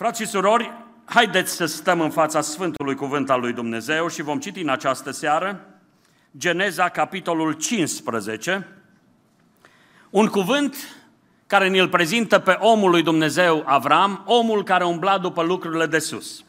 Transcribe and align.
Frați 0.00 0.22
și 0.22 0.28
surori, 0.28 0.72
haideți 1.04 1.52
să 1.52 1.66
stăm 1.66 2.00
în 2.00 2.10
fața 2.10 2.40
Sfântului 2.40 2.94
Cuvânt 2.94 3.30
al 3.30 3.40
lui 3.40 3.52
Dumnezeu 3.52 4.08
și 4.08 4.22
vom 4.22 4.38
citi 4.38 4.60
în 4.60 4.68
această 4.68 5.10
seară 5.10 5.66
Geneza, 6.36 6.88
capitolul 6.88 7.52
15, 7.52 8.68
un 10.10 10.26
cuvânt 10.26 10.76
care 11.46 11.68
ne-l 11.68 11.88
prezintă 11.88 12.38
pe 12.38 12.50
omul 12.50 12.90
lui 12.90 13.02
Dumnezeu 13.02 13.62
Avram, 13.66 14.22
omul 14.26 14.64
care 14.64 14.84
umbla 14.84 15.18
după 15.18 15.42
lucrurile 15.42 15.86
de 15.86 15.98
sus. 15.98 16.44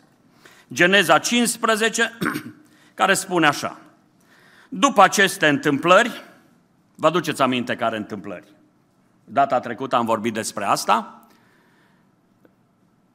Geneza 0.73 1.17
15, 1.17 2.17
care 2.93 3.13
spune 3.13 3.47
așa. 3.47 3.77
După 4.69 5.01
aceste 5.01 5.47
întâmplări, 5.47 6.23
vă 6.95 7.07
aduceți 7.07 7.41
aminte 7.41 7.75
care 7.75 7.97
întâmplări? 7.97 8.47
Data 9.23 9.59
trecută 9.59 9.95
am 9.95 10.05
vorbit 10.05 10.33
despre 10.33 10.65
asta. 10.65 11.20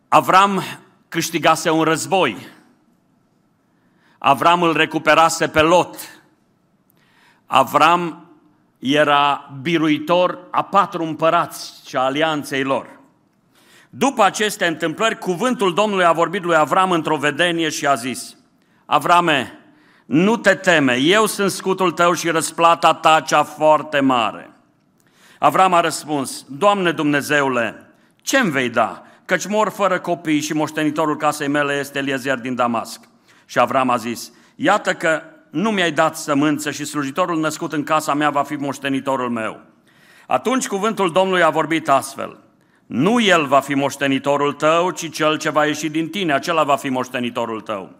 Avram 0.08 0.62
câștigase 1.08 1.70
un 1.70 1.82
război. 1.82 2.36
Avram 4.18 4.62
îl 4.62 4.76
recuperase 4.76 5.48
pe 5.48 5.60
Lot. 5.60 5.96
Avram 7.46 8.30
era 8.78 9.50
biruitor 9.62 10.38
a 10.50 10.62
patru 10.62 11.02
împărați 11.02 11.82
și 11.86 11.96
a 11.96 12.00
alianței 12.00 12.62
lor. 12.62 13.00
După 13.90 14.22
aceste 14.22 14.66
întâmplări, 14.66 15.18
cuvântul 15.18 15.74
Domnului 15.74 16.04
a 16.04 16.12
vorbit 16.12 16.44
lui 16.44 16.56
Avram 16.56 16.90
într-o 16.90 17.16
vedenie 17.16 17.68
și 17.68 17.86
a 17.86 17.94
zis, 17.94 18.36
Avrame, 18.86 19.58
nu 20.06 20.36
te 20.36 20.54
teme, 20.54 20.96
eu 20.96 21.26
sunt 21.26 21.50
scutul 21.50 21.92
tău 21.92 22.12
și 22.12 22.30
răsplata 22.30 22.94
ta 22.94 23.20
cea 23.20 23.42
foarte 23.42 24.00
mare. 24.00 24.50
Avram 25.38 25.72
a 25.72 25.80
răspuns, 25.80 26.44
Doamne 26.48 26.92
Dumnezeule, 26.92 27.90
ce-mi 28.22 28.50
vei 28.50 28.68
da? 28.68 29.05
Căci 29.26 29.46
mor 29.46 29.68
fără 29.68 30.00
copii 30.00 30.40
și 30.40 30.52
moștenitorul 30.52 31.16
casei 31.16 31.48
mele 31.48 31.78
este 31.78 31.98
Eliezer 31.98 32.38
din 32.38 32.54
Damasc. 32.54 33.00
Și 33.46 33.58
Avram 33.58 33.90
a 33.90 33.96
zis, 33.96 34.32
iată 34.54 34.94
că 34.94 35.22
nu 35.50 35.70
mi-ai 35.70 35.92
dat 35.92 36.16
sămânță 36.16 36.70
și 36.70 36.84
slujitorul 36.84 37.40
născut 37.40 37.72
în 37.72 37.82
casa 37.82 38.14
mea 38.14 38.30
va 38.30 38.42
fi 38.42 38.54
moștenitorul 38.54 39.30
meu. 39.30 39.60
Atunci 40.26 40.66
cuvântul 40.66 41.12
Domnului 41.12 41.42
a 41.42 41.50
vorbit 41.50 41.88
astfel, 41.88 42.38
nu 42.86 43.20
el 43.20 43.46
va 43.46 43.60
fi 43.60 43.74
moștenitorul 43.74 44.52
tău, 44.52 44.90
ci 44.90 45.10
cel 45.10 45.38
ce 45.38 45.50
va 45.50 45.66
ieși 45.66 45.88
din 45.88 46.08
tine, 46.08 46.32
acela 46.32 46.64
va 46.64 46.76
fi 46.76 46.88
moștenitorul 46.88 47.60
tău. 47.60 47.94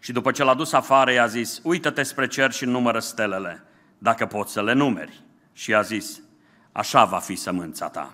Și 0.00 0.12
după 0.12 0.30
ce 0.30 0.44
l-a 0.44 0.54
dus 0.54 0.72
afară, 0.72 1.12
i-a 1.12 1.26
zis, 1.26 1.60
uită-te 1.62 2.02
spre 2.02 2.26
cer 2.26 2.52
și 2.52 2.64
numără 2.64 2.98
stelele, 2.98 3.64
dacă 3.98 4.26
poți 4.26 4.52
să 4.52 4.62
le 4.62 4.72
numeri. 4.72 5.22
Și 5.52 5.70
i-a 5.70 5.82
zis, 5.82 6.20
așa 6.72 7.04
va 7.04 7.18
fi 7.18 7.34
sămânța 7.34 7.88
ta. 7.88 8.12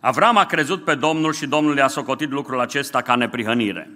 Avram 0.00 0.36
a 0.36 0.44
crezut 0.44 0.84
pe 0.84 0.94
Domnul 0.94 1.32
și 1.32 1.46
Domnul 1.46 1.76
i-a 1.76 1.88
socotit 1.88 2.30
lucrul 2.30 2.60
acesta 2.60 3.02
ca 3.02 3.14
neprihănire. 3.14 3.90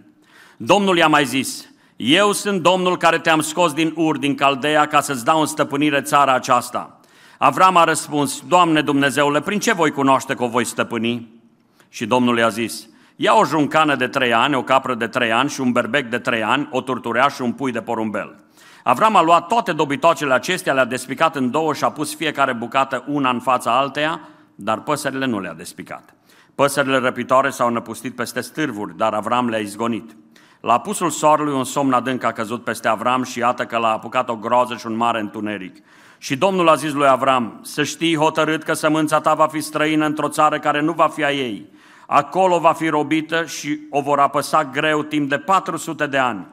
Domnul 0.57 0.97
i-a 0.97 1.09
mai 1.09 1.25
zis, 1.25 1.71
eu 1.97 2.33
sunt 2.33 2.63
Domnul 2.63 2.97
care 2.97 3.19
te-am 3.19 3.41
scos 3.41 3.73
din 3.73 3.93
Ur, 3.97 4.19
din 4.19 4.35
Caldea, 4.35 4.87
ca 4.87 5.01
să-ți 5.01 5.25
dau 5.25 5.41
în 5.41 5.47
stăpânire 5.47 6.01
țara 6.01 6.35
aceasta. 6.35 7.01
Avram 7.39 7.77
a 7.77 7.85
răspuns, 7.85 8.43
Doamne 8.49 8.81
Dumnezeule, 8.81 9.41
prin 9.41 9.59
ce 9.59 9.73
voi 9.73 9.91
cunoaște 9.91 10.35
că 10.35 10.43
o 10.43 10.49
voi 10.49 10.65
stăpâni? 10.65 11.41
Și 11.89 12.07
Domnul 12.07 12.39
i-a 12.39 12.49
zis, 12.49 12.89
ia 13.17 13.35
o 13.35 13.45
juncană 13.45 13.95
de 13.95 14.09
trei 14.09 14.33
ani, 14.33 14.55
o 14.55 14.63
capră 14.63 14.95
de 14.95 15.07
trei 15.07 15.33
ani 15.33 15.51
și 15.51 15.61
un 15.61 15.73
berbec 15.73 16.07
de 16.07 16.19
trei 16.19 16.43
ani, 16.43 16.69
o 16.71 16.81
turturea 16.81 17.29
și 17.29 17.43
un 17.43 17.53
pui 17.53 17.73
de 17.73 17.81
porumbel. 17.81 18.37
Avram 18.85 19.17
a 19.17 19.23
luat 19.23 19.47
toate 19.47 19.73
dobitoacele 19.73 20.35
acestea, 20.35 20.73
le-a 20.73 20.85
despicat 20.85 21.37
în 21.37 21.51
două 21.51 21.75
și 21.75 21.85
a 21.85 21.91
pus 21.91 22.17
fiecare 22.17 22.53
bucată 22.53 23.05
una 23.07 23.31
în 23.31 23.41
fața 23.41 23.79
alteia, 23.79 24.21
dar 24.63 24.81
păsările 24.81 25.27
nu 25.27 25.41
le-a 25.41 25.55
despicat. 25.55 26.15
Păsările 26.55 26.97
răpitoare 26.97 27.51
s-au 27.51 27.71
năpustit 27.71 28.17
peste 28.17 28.41
stârvuri, 28.41 28.97
dar 28.97 29.13
Avram 29.15 29.49
le-a 29.49 29.59
izgonit. 29.59 30.17
La 30.61 30.73
apusul 30.73 31.11
soarelui 31.11 31.55
un 31.55 31.65
somn 31.65 31.93
adânc 31.93 32.25
a 32.25 32.33
căzut 32.33 32.65
peste 32.65 32.89
Avram 32.89 33.23
și 33.23 33.39
iată 33.39 33.65
că 33.65 33.77
l-a 33.77 33.93
apucat 33.93 34.29
o 34.29 34.37
groază 34.37 34.77
și 34.77 34.87
un 34.87 34.97
mare 34.97 35.21
întuneric. 35.21 35.77
Și 36.19 36.37
Domnul 36.37 36.69
a 36.69 36.75
zis 36.75 36.93
lui 36.93 37.09
Avram, 37.09 37.59
să 37.63 37.83
știi 37.83 38.17
hotărât 38.17 38.63
că 38.63 38.73
sămânța 38.73 39.21
ta 39.21 39.35
va 39.35 39.47
fi 39.47 39.61
străină 39.61 40.07
într-o 40.07 40.29
țară 40.29 40.59
care 40.59 40.81
nu 40.81 40.93
va 40.93 41.09
fi 41.09 41.25
a 41.25 41.33
ei. 41.33 41.71
Acolo 42.07 42.59
va 42.59 42.73
fi 42.73 42.89
robită 42.89 43.45
și 43.45 43.81
o 43.91 44.01
vor 44.01 44.19
apăsa 44.19 44.65
greu 44.65 45.03
timp 45.03 45.29
de 45.29 45.39
400 45.39 46.07
de 46.07 46.19
ani. 46.19 46.47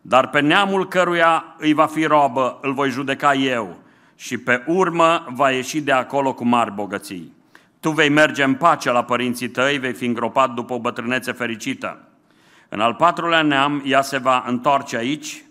Dar 0.00 0.28
pe 0.28 0.40
neamul 0.40 0.88
căruia 0.88 1.54
îi 1.58 1.72
va 1.72 1.86
fi 1.86 2.04
robă, 2.04 2.58
îl 2.62 2.72
voi 2.72 2.90
judeca 2.90 3.34
eu 3.34 3.76
și 4.14 4.38
pe 4.38 4.64
urmă 4.66 5.26
va 5.28 5.50
ieși 5.50 5.80
de 5.80 5.92
acolo 5.92 6.34
cu 6.34 6.44
mari 6.44 6.72
bogății. 6.72 7.32
Tu 7.82 7.90
vei 7.90 8.08
merge 8.08 8.42
în 8.42 8.54
pace 8.54 8.90
la 8.90 9.04
părinții 9.04 9.48
tăi, 9.48 9.78
vei 9.78 9.92
fi 9.92 10.04
îngropat 10.04 10.50
după 10.54 10.72
o 10.72 10.78
bătrânețe 10.78 11.32
fericită. 11.32 11.98
În 12.68 12.80
al 12.80 12.94
patrulea 12.94 13.42
neam, 13.42 13.82
ea 13.84 14.02
se 14.02 14.18
va 14.18 14.44
întoarce 14.46 14.96
aici, 14.96 15.44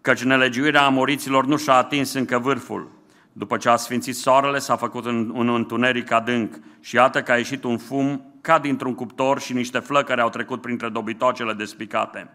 căci 0.00 0.22
nelegiuirea 0.22 0.84
amoriților 0.84 1.46
nu 1.46 1.56
și-a 1.56 1.72
atins 1.72 2.12
încă 2.12 2.38
vârful. 2.38 2.90
După 3.32 3.56
ce 3.56 3.68
a 3.68 3.76
sfințit 3.76 4.16
soarele, 4.16 4.58
s-a 4.58 4.76
făcut 4.76 5.04
un, 5.04 5.32
un 5.34 5.54
întuneric 5.54 6.10
adânc 6.10 6.58
și 6.80 6.94
iată 6.94 7.22
că 7.22 7.32
a 7.32 7.36
ieșit 7.36 7.64
un 7.64 7.78
fum 7.78 8.34
ca 8.40 8.58
dintr-un 8.58 8.94
cuptor 8.94 9.40
și 9.40 9.52
niște 9.52 9.78
flăcări 9.78 10.20
au 10.20 10.28
trecut 10.28 10.60
printre 10.60 10.88
dobitocele 10.88 11.52
despicate. 11.52 12.30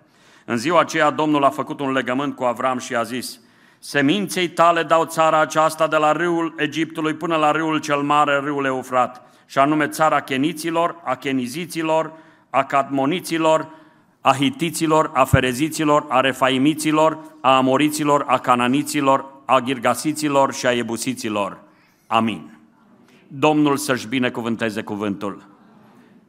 În 0.46 0.58
ziua 0.58 0.80
aceea 0.80 1.10
Domnul 1.10 1.44
a 1.44 1.50
făcut 1.50 1.80
un 1.80 1.92
legământ 1.92 2.36
cu 2.36 2.44
Avram 2.44 2.78
și 2.78 2.96
a 2.96 3.04
zis, 3.04 3.40
Seminței 3.80 4.50
tale 4.50 4.84
dau 4.84 5.06
țara 5.06 5.40
aceasta 5.40 5.88
de 5.88 5.96
la 5.96 6.12
râul 6.12 6.54
Egiptului 6.58 7.14
până 7.14 7.36
la 7.36 7.52
râul 7.52 7.80
cel 7.80 8.02
mare, 8.02 8.40
râul 8.40 8.66
Eufrat, 8.66 9.33
și 9.54 9.60
anume 9.60 9.88
țara 9.88 10.22
Cheniților, 10.22 11.02
a 11.04 11.16
Cheniziților, 11.16 12.14
a 12.50 12.64
Cadmoniților, 12.64 13.70
a 14.22 14.36
Hitiților, 14.36 15.12
a 15.14 15.24
Fereziților, 15.24 16.06
a 16.10 16.20
Refaimiților, 16.20 17.20
a 17.42 17.56
Amoriților, 17.56 18.24
a 18.28 18.40
Cananiților, 18.40 19.26
a 19.46 19.60
Girgasiților 19.60 20.54
și 20.54 20.66
a 20.66 20.72
Ebusiților. 20.72 21.60
Amin. 22.08 22.58
Domnul 23.28 23.78
să-și 23.78 24.08
binecuvânteze 24.08 24.82
cuvântul 24.84 25.46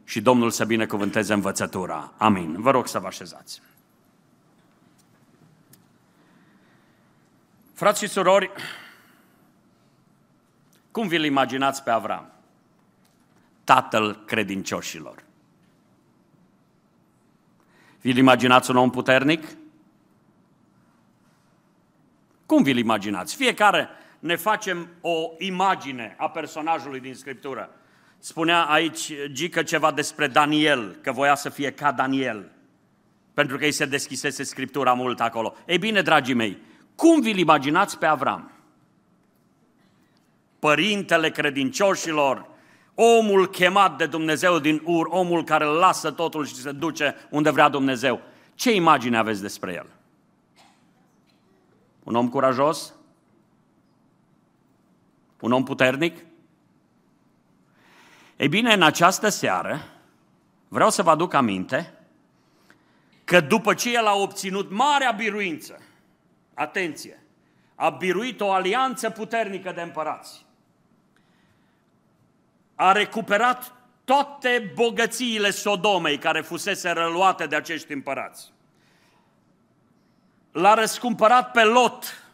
și 0.04 0.20
Domnul 0.20 0.50
să 0.50 0.64
binecuvânteze 0.64 1.32
învățătura. 1.32 2.12
Amin. 2.16 2.56
Vă 2.58 2.70
rog 2.70 2.86
să 2.86 2.98
vă 2.98 3.06
așezați. 3.06 3.62
Frați 7.74 8.02
și 8.02 8.08
surori, 8.08 8.50
cum 10.90 11.08
vi-l 11.08 11.24
imaginați 11.24 11.82
pe 11.82 11.90
Avram? 11.90 12.33
Tatăl 13.64 14.24
credincioșilor. 14.26 15.24
Vi-l 18.00 18.16
imaginați 18.16 18.70
un 18.70 18.76
om 18.76 18.90
puternic? 18.90 19.46
Cum 22.46 22.62
vi-l 22.62 22.76
imaginați? 22.76 23.36
Fiecare 23.36 23.88
ne 24.18 24.36
facem 24.36 24.88
o 25.00 25.30
imagine 25.38 26.14
a 26.18 26.28
personajului 26.28 27.00
din 27.00 27.14
Scriptură. 27.14 27.70
Spunea 28.18 28.62
aici 28.62 29.12
Gică 29.32 29.62
ceva 29.62 29.92
despre 29.92 30.26
Daniel, 30.26 30.98
că 31.02 31.12
voia 31.12 31.34
să 31.34 31.48
fie 31.48 31.72
ca 31.72 31.92
Daniel, 31.92 32.50
pentru 33.34 33.58
că 33.58 33.64
îi 33.64 33.72
se 33.72 33.86
deschisese 33.86 34.42
Scriptura 34.42 34.92
mult 34.92 35.20
acolo. 35.20 35.54
Ei 35.66 35.78
bine, 35.78 36.02
dragii 36.02 36.34
mei, 36.34 36.58
cum 36.94 37.20
vi-l 37.20 37.38
imaginați 37.38 37.98
pe 37.98 38.06
Avram? 38.06 38.50
Părintele 40.58 41.30
credincioșilor, 41.30 42.50
omul 42.94 43.48
chemat 43.48 43.96
de 43.96 44.06
Dumnezeu 44.06 44.58
din 44.58 44.82
Ur, 44.84 45.06
omul 45.10 45.44
care 45.44 45.64
lasă 45.64 46.10
totul 46.10 46.46
și 46.46 46.54
se 46.54 46.72
duce 46.72 47.14
unde 47.30 47.50
vrea 47.50 47.68
Dumnezeu. 47.68 48.20
Ce 48.54 48.74
imagine 48.74 49.18
aveți 49.18 49.40
despre 49.40 49.72
el? 49.72 49.86
Un 52.02 52.14
om 52.14 52.28
curajos? 52.28 52.94
Un 55.40 55.52
om 55.52 55.64
puternic? 55.64 56.24
Ei 58.36 58.48
bine, 58.48 58.72
în 58.72 58.82
această 58.82 59.28
seară 59.28 59.80
vreau 60.68 60.90
să 60.90 61.02
vă 61.02 61.10
aduc 61.10 61.34
aminte 61.34 61.98
că 63.24 63.40
după 63.40 63.74
ce 63.74 63.94
el 63.94 64.06
a 64.06 64.14
obținut 64.16 64.70
marea 64.70 65.10
biruință, 65.10 65.80
atenție, 66.54 67.22
a 67.74 67.88
biruit 67.88 68.40
o 68.40 68.52
alianță 68.52 69.10
puternică 69.10 69.72
de 69.72 69.80
împărați, 69.80 70.43
a 72.74 72.92
recuperat 72.92 73.72
toate 74.04 74.72
bogățiile 74.74 75.50
Sodomei 75.50 76.18
care 76.18 76.40
fusese 76.40 76.90
răluate 76.90 77.46
de 77.46 77.56
acești 77.56 77.92
împărați. 77.92 78.52
L-a 80.52 80.74
răscumpărat 80.74 81.50
pe 81.50 81.64
Lot. 81.64 82.24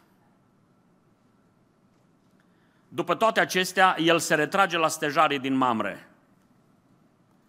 După 2.89 3.15
toate 3.15 3.41
acestea, 3.41 3.97
el 3.99 4.19
se 4.19 4.35
retrage 4.35 4.77
la 4.77 4.89
stejarii 4.89 5.39
din 5.39 5.55
Mamre. 5.55 6.09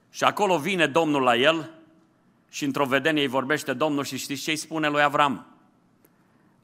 Și 0.10 0.24
acolo 0.24 0.58
vine 0.58 0.88
Domnul 0.88 1.22
la 1.22 1.36
el 1.36 1.70
și 2.50 2.66
într-o 2.66 2.86
vedenie 2.86 3.22
îi 3.22 3.28
vorbește 3.28 3.74
Domnul 3.74 4.04
și 4.04 4.18
știți 4.18 4.42
ce 4.42 4.50
îi 4.50 4.56
spune 4.56 4.88
lui 4.88 5.02
Avram? 5.02 5.46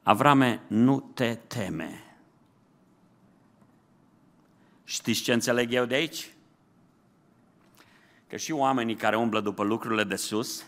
Avrame, 0.03 0.61
nu 0.67 1.11
te 1.13 1.35
teme. 1.35 2.06
Știți 4.87 5.21
ce 5.21 5.33
înțeleg 5.33 5.73
eu 5.73 5.85
de 5.85 5.95
aici? 5.95 6.31
că 8.27 8.37
și 8.37 8.51
oamenii 8.51 8.95
care 8.95 9.17
umblă 9.17 9.39
după 9.39 9.63
lucrurile 9.63 10.03
de 10.03 10.15
sus 10.15 10.65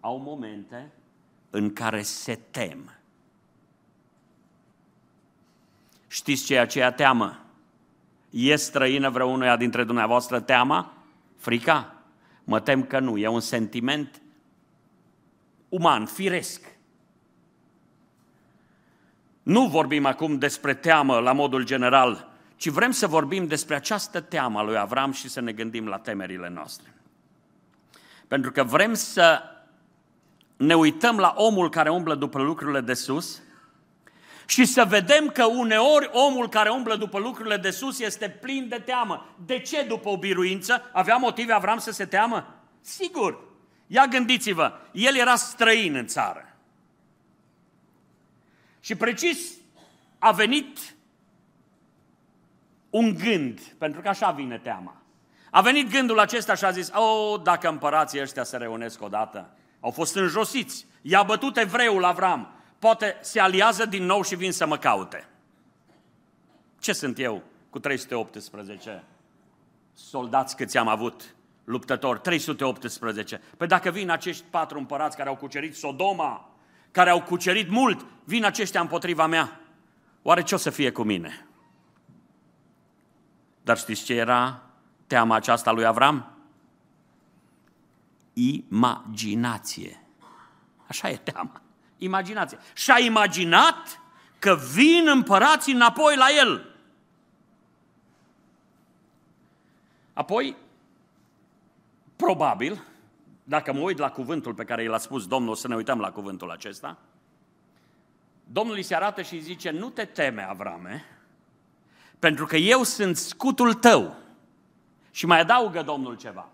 au 0.00 0.18
momente 0.18 0.92
în 1.50 1.72
care 1.72 2.02
se 2.02 2.38
tem. 2.50 2.92
Știți 6.06 6.44
ce 6.44 6.54
e 6.54 6.60
aceea 6.60 6.92
teamă? 6.92 7.40
E 8.30 8.56
străină 8.56 9.10
vreunuia 9.10 9.56
dintre 9.56 9.84
dumneavoastră 9.84 10.40
teama? 10.40 10.92
Frica? 11.36 11.94
Mă 12.44 12.60
tem 12.60 12.84
că 12.84 12.98
nu, 12.98 13.18
e 13.18 13.28
un 13.28 13.40
sentiment 13.40 14.20
uman, 15.68 16.06
firesc. 16.06 16.74
Nu 19.42 19.66
vorbim 19.66 20.06
acum 20.06 20.38
despre 20.38 20.74
teamă 20.74 21.18
la 21.18 21.32
modul 21.32 21.64
general, 21.64 22.35
ci 22.56 22.68
vrem 22.68 22.90
să 22.90 23.06
vorbim 23.06 23.46
despre 23.46 23.74
această 23.74 24.20
teamă 24.20 24.58
a 24.58 24.62
lui 24.62 24.78
Avram 24.78 25.12
și 25.12 25.28
să 25.28 25.40
ne 25.40 25.52
gândim 25.52 25.86
la 25.86 25.98
temerile 25.98 26.48
noastre. 26.48 26.94
Pentru 28.28 28.50
că 28.50 28.64
vrem 28.64 28.94
să 28.94 29.42
ne 30.56 30.74
uităm 30.74 31.18
la 31.18 31.34
omul 31.36 31.70
care 31.70 31.90
umblă 31.90 32.14
după 32.14 32.38
lucrurile 32.42 32.80
de 32.80 32.94
sus 32.94 33.42
și 34.46 34.64
să 34.64 34.84
vedem 34.84 35.28
că 35.28 35.44
uneori 35.44 36.10
omul 36.12 36.48
care 36.48 36.68
umblă 36.68 36.96
după 36.96 37.18
lucrurile 37.18 37.56
de 37.56 37.70
sus 37.70 38.00
este 38.00 38.28
plin 38.28 38.68
de 38.68 38.82
teamă. 38.84 39.34
De 39.46 39.58
ce 39.58 39.82
după 39.82 40.08
o 40.08 40.18
biruință 40.18 40.90
avea 40.92 41.16
motive 41.16 41.52
Avram 41.52 41.78
să 41.78 41.90
se 41.90 42.04
teamă? 42.04 42.54
Sigur. 42.80 43.44
Ia 43.86 44.06
gândiți-vă, 44.06 44.72
el 44.92 45.16
era 45.16 45.36
străin 45.36 45.94
în 45.94 46.06
țară. 46.06 46.56
Și 48.80 48.94
precis 48.94 49.50
a 50.18 50.32
venit 50.32 50.95
un 52.96 53.14
gând, 53.14 53.60
pentru 53.78 54.00
că 54.00 54.08
așa 54.08 54.30
vine 54.30 54.58
teama. 54.58 54.96
A 55.50 55.60
venit 55.60 55.90
gândul 55.90 56.18
acesta 56.18 56.54
și 56.54 56.64
a 56.64 56.70
zis, 56.70 56.90
oh, 56.94 57.40
dacă 57.42 57.68
împărații 57.68 58.20
ăștia 58.20 58.44
se 58.44 58.56
reunesc 58.56 59.02
odată, 59.02 59.50
au 59.80 59.90
fost 59.90 60.16
înjosiți, 60.16 60.86
i-a 61.02 61.22
bătut 61.22 61.56
evreul 61.56 62.04
Avram, 62.04 62.52
poate 62.78 63.16
se 63.20 63.40
aliază 63.40 63.86
din 63.86 64.04
nou 64.04 64.22
și 64.22 64.36
vin 64.36 64.52
să 64.52 64.66
mă 64.66 64.78
caute. 64.78 65.28
Ce 66.78 66.92
sunt 66.92 67.18
eu 67.18 67.42
cu 67.70 67.78
318 67.78 69.04
soldați 69.94 70.56
câți 70.56 70.78
am 70.78 70.88
avut, 70.88 71.34
luptători, 71.64 72.20
318. 72.20 73.40
Păi 73.56 73.66
dacă 73.66 73.90
vin 73.90 74.10
acești 74.10 74.44
patru 74.50 74.78
împărați 74.78 75.16
care 75.16 75.28
au 75.28 75.36
cucerit 75.36 75.76
Sodoma, 75.76 76.50
care 76.90 77.10
au 77.10 77.22
cucerit 77.22 77.70
mult, 77.70 78.06
vin 78.24 78.44
aceștia 78.44 78.80
împotriva 78.80 79.26
mea, 79.26 79.60
oare 80.22 80.42
ce 80.42 80.54
o 80.54 80.58
să 80.58 80.70
fie 80.70 80.90
cu 80.90 81.02
mine? 81.02 81.45
Dar 83.66 83.78
știți 83.78 84.04
ce 84.04 84.14
era 84.14 84.62
teama 85.06 85.34
aceasta 85.34 85.70
lui 85.70 85.84
Avram? 85.84 86.32
Imaginație. 88.32 90.00
Așa 90.86 91.08
e 91.10 91.16
teama. 91.16 91.60
Imaginație. 91.98 92.58
Și-a 92.74 92.98
imaginat 92.98 94.00
că 94.38 94.58
vin 94.72 95.08
împărații 95.08 95.72
înapoi 95.72 96.16
la 96.16 96.26
el. 96.38 96.74
Apoi, 100.12 100.56
probabil, 102.16 102.82
dacă 103.44 103.72
mă 103.72 103.80
uit 103.80 103.98
la 103.98 104.10
cuvântul 104.10 104.54
pe 104.54 104.64
care 104.64 104.86
l-a 104.86 104.98
spus 104.98 105.26
Domnul, 105.26 105.54
să 105.54 105.68
ne 105.68 105.74
uităm 105.74 105.98
la 105.98 106.10
cuvântul 106.10 106.50
acesta, 106.50 106.98
Domnul 108.44 108.76
îi 108.76 108.82
se 108.82 108.94
arată 108.94 109.22
și 109.22 109.34
îi 109.34 109.40
zice, 109.40 109.70
nu 109.70 109.90
te 109.90 110.04
teme, 110.04 110.42
Avrame, 110.42 111.15
pentru 112.18 112.46
că 112.46 112.56
eu 112.56 112.82
sunt 112.82 113.16
scutul 113.16 113.74
tău. 113.74 114.14
Și 115.10 115.26
mai 115.26 115.40
adaugă 115.40 115.82
Domnul 115.82 116.16
ceva. 116.16 116.48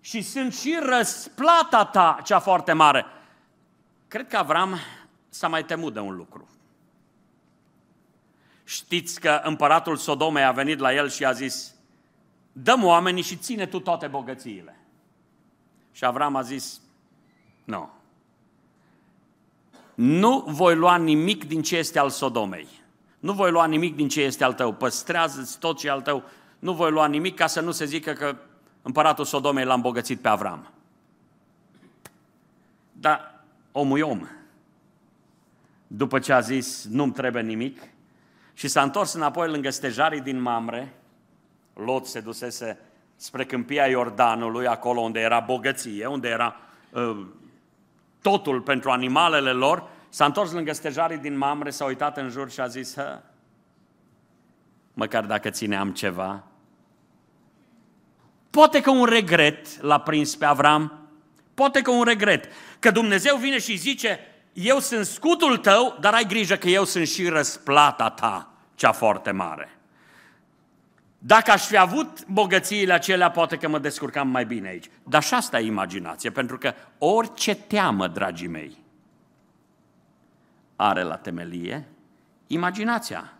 Și 0.00 0.22
sunt 0.22 0.54
și 0.54 0.78
răsplata 0.82 1.84
ta 1.84 2.20
cea 2.24 2.38
foarte 2.38 2.72
mare. 2.72 3.06
Cred 4.08 4.28
că 4.28 4.36
Avram 4.36 4.78
s-a 5.28 5.48
mai 5.48 5.64
temut 5.64 5.92
de 5.92 6.00
un 6.00 6.16
lucru. 6.16 6.48
Știți 8.64 9.20
că 9.20 9.40
împăratul 9.44 9.96
Sodomei 9.96 10.44
a 10.44 10.52
venit 10.52 10.78
la 10.78 10.94
el 10.94 11.08
și 11.08 11.24
a 11.24 11.32
zis, 11.32 11.74
dăm 12.52 12.84
oamenii 12.84 13.22
și 13.22 13.36
ține 13.36 13.66
tu 13.66 13.80
toate 13.80 14.06
bogățiile. 14.06 14.80
Și 15.92 16.04
Avram 16.04 16.36
a 16.36 16.42
zis, 16.42 16.80
nu, 17.64 17.90
nu 19.94 20.44
voi 20.46 20.74
lua 20.74 20.96
nimic 20.96 21.44
din 21.44 21.62
ce 21.62 21.76
este 21.76 21.98
al 21.98 22.10
Sodomei. 22.10 22.68
Nu 23.20 23.32
voi 23.32 23.50
lua 23.50 23.66
nimic 23.66 23.96
din 23.96 24.08
ce 24.08 24.22
este 24.22 24.44
al 24.44 24.52
tău. 24.52 24.72
Păstrează-ți 24.72 25.58
tot 25.58 25.78
ce 25.78 25.86
e 25.86 25.90
al 25.90 26.00
tău. 26.00 26.22
Nu 26.58 26.72
voi 26.72 26.90
lua 26.90 27.06
nimic 27.06 27.36
ca 27.36 27.46
să 27.46 27.60
nu 27.60 27.70
se 27.70 27.84
zică 27.84 28.12
că 28.12 28.36
împăratul 28.82 29.24
Sodomei 29.24 29.64
l-a 29.64 29.74
îmbogățit 29.74 30.20
pe 30.20 30.28
Avram. 30.28 30.70
Dar 32.92 33.44
omul 33.72 33.98
e 33.98 34.02
om. 34.02 34.26
După 35.86 36.18
ce 36.18 36.32
a 36.32 36.40
zis, 36.40 36.84
nu-mi 36.90 37.12
trebuie 37.12 37.42
nimic, 37.42 37.80
și 38.54 38.68
s-a 38.68 38.82
întors 38.82 39.12
înapoi 39.12 39.48
lângă 39.48 39.70
stejarii 39.70 40.20
din 40.20 40.40
Mamre, 40.40 40.94
Lot 41.74 42.06
se 42.06 42.20
dusese 42.20 42.78
spre 43.16 43.44
câmpia 43.44 43.86
Iordanului, 43.86 44.66
acolo 44.66 45.00
unde 45.00 45.20
era 45.20 45.40
bogăție, 45.40 46.06
unde 46.06 46.28
era 46.28 46.56
uh, 46.90 47.26
totul 48.22 48.60
pentru 48.60 48.90
animalele 48.90 49.50
lor, 49.50 49.88
s-a 50.10 50.24
întors 50.24 50.52
lângă 50.52 50.72
stejarii 50.72 51.18
din 51.18 51.36
Mamre, 51.36 51.70
s-a 51.70 51.84
uitat 51.84 52.16
în 52.16 52.28
jur 52.28 52.50
și 52.50 52.60
a 52.60 52.66
zis, 52.66 52.94
Hă, 52.94 53.22
măcar 54.94 55.24
dacă 55.24 55.50
țineam 55.50 55.92
ceva. 55.92 56.44
Poate 58.50 58.80
că 58.80 58.90
un 58.90 59.04
regret 59.04 59.82
l-a 59.82 60.00
prins 60.00 60.36
pe 60.36 60.44
Avram, 60.44 61.08
poate 61.54 61.82
că 61.82 61.90
un 61.90 62.04
regret, 62.04 62.48
că 62.78 62.90
Dumnezeu 62.90 63.36
vine 63.36 63.58
și 63.58 63.76
zice, 63.76 64.20
eu 64.52 64.78
sunt 64.78 65.06
scutul 65.06 65.56
tău, 65.56 65.96
dar 66.00 66.14
ai 66.14 66.24
grijă 66.24 66.56
că 66.56 66.68
eu 66.68 66.84
sunt 66.84 67.08
și 67.08 67.28
răsplata 67.28 68.10
ta, 68.10 68.52
cea 68.74 68.92
foarte 68.92 69.30
mare. 69.30 69.80
Dacă 71.18 71.50
aș 71.50 71.66
fi 71.66 71.76
avut 71.76 72.26
bogățiile 72.26 72.92
acelea, 72.92 73.30
poate 73.30 73.56
că 73.56 73.68
mă 73.68 73.78
descurcam 73.78 74.28
mai 74.28 74.44
bine 74.44 74.68
aici. 74.68 74.86
Dar 75.02 75.22
și 75.22 75.34
asta 75.34 75.60
e 75.60 75.66
imaginație, 75.66 76.30
pentru 76.30 76.58
că 76.58 76.74
orice 76.98 77.54
teamă, 77.54 78.06
dragii 78.08 78.48
mei, 78.48 78.76
are 80.80 81.02
la 81.02 81.16
temelie 81.16 81.88
imaginația. 82.46 83.32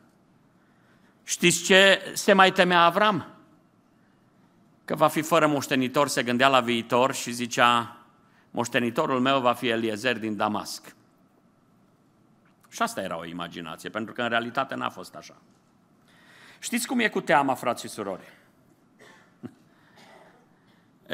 Știți 1.23 1.63
ce 1.63 2.13
se 2.15 2.33
mai 2.33 2.53
temea 2.53 2.85
Avram? 2.85 3.27
Că 4.85 4.95
va 4.95 5.09
fi 5.09 5.23
fără 5.23 5.47
moștenitor, 5.47 6.09
se 6.09 6.23
gândea 6.23 6.49
la 6.49 6.61
viitor 6.61 7.15
și 7.15 7.33
zicea, 7.33 7.97
moștenitorul 8.50 9.21
meu 9.21 9.41
va 9.41 9.53
fi 9.53 9.69
Eliezer 9.69 10.19
din 10.19 10.37
Damasc. 10.37 10.95
Și 12.69 12.83
asta 12.83 13.00
era 13.00 13.19
o 13.19 13.25
imaginație, 13.25 13.91
pentru 13.91 14.12
că 14.12 14.23
în 14.23 14.29
realitate 14.29 14.75
n-a 14.75 14.91
fost 14.91 15.14
așa. 15.14 15.37
Știți 16.59 16.87
cum 16.87 16.99
e 16.99 17.09
cu 17.09 17.21
teama, 17.21 17.55
frați 17.55 17.83
și 17.83 17.88
surori? 17.88 18.38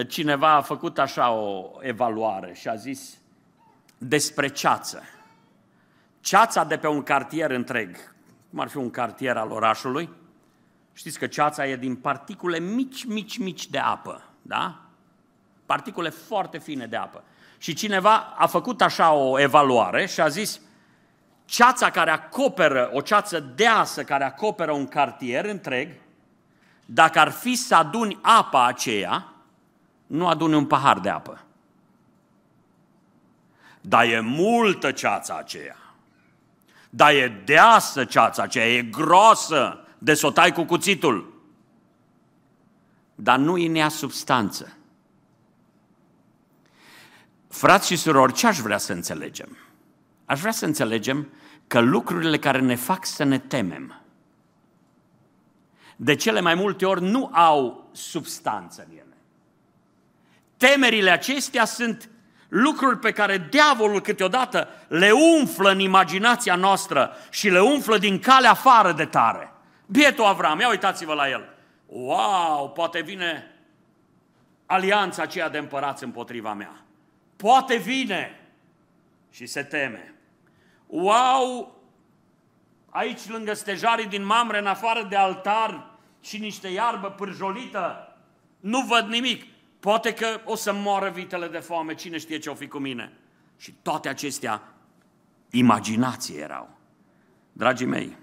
Cineva 0.09 0.53
a 0.53 0.61
făcut 0.61 0.99
așa 0.99 1.31
o 1.31 1.71
evaluare 1.81 2.55
și 2.55 2.69
a 2.69 2.75
zis 2.75 3.19
despre 3.99 4.49
ceață. 4.49 5.03
Ceața 6.27 6.65
de 6.65 6.77
pe 6.77 6.87
un 6.87 7.03
cartier 7.03 7.51
întreg, 7.51 7.97
cum 8.51 8.61
ar 8.61 8.69
fi 8.69 8.77
un 8.77 8.91
cartier 8.91 9.37
al 9.37 9.51
orașului, 9.51 10.09
știți 10.93 11.19
că 11.19 11.27
ceața 11.27 11.67
e 11.67 11.77
din 11.77 11.97
particule 11.97 12.59
mici, 12.59 13.05
mici, 13.05 13.39
mici 13.39 13.67
de 13.67 13.79
apă, 13.79 14.23
da? 14.43 14.81
Particule 15.67 16.09
foarte 16.09 16.59
fine 16.59 16.87
de 16.87 16.97
apă. 16.97 17.23
Și 17.59 17.75
cineva 17.75 18.17
a 18.17 18.47
făcut 18.47 18.83
așa 18.83 19.13
o 19.13 19.41
evaluare 19.41 20.07
și 20.07 20.21
a 20.21 20.29
zis, 20.29 20.61
ceața 21.45 21.91
care 21.91 22.11
acoperă, 22.11 22.91
o 22.93 23.01
ceață 23.01 23.41
deasă 23.41 24.05
care 24.05 24.25
acoperă 24.25 24.73
un 24.73 24.87
cartier 24.87 25.45
întreg, 25.45 25.95
dacă 26.85 27.19
ar 27.19 27.31
fi 27.31 27.55
să 27.55 27.75
aduni 27.75 28.19
apa 28.23 28.67
aceea, 28.67 29.33
nu 30.07 30.29
aduni 30.29 30.55
un 30.55 30.67
pahar 30.67 30.99
de 30.99 31.09
apă. 31.09 31.45
Dar 33.81 34.05
e 34.05 34.21
multă 34.21 34.93
ceața 34.93 35.37
aceea. 35.37 35.77
Dar 36.97 37.15
e 37.15 37.43
deasă 37.45 38.05
ceața 38.05 38.43
aceea, 38.43 38.67
e 38.67 38.83
groasă 38.83 39.85
de 39.99 40.15
să 40.15 40.27
o 40.27 40.31
tai 40.31 40.53
cu 40.53 40.65
cuțitul. 40.65 41.43
Dar 43.15 43.39
nu 43.39 43.57
e 43.57 43.69
nea 43.69 43.89
substanță. 43.89 44.77
Frați 47.49 47.87
și 47.87 47.97
surori, 47.97 48.33
ce 48.33 48.47
aș 48.47 48.59
vrea 48.59 48.79
să 48.79 48.93
înțelegem? 48.93 49.57
Aș 50.25 50.41
vrea 50.41 50.53
să 50.53 50.65
înțelegem 50.65 51.29
că 51.67 51.81
lucrurile 51.81 52.39
care 52.39 52.61
ne 52.61 52.75
fac 52.75 53.07
să 53.07 53.25
ne 53.25 53.39
temem, 53.39 54.01
de 55.97 56.15
cele 56.15 56.41
mai 56.41 56.55
multe 56.55 56.87
ori 56.87 57.03
nu 57.03 57.31
au 57.33 57.89
substanță 57.93 58.87
în 58.89 58.97
ele. 58.97 59.17
Temerile 60.57 61.11
acestea 61.11 61.65
sunt 61.65 62.11
lucruri 62.57 62.99
pe 62.99 63.13
care 63.13 63.47
diavolul 63.51 64.01
câteodată 64.01 64.69
le 64.89 65.11
umflă 65.11 65.71
în 65.71 65.79
imaginația 65.79 66.55
noastră 66.55 67.17
și 67.31 67.49
le 67.49 67.61
umflă 67.61 67.99
din 67.99 68.19
calea 68.19 68.51
afară 68.51 68.93
de 68.93 69.05
tare. 69.05 69.53
Bietul 69.87 70.25
Avram, 70.25 70.61
ia 70.61 70.69
uitați-vă 70.69 71.15
la 71.15 71.29
el. 71.29 71.55
Wow, 71.87 72.71
poate 72.75 73.01
vine 73.01 73.55
alianța 74.67 75.23
aceea 75.23 75.49
de 75.49 75.59
împărați 75.59 76.05
împotriva 76.05 76.55
mea. 76.55 76.85
Poate 77.37 77.77
vine 77.77 78.41
și 79.31 79.47
se 79.47 79.63
teme. 79.63 80.15
Wow! 80.87 81.75
Aici, 82.91 83.29
lângă 83.29 83.55
stejarii 83.55 84.07
din 84.07 84.25
Mamre, 84.25 84.59
în 84.59 84.67
afară 84.67 85.07
de 85.09 85.17
altar 85.17 85.91
și 86.21 86.39
niște 86.39 86.69
iarbă 86.69 87.11
pârjolită, 87.11 88.17
nu 88.61 88.81
văd 88.81 89.07
nimic. 89.09 89.56
Poate 89.87 90.15
că 90.15 90.41
o 90.45 90.55
să 90.55 90.73
moară 90.73 91.11
vitele 91.11 91.49
de 91.49 91.59
foame, 91.59 91.95
cine 91.95 92.19
știe 92.19 92.39
ce 92.39 92.51
o 92.51 92.55
fi 92.55 92.69
cu 92.69 92.79
mine. 92.79 93.13
Și 93.57 93.75
toate 93.83 94.09
acestea, 94.09 94.75
imaginație 95.51 96.39
erau. 96.39 96.69
Dragii 97.53 97.87
mei, 97.87 98.17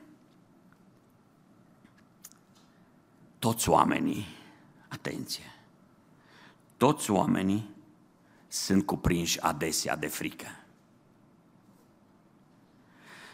toți 3.40 3.70
oamenii, 3.70 4.26
atenție, 4.88 5.52
toți 6.78 7.12
oamenii 7.12 7.70
sunt 8.48 8.86
cuprinși 8.86 9.42
adesea 9.42 9.96
de 9.96 10.08
frică. 10.08 10.48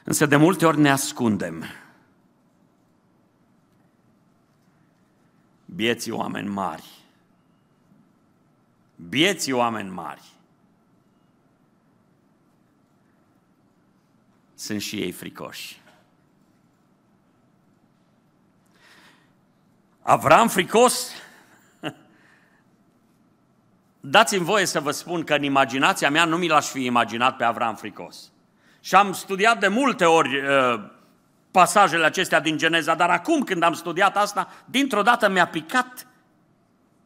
Însă 0.04 0.26
de 0.26 0.36
multe 0.36 0.66
ori 0.66 0.80
ne 0.80 0.90
ascundem. 0.90 1.64
Bieții 5.66 6.12
oameni 6.12 6.48
mari. 6.48 6.99
Bieții 9.08 9.52
oameni 9.52 9.90
mari. 9.90 10.22
Sunt 14.56 14.82
și 14.82 15.02
ei 15.02 15.12
fricoși. 15.12 15.82
Avram 20.02 20.48
fricos? 20.48 21.12
Dați-mi 24.00 24.46
voie 24.46 24.66
să 24.66 24.80
vă 24.80 24.92
spun 24.92 25.24
că 25.24 25.34
în 25.34 25.44
imaginația 25.44 26.10
mea 26.10 26.26
nu 26.26 26.38
mi 26.38 26.48
l-aș 26.48 26.68
fi 26.68 26.86
imaginat 26.86 27.36
pe 27.36 27.44
Avram 27.44 27.76
fricos. 27.76 28.32
Și 28.80 28.96
am 28.96 29.14
studiat 29.14 29.60
de 29.60 29.68
multe 29.68 30.06
ori 30.06 30.38
uh, 30.38 30.90
pasajele 31.52 32.06
acestea 32.06 32.40
din 32.40 32.58
Geneza, 32.58 32.96
dar 32.96 33.10
acum 33.10 33.44
când 33.44 33.64
am 33.64 33.74
studiat 33.74 34.18
asta, 34.18 34.54
dintr-o 34.66 35.02
dată 35.02 35.30
mi-a 35.30 35.48
picat 35.48 36.08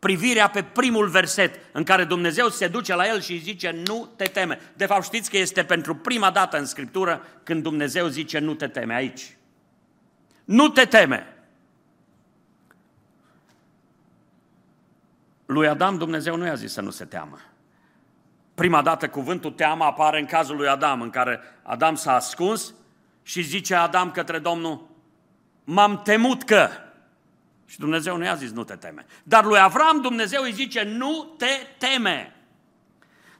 privirea 0.04 0.50
pe 0.50 0.64
primul 0.64 1.08
verset 1.08 1.60
în 1.72 1.84
care 1.84 2.04
Dumnezeu 2.04 2.50
se 2.50 2.68
duce 2.68 2.96
la 2.96 3.08
el 3.08 3.22
și 3.22 3.32
îi 3.32 3.38
zice 3.38 3.84
nu 3.88 4.10
te 4.16 4.26
teme. 4.26 4.60
De 4.74 4.86
fapt 4.86 5.04
știți 5.04 5.30
că 5.30 5.38
este 5.38 5.64
pentru 5.64 5.96
prima 5.96 6.32
dată 6.32 6.58
în 6.58 6.66
Scriptură 6.66 7.26
când 7.44 7.64
Dumnezeu 7.64 8.08
zice 8.08 8.40
nu 8.40 8.54
te 8.54 8.68
teme 8.68 8.94
aici. 8.94 9.38
Nu 10.46 10.70
te 10.70 10.86
teme. 10.86 11.34
Lui 15.46 15.68
Adam 15.68 15.98
Dumnezeu 15.98 16.36
nu 16.36 16.46
i-a 16.46 16.56
zis 16.56 16.74
să 16.74 16.82
nu 16.82 16.90
se 16.90 17.06
teamă. 17.06 17.38
Prima 18.56 18.82
dată 18.82 19.10
cuvântul 19.10 19.52
teamă 19.52 19.84
apare 19.84 20.20
în 20.20 20.26
cazul 20.26 20.56
lui 20.56 20.68
Adam, 20.68 21.02
în 21.02 21.10
care 21.10 21.40
Adam 21.62 21.96
s-a 21.96 22.14
ascuns 22.14 22.74
și 23.22 23.42
zice 23.42 23.76
Adam 23.76 24.12
către 24.12 24.40
Domnul, 24.40 24.90
m-am 25.64 26.02
temut 26.02 26.44
că... 26.44 26.70
Și 27.66 27.80
Dumnezeu 27.80 28.18
nu 28.18 28.24
i-a 28.24 28.36
zis, 28.36 28.52
nu 28.52 28.64
te 28.64 28.76
teme. 28.76 29.06
Dar 29.24 29.46
lui 29.46 29.60
Avram 29.60 30.02
Dumnezeu 30.02 30.44
îi 30.44 30.52
zice, 30.52 30.84
nu 30.84 31.34
te 31.38 31.68
teme. 31.78 32.36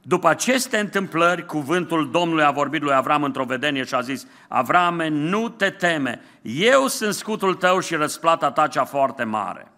După 0.06 0.28
aceste 0.28 0.78
întâmplări, 0.78 1.46
cuvântul 1.46 2.10
Domnului 2.10 2.44
a 2.44 2.50
vorbit 2.50 2.82
lui 2.82 2.94
Avram 2.94 3.22
într-o 3.22 3.44
vedenie 3.44 3.84
și 3.84 3.94
a 3.94 4.00
zis, 4.00 4.26
Avrame, 4.48 5.08
nu 5.08 5.48
te 5.48 5.70
teme, 5.70 6.22
eu 6.42 6.86
sunt 6.86 7.14
scutul 7.14 7.54
tău 7.54 7.80
și 7.80 7.94
răsplata 7.94 8.50
ta 8.50 8.68
cea 8.68 8.84
foarte 8.84 9.24
mare. 9.24 9.72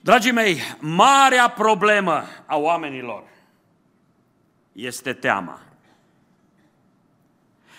Dragii 0.00 0.32
mei, 0.32 0.60
marea 0.78 1.48
problemă 1.48 2.24
a 2.46 2.56
oamenilor 2.56 3.24
este 4.72 5.12
teama. 5.12 5.60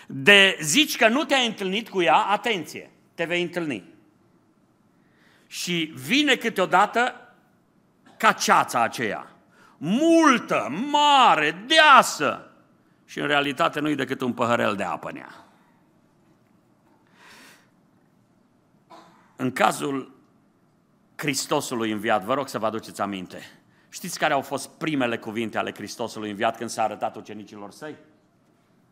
De 0.06 0.58
zici 0.60 0.96
că 0.96 1.08
nu 1.08 1.24
te-ai 1.24 1.46
întâlnit 1.46 1.88
cu 1.88 2.02
ea, 2.02 2.16
atenție, 2.16 2.90
te 3.14 3.24
vei 3.24 3.42
întâlni. 3.42 3.93
Și 5.54 5.92
vine 5.94 6.36
câteodată 6.36 7.14
ca 8.16 8.32
ceața 8.32 8.82
aceea, 8.82 9.30
multă, 9.76 10.68
mare, 10.90 11.64
deasă, 11.66 12.50
și 13.04 13.20
în 13.20 13.26
realitate 13.26 13.80
nu 13.80 13.88
e 13.88 13.94
decât 13.94 14.20
un 14.20 14.32
păhărel 14.32 14.76
de 14.76 14.82
apă 14.82 15.08
în 15.08 15.16
ea. 15.16 15.44
În 19.36 19.52
cazul 19.52 20.16
Hristosului 21.16 21.90
înviat, 21.90 22.24
vă 22.24 22.34
rog 22.34 22.48
să 22.48 22.58
vă 22.58 22.66
aduceți 22.66 23.00
aminte, 23.00 23.42
Știți 23.88 24.18
care 24.18 24.32
au 24.32 24.40
fost 24.40 24.68
primele 24.68 25.18
cuvinte 25.18 25.58
ale 25.58 25.72
Hristosului 25.72 26.30
înviat 26.30 26.56
când 26.56 26.70
s-a 26.70 26.82
arătat 26.82 27.16
ucenicilor 27.16 27.70
săi? 27.70 27.94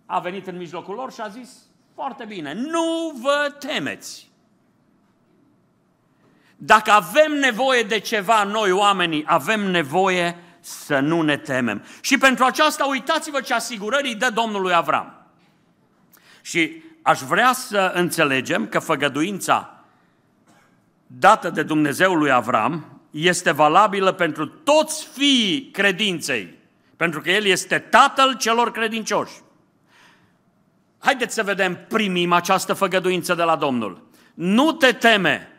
A 0.07 0.21
venit 0.21 0.47
în 0.47 0.57
mijlocul 0.57 0.95
lor 0.95 1.12
și 1.12 1.21
a 1.21 1.28
zis, 1.28 1.50
foarte 1.95 2.25
bine, 2.25 2.54
nu 2.54 3.19
vă 3.23 3.57
temeți. 3.59 4.32
Dacă 6.64 6.90
avem 6.90 7.33
nevoie 7.33 7.83
de 7.83 7.99
ceva, 7.99 8.45
noi 8.45 8.71
oamenii 8.71 9.25
avem 9.26 9.71
nevoie 9.71 10.37
să 10.61 10.99
nu 10.99 11.23
ne 11.23 11.37
temem. 11.37 11.85
Și 12.00 12.19
pentru 12.19 12.45
aceasta 12.45 12.85
uitați-vă 12.85 13.40
ce 13.40 13.54
asigurări 13.54 14.09
îi 14.09 14.14
dă 14.14 14.31
Domnului 14.31 14.75
Avram. 14.75 15.26
Și 16.42 16.83
aș 17.02 17.21
vrea 17.21 17.52
să 17.52 17.92
înțelegem 17.95 18.66
că 18.66 18.78
făgăduința 18.78 19.85
dată 21.07 21.50
de 21.50 21.62
Dumnezeu 21.62 22.14
lui 22.14 22.31
Avram 22.31 23.00
este 23.11 23.50
valabilă 23.50 24.12
pentru 24.12 24.47
toți 24.47 25.09
fiii 25.12 25.71
credinței, 25.71 26.59
pentru 26.97 27.21
că 27.21 27.31
El 27.31 27.45
este 27.45 27.78
Tatăl 27.78 28.37
celor 28.37 28.71
credincioși. 28.71 29.40
Haideți 30.99 31.35
să 31.35 31.42
vedem 31.42 31.78
primim 31.88 32.33
această 32.33 32.73
făgăduință 32.73 33.35
de 33.35 33.42
la 33.42 33.57
Domnul. 33.57 34.07
Nu 34.35 34.73
te 34.73 34.92
teme. 34.92 35.51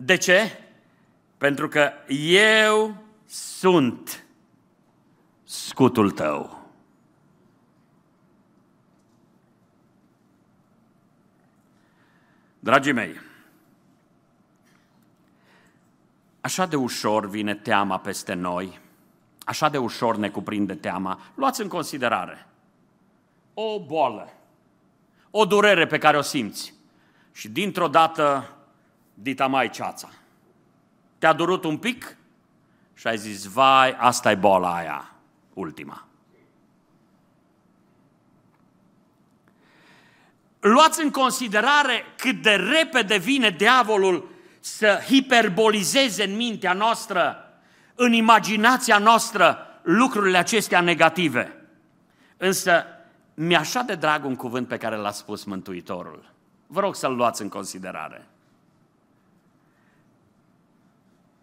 De 0.00 0.16
ce? 0.16 0.60
Pentru 1.38 1.68
că 1.68 1.92
eu 2.48 3.02
sunt 3.26 4.24
scutul 5.44 6.10
tău. 6.10 6.66
Dragii 12.58 12.92
mei, 12.92 13.20
Așa 16.40 16.66
de 16.66 16.76
ușor 16.76 17.28
vine 17.28 17.54
teama 17.54 17.98
peste 17.98 18.34
noi, 18.34 18.80
așa 19.44 19.68
de 19.68 19.78
ușor 19.78 20.16
ne 20.16 20.28
cuprinde 20.28 20.74
teama. 20.74 21.20
Luați 21.34 21.60
în 21.60 21.68
considerare 21.68 22.46
o 23.54 23.84
boală, 23.84 24.32
o 25.30 25.44
durere 25.44 25.86
pe 25.86 25.98
care 25.98 26.16
o 26.16 26.20
simți 26.20 26.74
și 27.32 27.48
dintr-o 27.48 27.88
dată 27.88 28.56
dita 29.22 29.46
mai 29.46 29.70
ceața. 29.70 30.08
Te-a 31.18 31.32
durut 31.32 31.64
un 31.64 31.76
pic 31.78 32.16
și 32.94 33.06
ai 33.06 33.16
zis, 33.16 33.44
vai, 33.44 33.92
asta 33.92 34.30
e 34.30 34.34
boala 34.34 34.74
aia, 34.74 35.14
ultima. 35.54 36.06
Luați 40.60 41.02
în 41.02 41.10
considerare 41.10 42.04
cât 42.16 42.42
de 42.42 42.50
repede 42.50 43.16
vine 43.16 43.50
diavolul 43.50 44.28
să 44.60 45.00
hiperbolizeze 45.06 46.24
în 46.24 46.36
mintea 46.36 46.72
noastră, 46.72 47.36
în 47.94 48.12
imaginația 48.12 48.98
noastră, 48.98 49.66
lucrurile 49.82 50.38
acestea 50.38 50.80
negative. 50.80 51.56
Însă 52.36 52.84
mi-e 53.34 53.56
așa 53.56 53.82
de 53.82 53.94
drag 53.94 54.24
un 54.24 54.36
cuvânt 54.36 54.68
pe 54.68 54.76
care 54.76 54.96
l-a 54.96 55.10
spus 55.10 55.44
Mântuitorul. 55.44 56.32
Vă 56.66 56.80
rog 56.80 56.94
să-l 56.94 57.14
luați 57.14 57.42
în 57.42 57.48
considerare. 57.48 58.26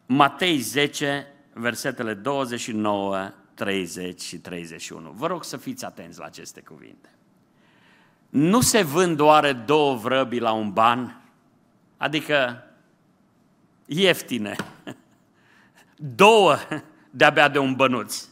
Matei 0.06 0.58
10, 0.58 1.28
versetele 1.54 2.14
29, 2.14 3.34
30 3.54 4.22
și 4.22 4.38
31. 4.38 5.12
Vă 5.12 5.28
rog 5.28 5.44
să 5.44 5.58
fiți 5.58 5.86
atenți 5.86 6.20
la 6.20 6.26
aceste 6.26 6.62
cuvinte. 6.62 7.10
Nu 8.30 8.62
se 8.62 8.82
vând 8.82 9.18
doar 9.18 9.54
două 9.54 9.96
vrăbi 9.96 10.40
la 10.40 10.52
un 10.52 10.72
ban? 10.72 11.22
Adică 11.98 12.64
ieftine. 13.86 14.56
Două 16.16 16.56
de-abia 17.10 17.48
de 17.48 17.60
un 17.60 17.74
bănuț. 17.74 18.26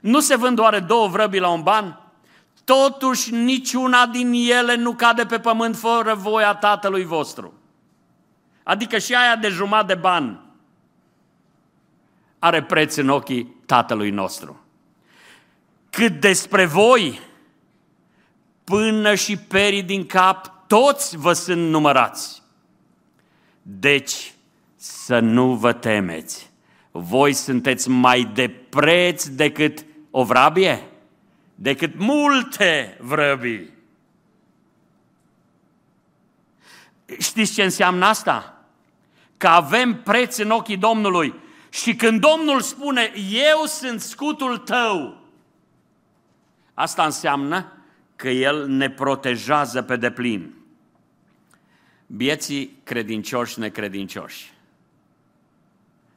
Nu 0.00 0.20
se 0.20 0.36
vând 0.36 0.56
doar 0.56 0.80
două 0.80 1.08
vrăbi 1.08 1.38
la 1.38 1.48
un 1.48 1.62
ban? 1.62 2.00
Totuși 2.64 3.34
niciuna 3.34 4.06
din 4.06 4.32
ele 4.32 4.74
nu 4.74 4.92
cade 4.92 5.24
pe 5.26 5.38
pământ 5.38 5.76
fără 5.76 6.14
voia 6.14 6.54
tatălui 6.54 7.04
vostru. 7.04 7.52
Adică 8.62 8.98
și 8.98 9.14
aia 9.14 9.36
de 9.36 9.48
jumătate 9.48 9.94
de 9.94 10.00
ban 10.00 10.45
are 12.38 12.62
preț 12.62 12.96
în 12.96 13.08
ochii 13.08 13.54
tatălui 13.66 14.10
nostru. 14.10 14.60
Cât 15.90 16.20
despre 16.20 16.64
voi, 16.64 17.20
până 18.64 19.14
și 19.14 19.36
perii 19.36 19.82
din 19.82 20.06
cap, 20.06 20.66
toți 20.66 21.16
vă 21.16 21.32
sunt 21.32 21.68
numărați. 21.68 22.42
Deci, 23.62 24.34
să 24.76 25.18
nu 25.18 25.54
vă 25.54 25.72
temeți. 25.72 26.50
voi 26.90 27.32
sunteți 27.32 27.88
mai 27.88 28.30
de 28.34 28.48
preț 28.48 29.26
decât 29.26 29.84
o 30.10 30.24
vrabie? 30.24 30.82
Decât 31.54 31.98
multe 31.98 32.98
vrăbii. 33.00 33.70
Știți 37.18 37.52
ce 37.52 37.62
înseamnă 37.62 38.04
asta? 38.04 38.64
Că 39.36 39.48
avem 39.48 40.02
preț 40.02 40.36
în 40.36 40.50
ochii 40.50 40.76
Domnului. 40.76 41.34
Și 41.82 41.96
când 41.96 42.20
Domnul 42.20 42.60
spune, 42.60 43.12
eu 43.30 43.64
sunt 43.64 44.00
scutul 44.00 44.58
tău, 44.58 45.22
asta 46.74 47.04
înseamnă 47.04 47.72
că 48.16 48.28
El 48.28 48.68
ne 48.68 48.90
protejează 48.90 49.82
pe 49.82 49.96
deplin. 49.96 50.54
Bieții 52.06 52.80
credincioși 52.82 53.58
necredincioși. 53.58 54.52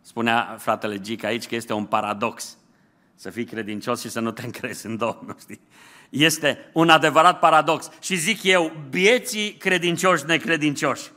Spunea 0.01 0.55
fratele 0.59 0.99
Gic 0.99 1.23
aici 1.23 1.47
că 1.47 1.55
este 1.55 1.73
un 1.73 1.85
paradox 1.85 2.57
să 3.15 3.29
fii 3.29 3.45
credincios 3.45 4.01
și 4.01 4.09
să 4.09 4.19
nu 4.19 4.31
te 4.31 4.45
încrezi 4.45 4.85
în 4.85 4.97
Domnul. 4.97 5.35
Știi? 5.39 5.59
Este 6.09 6.69
un 6.73 6.89
adevărat 6.89 7.39
paradox. 7.39 7.89
Și 8.01 8.15
zic 8.15 8.43
eu, 8.43 8.71
bieții 8.89 9.53
credincioși 9.53 10.25
necredincioși. 10.25 11.11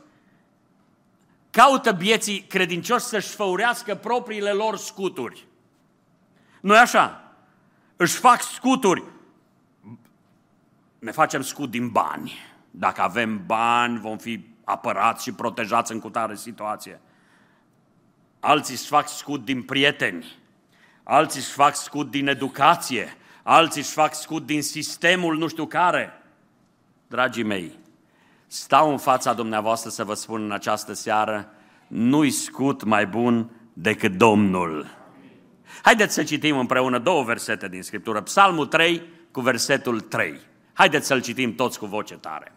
Caută 1.53 1.91
bieții 1.91 2.39
credincioși 2.41 3.05
să-și 3.05 3.35
făurească 3.35 3.95
propriile 3.95 4.51
lor 4.51 4.77
scuturi. 4.77 5.47
nu 6.61 6.75
așa? 6.75 7.33
Își 7.95 8.17
fac 8.17 8.41
scuturi. 8.41 9.03
Ne 10.99 11.11
facem 11.11 11.41
scut 11.41 11.69
din 11.69 11.89
bani. 11.89 12.33
Dacă 12.71 13.01
avem 13.01 13.45
bani, 13.45 13.99
vom 13.99 14.17
fi 14.17 14.45
apărați 14.63 15.23
și 15.23 15.31
protejați 15.33 15.91
în 15.91 15.99
cutare 15.99 16.35
situație. 16.35 17.01
Alții 18.39 18.73
își 18.73 18.87
fac 18.87 19.07
scut 19.07 19.45
din 19.45 19.63
prieteni, 19.63 20.25
alții 21.03 21.39
își 21.39 21.51
fac 21.51 21.75
scut 21.75 22.09
din 22.09 22.27
educație, 22.27 23.17
alții 23.43 23.81
își 23.81 23.91
fac 23.91 24.13
scut 24.13 24.45
din 24.45 24.61
sistemul 24.61 25.37
nu 25.37 25.47
știu 25.47 25.65
care. 25.65 26.23
Dragii 27.07 27.43
mei, 27.43 27.79
stau 28.53 28.91
în 28.91 28.97
fața 28.97 29.33
dumneavoastră 29.33 29.89
să 29.89 30.03
vă 30.03 30.13
spun 30.13 30.43
în 30.43 30.51
această 30.51 30.93
seară, 30.93 31.49
nu-i 31.87 32.31
scut 32.31 32.83
mai 32.83 33.05
bun 33.05 33.49
decât 33.73 34.17
Domnul. 34.17 34.87
Haideți 35.81 36.13
să 36.13 36.23
citim 36.23 36.57
împreună 36.57 36.99
două 36.99 37.23
versete 37.23 37.67
din 37.67 37.81
Scriptură, 37.81 38.21
Psalmul 38.21 38.65
3 38.65 39.01
cu 39.31 39.41
versetul 39.41 39.99
3. 39.99 40.39
Haideți 40.73 41.07
să-l 41.07 41.21
citim 41.21 41.55
toți 41.55 41.79
cu 41.79 41.85
voce 41.85 42.13
tare. 42.13 42.51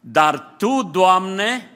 Dar 0.00 0.54
Tu, 0.58 0.82
Doamne, 0.82 1.70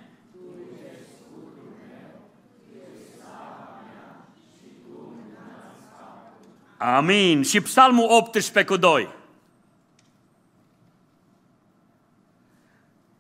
Amin. 6.76 7.42
Și 7.42 7.60
Psalmul 7.60 8.06
18 8.10 8.72
cu 8.72 8.76
2. 8.76 9.08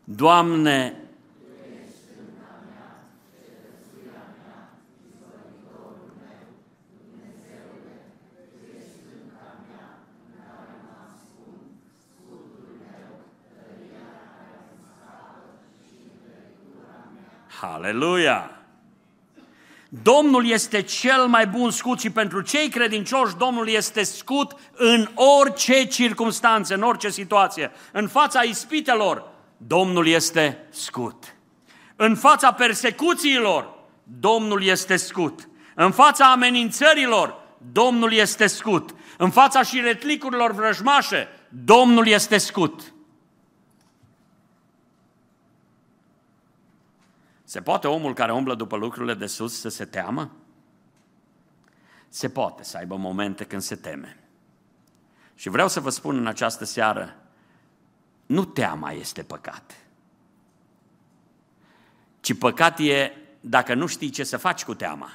Doamne, 0.04 1.04
Haleluia! 17.60 18.50
Domnul 19.88 20.46
este 20.46 20.82
cel 20.82 21.26
mai 21.26 21.46
bun 21.46 21.70
scut 21.70 22.00
și 22.00 22.10
pentru 22.10 22.40
cei 22.40 22.68
credincioși 22.68 23.36
Domnul 23.36 23.68
este 23.68 24.02
scut 24.02 24.56
în 24.72 25.08
orice 25.14 25.84
circunstanțe, 25.86 26.74
în 26.74 26.82
orice 26.82 27.08
situație. 27.08 27.72
În 27.92 28.08
fața 28.08 28.42
ispitelor, 28.42 29.33
Domnul 29.66 30.06
este 30.06 30.66
scut. 30.70 31.36
În 31.96 32.16
fața 32.16 32.52
persecuțiilor, 32.52 33.74
Domnul 34.02 34.62
este 34.62 34.96
scut. 34.96 35.48
În 35.74 35.90
fața 35.90 36.30
amenințărilor, 36.30 37.42
Domnul 37.72 38.12
este 38.12 38.46
scut. 38.46 38.94
În 39.18 39.30
fața 39.30 39.62
șiretlicurilor 39.62 40.52
vrăjmașe, 40.52 41.28
Domnul 41.48 42.06
este 42.06 42.38
scut. 42.38 42.94
Se 47.44 47.60
poate 47.60 47.86
omul 47.86 48.14
care 48.14 48.32
umblă 48.32 48.54
după 48.54 48.76
lucrurile 48.76 49.14
de 49.14 49.26
sus 49.26 49.60
să 49.60 49.68
se 49.68 49.84
teamă? 49.84 50.30
Se 52.08 52.28
poate 52.28 52.64
să 52.64 52.76
aibă 52.76 52.96
momente 52.96 53.44
când 53.44 53.62
se 53.62 53.76
teme. 53.76 54.18
Și 55.34 55.48
vreau 55.48 55.68
să 55.68 55.80
vă 55.80 55.90
spun 55.90 56.16
în 56.16 56.26
această 56.26 56.64
seară, 56.64 57.16
nu 58.26 58.44
teama 58.44 58.92
este 58.92 59.22
păcat. 59.22 59.74
Ci 62.20 62.38
păcat 62.38 62.78
e 62.78 63.12
dacă 63.40 63.74
nu 63.74 63.86
știi 63.86 64.10
ce 64.10 64.24
să 64.24 64.36
faci 64.36 64.64
cu 64.64 64.74
teama. 64.74 65.10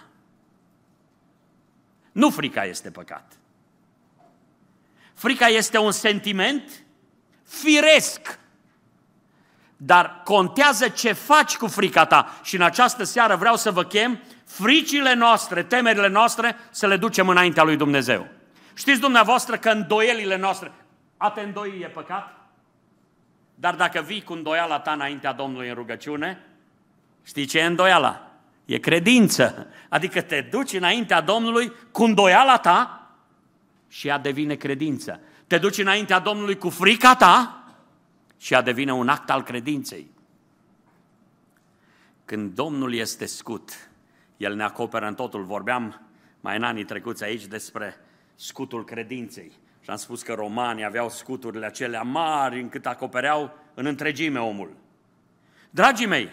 Nu 2.12 2.30
frica 2.30 2.66
este 2.66 2.92
păcat. 2.92 3.38
Frica 5.14 5.48
este 5.48 5.78
un 5.78 5.92
sentiment 5.92 6.84
firesc 7.44 8.40
dar 9.82 10.22
contează 10.24 10.88
ce 10.88 11.14
faci 11.14 11.58
cu 11.58 11.68
frica 11.68 12.06
ta. 12.06 12.40
Și 12.44 12.56
în 12.56 12.62
această 12.62 13.04
seară 13.04 13.36
vreau 13.36 13.56
să 13.56 13.72
vă 13.72 13.84
chem 13.84 14.20
fricile 14.46 15.14
noastre, 15.14 15.64
temerile 15.64 16.08
noastre, 16.08 16.58
să 16.72 16.88
le 16.88 16.98
ducem 16.98 17.30
înaintea 17.30 17.64
lui 17.64 17.76
Dumnezeu. 17.76 18.28
Știți 18.74 19.00
dumneavoastră 19.00 19.58
că 19.58 19.70
îndoielile 19.70 20.38
noastre, 20.38 20.72
a 21.18 21.30
te 21.30 21.42
îndoi 21.42 21.80
e 21.82 21.88
păcat? 21.88 22.39
Dar 23.60 23.76
dacă 23.76 24.02
vii 24.02 24.24
cu 24.24 24.34
îndoiala 24.34 24.80
ta 24.80 24.92
înaintea 24.92 25.34
Domnului 25.34 25.68
în 25.68 25.74
rugăciune, 25.74 26.46
știi 27.24 27.46
ce 27.46 27.60
e 27.60 27.66
îndoiala? 27.66 28.32
E 28.66 28.78
credință. 28.78 29.68
Adică 29.90 30.22
te 30.22 30.48
duci 30.52 30.74
înaintea 30.74 31.22
Domnului 31.22 31.72
cu 31.92 32.04
îndoiala 32.04 32.58
ta 32.58 33.08
și 33.88 34.08
ea 34.08 34.18
devine 34.18 34.56
credință. 34.56 35.20
Te 35.48 35.58
duci 35.58 35.78
înaintea 35.78 36.20
Domnului 36.20 36.58
cu 36.58 36.70
frica 36.70 37.16
ta 37.16 37.64
și 38.38 38.56
a 38.56 38.62
devine 38.62 38.94
un 38.94 39.08
act 39.10 39.30
al 39.30 39.44
credinței. 39.44 40.12
Când 42.26 42.56
Domnul 42.56 42.94
este 42.94 43.26
scut, 43.26 43.90
El 44.38 44.56
ne 44.56 44.64
acoperă 44.64 45.08
în 45.08 45.16
totul. 45.16 45.44
Vorbeam 45.44 46.02
mai 46.42 46.58
în 46.58 46.64
anii 46.64 46.86
trecuți 46.86 47.24
aici 47.24 47.46
despre 47.46 47.96
scutul 48.36 48.84
credinței. 48.86 49.52
Și 49.90 49.96
am 49.96 50.02
spus 50.02 50.22
că 50.22 50.34
romanii 50.34 50.86
aveau 50.86 51.10
scuturile 51.10 51.66
acelea 51.66 52.02
mari 52.02 52.60
încât 52.60 52.86
acopereau 52.86 53.52
în 53.74 53.86
întregime 53.86 54.40
omul. 54.40 54.76
Dragii 55.70 56.06
mei, 56.06 56.30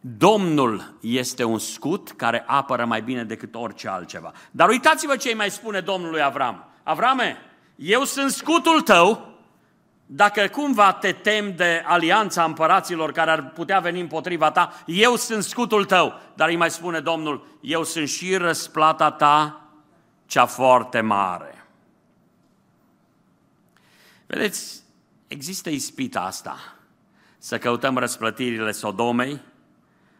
Domnul 0.00 0.94
este 1.00 1.44
un 1.44 1.58
scut 1.58 2.10
care 2.10 2.44
apără 2.46 2.84
mai 2.84 3.02
bine 3.02 3.24
decât 3.24 3.54
orice 3.54 3.88
altceva. 3.88 4.32
Dar 4.50 4.68
uitați-vă 4.68 5.16
ce 5.16 5.28
îi 5.28 5.34
mai 5.34 5.50
spune 5.50 5.80
Domnul 5.80 6.10
lui 6.10 6.22
Avram. 6.22 6.64
Avrame, 6.82 7.36
eu 7.76 8.04
sunt 8.04 8.30
scutul 8.30 8.80
tău 8.80 9.28
dacă 10.06 10.48
cumva 10.48 10.92
te 10.92 11.12
tem 11.12 11.54
de 11.56 11.82
alianța 11.86 12.44
împăraților 12.44 13.12
care 13.12 13.30
ar 13.30 13.50
putea 13.50 13.78
veni 13.78 14.00
împotriva 14.00 14.50
ta, 14.50 14.72
eu 14.86 15.16
sunt 15.16 15.42
scutul 15.42 15.84
tău. 15.84 16.20
Dar 16.34 16.48
îi 16.48 16.56
mai 16.56 16.70
spune 16.70 17.00
Domnul, 17.00 17.58
eu 17.60 17.84
sunt 17.84 18.08
și 18.08 18.36
răsplata 18.36 19.10
ta 19.10 19.60
cea 20.26 20.46
foarte 20.46 21.00
mare. 21.00 21.59
Vedeți, 24.30 24.82
există 25.26 25.70
ispita 25.70 26.20
asta, 26.20 26.56
să 27.38 27.58
căutăm 27.58 27.98
răsplătirile 27.98 28.72
Sodomei, 28.72 29.40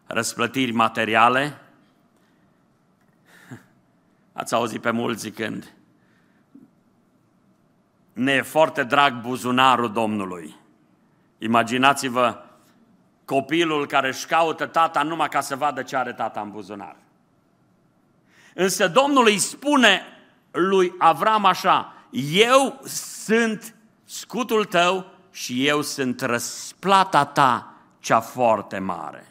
răsplătiri 0.06 0.72
materiale. 0.72 1.60
Ați 4.32 4.54
auzit 4.54 4.80
pe 4.80 4.90
mulți 4.90 5.20
zicând, 5.20 5.72
ne 8.12 8.32
e 8.32 8.42
foarte 8.42 8.84
drag 8.84 9.20
buzunarul 9.20 9.92
Domnului. 9.92 10.56
Imaginați-vă 11.38 12.44
copilul 13.24 13.86
care 13.86 14.08
își 14.08 14.26
caută 14.26 14.66
tata 14.66 15.02
numai 15.02 15.28
ca 15.28 15.40
să 15.40 15.56
vadă 15.56 15.82
ce 15.82 15.96
are 15.96 16.12
tata 16.12 16.40
în 16.40 16.50
buzunar. 16.50 16.96
Însă 18.54 18.88
Domnul 18.88 19.26
îi 19.26 19.38
spune 19.38 20.02
lui 20.50 20.94
Avram 20.98 21.44
așa, 21.44 21.94
eu 22.32 22.80
sunt 22.84 23.74
scutul 24.10 24.64
tău 24.64 25.06
și 25.30 25.66
eu 25.66 25.82
sunt 25.82 26.20
răsplata 26.20 27.24
ta 27.24 27.74
cea 27.98 28.20
foarte 28.20 28.78
mare. 28.78 29.26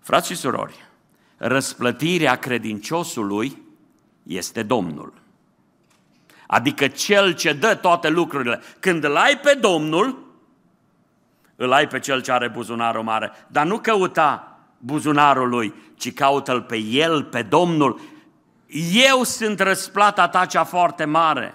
Frați 0.00 0.26
și 0.26 0.34
surori, 0.34 0.88
răsplătirea 1.36 2.36
credinciosului 2.36 3.62
este 4.22 4.62
Domnul 4.62 5.20
adică 6.52 6.88
cel 6.88 7.34
ce 7.34 7.52
dă 7.52 7.74
toate 7.74 8.08
lucrurile. 8.08 8.60
Când 8.80 9.04
îl 9.04 9.16
ai 9.16 9.38
pe 9.38 9.54
Domnul, 9.60 10.26
îl 11.56 11.72
ai 11.72 11.88
pe 11.88 11.98
cel 11.98 12.22
ce 12.22 12.32
are 12.32 12.48
buzunarul 12.48 13.02
mare, 13.02 13.30
dar 13.46 13.66
nu 13.66 13.78
căuta 13.78 14.58
buzunarul 14.78 15.48
lui, 15.48 15.74
ci 15.94 16.14
caută-L 16.14 16.62
pe 16.62 16.76
El, 16.76 17.24
pe 17.24 17.42
Domnul. 17.42 18.00
Eu 18.92 19.22
sunt 19.22 19.60
răsplata 19.60 20.28
ta 20.28 20.46
cea 20.46 20.64
foarte 20.64 21.04
mare. 21.04 21.54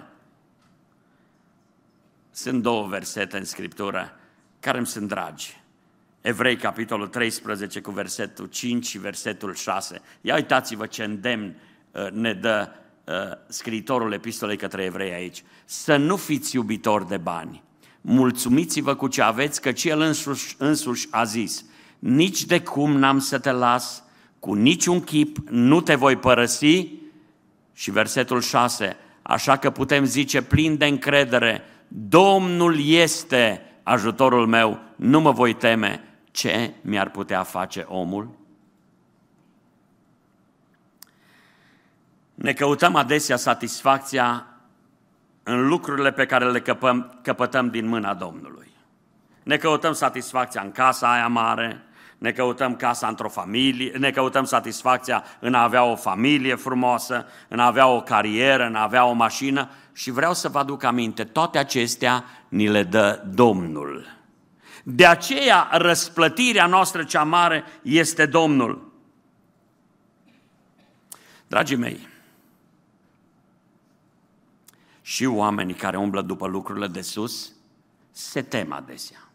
Sunt 2.36 2.62
două 2.62 2.86
versete 2.86 3.36
în 3.36 3.44
Scriptură 3.44 4.16
care 4.60 4.78
îmi 4.78 4.86
sunt 4.86 5.08
dragi. 5.08 5.60
Evrei, 6.20 6.56
capitolul 6.56 7.06
13, 7.06 7.80
cu 7.80 7.90
versetul 7.90 8.46
5 8.46 8.86
și 8.86 8.98
versetul 8.98 9.54
6. 9.54 10.00
Ia 10.20 10.34
uitați-vă 10.34 10.86
ce 10.86 11.04
îndemn 11.04 11.54
uh, 11.90 12.10
ne 12.10 12.32
dă 12.32 12.68
uh, 13.04 13.14
scriitorul 13.48 14.12
epistolei 14.12 14.56
către 14.56 14.84
evrei 14.84 15.12
aici. 15.12 15.44
Să 15.64 15.96
nu 15.96 16.16
fiți 16.16 16.54
iubitori 16.54 17.08
de 17.08 17.16
bani. 17.16 17.62
Mulțumiți-vă 18.00 18.94
cu 18.94 19.08
ce 19.08 19.22
aveți, 19.22 19.60
căci 19.60 19.84
El 19.84 20.00
însuși, 20.00 20.54
însuși 20.58 21.08
a 21.10 21.24
zis, 21.24 21.64
nici 21.98 22.44
de 22.44 22.60
cum 22.60 22.98
n-am 22.98 23.18
să 23.18 23.38
te 23.38 23.50
las, 23.50 24.02
cu 24.38 24.54
niciun 24.54 25.00
chip 25.00 25.48
nu 25.48 25.80
te 25.80 25.94
voi 25.94 26.16
părăsi. 26.16 26.88
Și 27.72 27.90
versetul 27.90 28.40
6, 28.40 28.96
așa 29.22 29.56
că 29.56 29.70
putem 29.70 30.04
zice 30.04 30.42
plin 30.42 30.76
de 30.76 30.86
încredere, 30.86 31.64
Domnul 31.88 32.86
este 32.86 33.62
ajutorul 33.82 34.46
meu, 34.46 34.78
nu 34.96 35.20
mă 35.20 35.30
voi 35.30 35.54
teme, 35.54 36.04
ce 36.30 36.74
mi-ar 36.80 37.10
putea 37.10 37.42
face 37.42 37.84
omul? 37.88 38.28
Ne 42.34 42.52
căutăm 42.52 42.96
adesea 42.96 43.36
satisfacția 43.36 44.46
în 45.42 45.68
lucrurile 45.68 46.12
pe 46.12 46.26
care 46.26 46.50
le 46.50 46.60
căpăm, 46.60 47.18
căpătăm 47.22 47.70
din 47.70 47.86
mâna 47.86 48.14
Domnului. 48.14 48.70
Ne 49.42 49.56
căutăm 49.56 49.92
satisfacția 49.92 50.60
în 50.60 50.72
casa 50.72 51.12
aia 51.12 51.28
mare, 51.28 51.82
ne 52.18 52.32
căutăm 52.32 52.76
casa 52.76 53.08
într-o 53.08 53.28
familie, 53.28 53.92
ne 53.98 54.10
căutăm 54.10 54.44
satisfacția 54.44 55.24
în 55.40 55.54
a 55.54 55.62
avea 55.62 55.84
o 55.84 55.96
familie 55.96 56.54
frumoasă, 56.54 57.26
în 57.48 57.58
a 57.58 57.66
avea 57.66 57.86
o 57.86 58.02
carieră, 58.02 58.66
în 58.66 58.74
a 58.74 58.82
avea 58.82 59.04
o 59.04 59.12
mașină 59.12 59.68
și 59.96 60.10
vreau 60.10 60.34
să 60.34 60.48
vă 60.48 60.58
aduc 60.58 60.82
aminte, 60.82 61.24
toate 61.24 61.58
acestea 61.58 62.24
ni 62.48 62.68
le 62.68 62.82
dă 62.82 63.22
Domnul. 63.34 64.06
De 64.84 65.06
aceea 65.06 65.68
răsplătirea 65.72 66.66
noastră 66.66 67.04
cea 67.04 67.22
mare 67.22 67.64
este 67.82 68.26
Domnul. 68.26 68.92
Dragii 71.46 71.76
mei, 71.76 72.08
și 75.00 75.24
oamenii 75.24 75.74
care 75.74 75.98
umblă 75.98 76.22
după 76.22 76.46
lucrurile 76.46 76.86
de 76.86 77.00
sus 77.00 77.52
se 78.10 78.42
tem 78.42 78.72
adesea. 78.72 79.28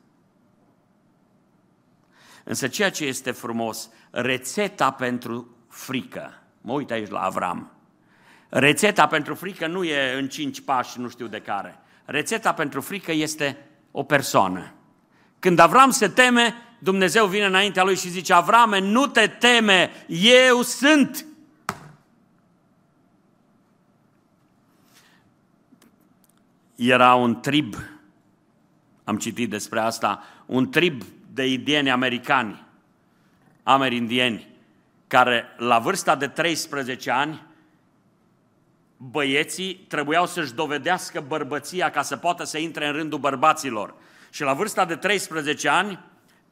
Însă 2.43 2.67
ceea 2.67 2.91
ce 2.91 3.05
este 3.05 3.31
frumos, 3.31 3.89
rețeta 4.11 4.91
pentru 4.91 5.55
frică, 5.67 6.41
mă 6.61 6.73
uit 6.73 6.91
aici 6.91 7.09
la 7.09 7.19
Avram, 7.19 7.71
rețeta 8.51 9.07
pentru 9.07 9.35
frică 9.35 9.67
nu 9.67 9.83
e 9.83 10.13
în 10.17 10.27
cinci 10.27 10.61
pași, 10.61 10.99
nu 10.99 11.09
știu 11.09 11.27
de 11.27 11.39
care. 11.39 11.79
Rețeta 12.05 12.53
pentru 12.53 12.81
frică 12.81 13.11
este 13.11 13.57
o 13.91 14.03
persoană. 14.03 14.73
Când 15.39 15.59
Avram 15.59 15.89
se 15.89 16.07
teme, 16.07 16.55
Dumnezeu 16.79 17.25
vine 17.25 17.45
înaintea 17.45 17.83
lui 17.83 17.95
și 17.95 18.09
zice, 18.09 18.33
Avrame, 18.33 18.79
nu 18.79 19.07
te 19.07 19.27
teme, 19.27 19.91
eu 20.07 20.61
sunt. 20.61 21.25
Era 26.75 27.13
un 27.13 27.39
trib, 27.39 27.75
am 29.03 29.17
citit 29.17 29.49
despre 29.49 29.79
asta, 29.79 30.23
un 30.45 30.69
trib 30.69 31.03
de 31.33 31.45
indieni 31.45 31.91
americani, 31.91 32.63
amerindieni, 33.63 34.47
care 35.07 35.45
la 35.57 35.79
vârsta 35.79 36.15
de 36.15 36.27
13 36.27 37.11
ani, 37.11 37.49
băieții 39.09 39.85
trebuiau 39.87 40.25
să-și 40.25 40.53
dovedească 40.53 41.23
bărbăția 41.27 41.89
ca 41.89 42.01
să 42.01 42.15
poată 42.15 42.43
să 42.43 42.57
intre 42.57 42.87
în 42.87 42.93
rândul 42.93 43.19
bărbaților. 43.19 43.93
Și 44.29 44.41
la 44.41 44.53
vârsta 44.53 44.85
de 44.85 44.95
13 44.95 45.69
ani, 45.69 45.99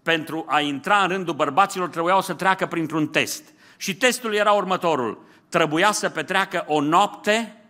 pentru 0.04 0.46
a 0.48 0.60
intra 0.60 1.02
în 1.02 1.08
rândul 1.08 1.34
bărbaților, 1.34 1.90
trebuiau 1.90 2.22
să 2.22 2.34
treacă 2.34 2.66
printr-un 2.66 3.08
test. 3.08 3.44
Și 3.78 3.96
testul 3.96 4.34
era 4.34 4.52
următorul. 4.52 5.26
Trebuia 5.50 5.92
să 5.92 6.10
petreacă 6.10 6.64
o 6.68 6.82
noapte, 6.82 7.64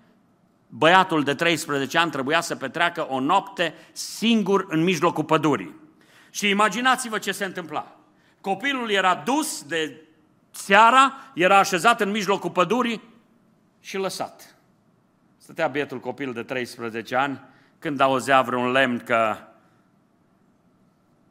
băiatul 0.67 1.23
de 1.23 1.33
13 1.33 1.97
ani 1.97 2.11
trebuia 2.11 2.41
să 2.41 2.55
petreacă 2.55 3.07
o 3.09 3.19
noapte 3.19 3.73
singur 3.91 4.65
în 4.69 4.83
mijlocul 4.83 5.23
pădurii. 5.23 5.75
Și 6.29 6.49
imaginați-vă 6.49 7.17
ce 7.17 7.31
se 7.31 7.45
întâmpla. 7.45 7.95
Copilul 8.41 8.89
era 8.89 9.15
dus 9.15 9.63
de 9.63 10.01
seara, 10.51 11.13
era 11.33 11.57
așezat 11.57 12.01
în 12.01 12.11
mijlocul 12.11 12.49
pădurii 12.49 13.03
și 13.79 13.97
lăsat. 13.97 14.48
Stătea 15.49 15.67
bietul 15.67 15.99
copil 15.99 16.33
de 16.33 16.43
13 16.43 17.15
ani, 17.15 17.41
când 17.79 17.99
auzea 17.99 18.41
vreun 18.41 18.71
lemn 18.71 18.99
că 18.99 19.38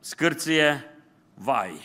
scârție, 0.00 0.84
vai, 1.34 1.80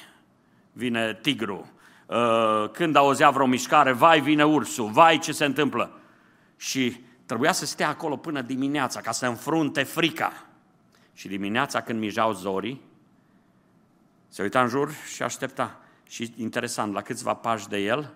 vine 0.72 1.20
tigru. 1.22 1.72
Uh, 2.06 2.70
când 2.72 2.96
auzea 2.96 3.30
vreo 3.30 3.46
mișcare, 3.46 3.92
vai, 3.92 4.22
vine 4.22 4.46
ursul, 4.46 4.90
vai, 4.90 5.20
ce 5.20 5.32
se 5.32 5.46
întâmplă. 5.46 6.00
Și 6.58 7.02
trebuia 7.26 7.52
să 7.52 7.66
stea 7.66 7.90
acolo 7.90 8.18
până 8.18 8.42
dimineața 8.42 9.02
ca 9.02 9.12
să 9.12 9.26
înfrunte 9.26 9.84
frica. 9.84 10.46
Și 11.14 11.28
dimineața 11.28 11.82
când 11.82 12.00
mijau 12.00 12.34
zorii, 12.34 12.82
se 14.28 14.42
uita 14.42 14.62
în 14.62 14.68
jur 14.68 14.92
și 14.92 15.24
aștepta. 15.24 15.80
Și 16.08 16.34
interesant, 16.38 16.94
la 16.94 17.02
câțiva 17.02 17.34
pași 17.34 17.68
de 17.68 17.78
el, 17.78 18.14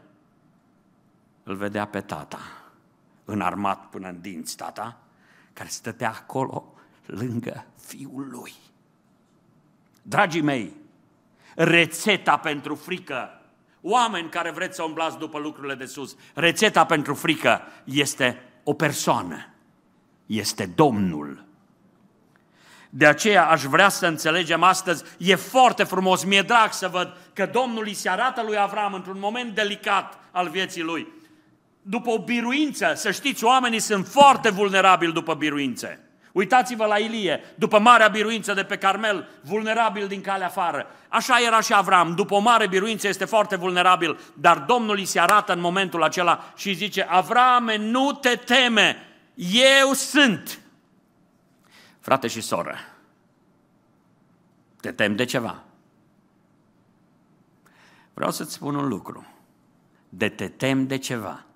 îl 1.43 1.56
vedea 1.56 1.86
pe 1.86 2.01
tata, 2.01 2.39
înarmat 3.27 3.89
până 3.89 4.07
în 4.07 4.21
dinți 4.21 4.57
tata, 4.57 4.97
care 5.53 5.69
stătea 5.69 6.09
acolo 6.09 6.73
lângă 7.05 7.65
fiul 7.85 8.27
lui. 8.31 8.53
Dragii 10.01 10.41
mei, 10.41 10.73
rețeta 11.55 12.37
pentru 12.37 12.75
frică, 12.75 13.41
oameni 13.81 14.29
care 14.29 14.51
vreți 14.51 14.75
să 14.75 14.83
umblați 14.83 15.17
după 15.17 15.39
lucrurile 15.39 15.75
de 15.75 15.85
sus, 15.85 16.15
rețeta 16.33 16.85
pentru 16.85 17.13
frică 17.13 17.61
este 17.83 18.43
o 18.63 18.73
persoană, 18.73 19.49
este 20.25 20.65
Domnul. 20.65 21.45
De 22.89 23.05
aceea 23.05 23.49
aș 23.49 23.63
vrea 23.63 23.89
să 23.89 24.07
înțelegem 24.07 24.63
astăzi, 24.63 25.03
e 25.17 25.35
foarte 25.35 25.83
frumos, 25.83 26.23
mi-e 26.23 26.41
drag 26.41 26.73
să 26.73 26.87
văd 26.87 27.17
că 27.33 27.45
Domnul 27.45 27.83
îi 27.85 27.93
se 27.93 28.09
arată 28.09 28.43
lui 28.43 28.57
Avram 28.57 28.93
într-un 28.93 29.19
moment 29.19 29.55
delicat 29.55 30.19
al 30.31 30.49
vieții 30.49 30.81
lui. 30.81 31.07
După 31.89 32.10
o 32.10 32.23
biruință, 32.23 32.93
să 32.95 33.12
știți, 33.12 33.43
oamenii 33.43 33.80
sunt 33.80 34.08
foarte 34.08 34.50
vulnerabili 34.50 35.13
după 35.13 35.34
biruințe. 35.34 36.00
Uitați-vă 36.32 36.86
la 36.86 36.97
Ilie, 36.97 37.54
după 37.56 37.80
marea 37.80 38.08
biruință 38.08 38.54
de 38.54 38.63
pe 38.63 38.78
Carmel, 38.78 39.30
vulnerabil 39.41 40.08
din 40.08 40.21
calea 40.21 40.47
afară. 40.47 40.88
Așa 41.08 41.39
era 41.45 41.62
și 41.62 41.73
Avram, 41.73 42.15
după 42.15 42.36
o 42.36 42.39
mare 42.39 42.67
biruință 42.67 43.08
este 43.08 43.26
foarte 43.26 43.56
vulnerabil, 43.56 44.19
dar 44.34 44.58
Domnul 44.58 44.97
îi 44.97 45.06
se 45.06 45.19
arată 45.19 45.54
în 45.54 45.60
momentul 45.60 46.04
acela 46.04 46.54
și 46.56 46.73
zice, 46.73 47.02
Avrame, 47.02 47.78
nu 47.78 48.12
te 48.12 48.36
teme, 48.36 49.08
eu 49.82 49.93
sunt. 49.93 50.60
Frate 52.00 52.28
și 52.28 52.41
soră, 52.41 52.76
te 54.82 54.91
tem 54.91 55.15
de 55.15 55.26
ceva? 55.26 55.63
Vreau 58.13 58.32
să-ți 58.32 58.54
spun 58.54 58.76
un 58.76 58.88
lucru. 58.88 59.26
De 60.10 60.30
te 60.30 60.47
tem 60.47 60.88
de 60.88 60.97
ceva. 60.97 61.46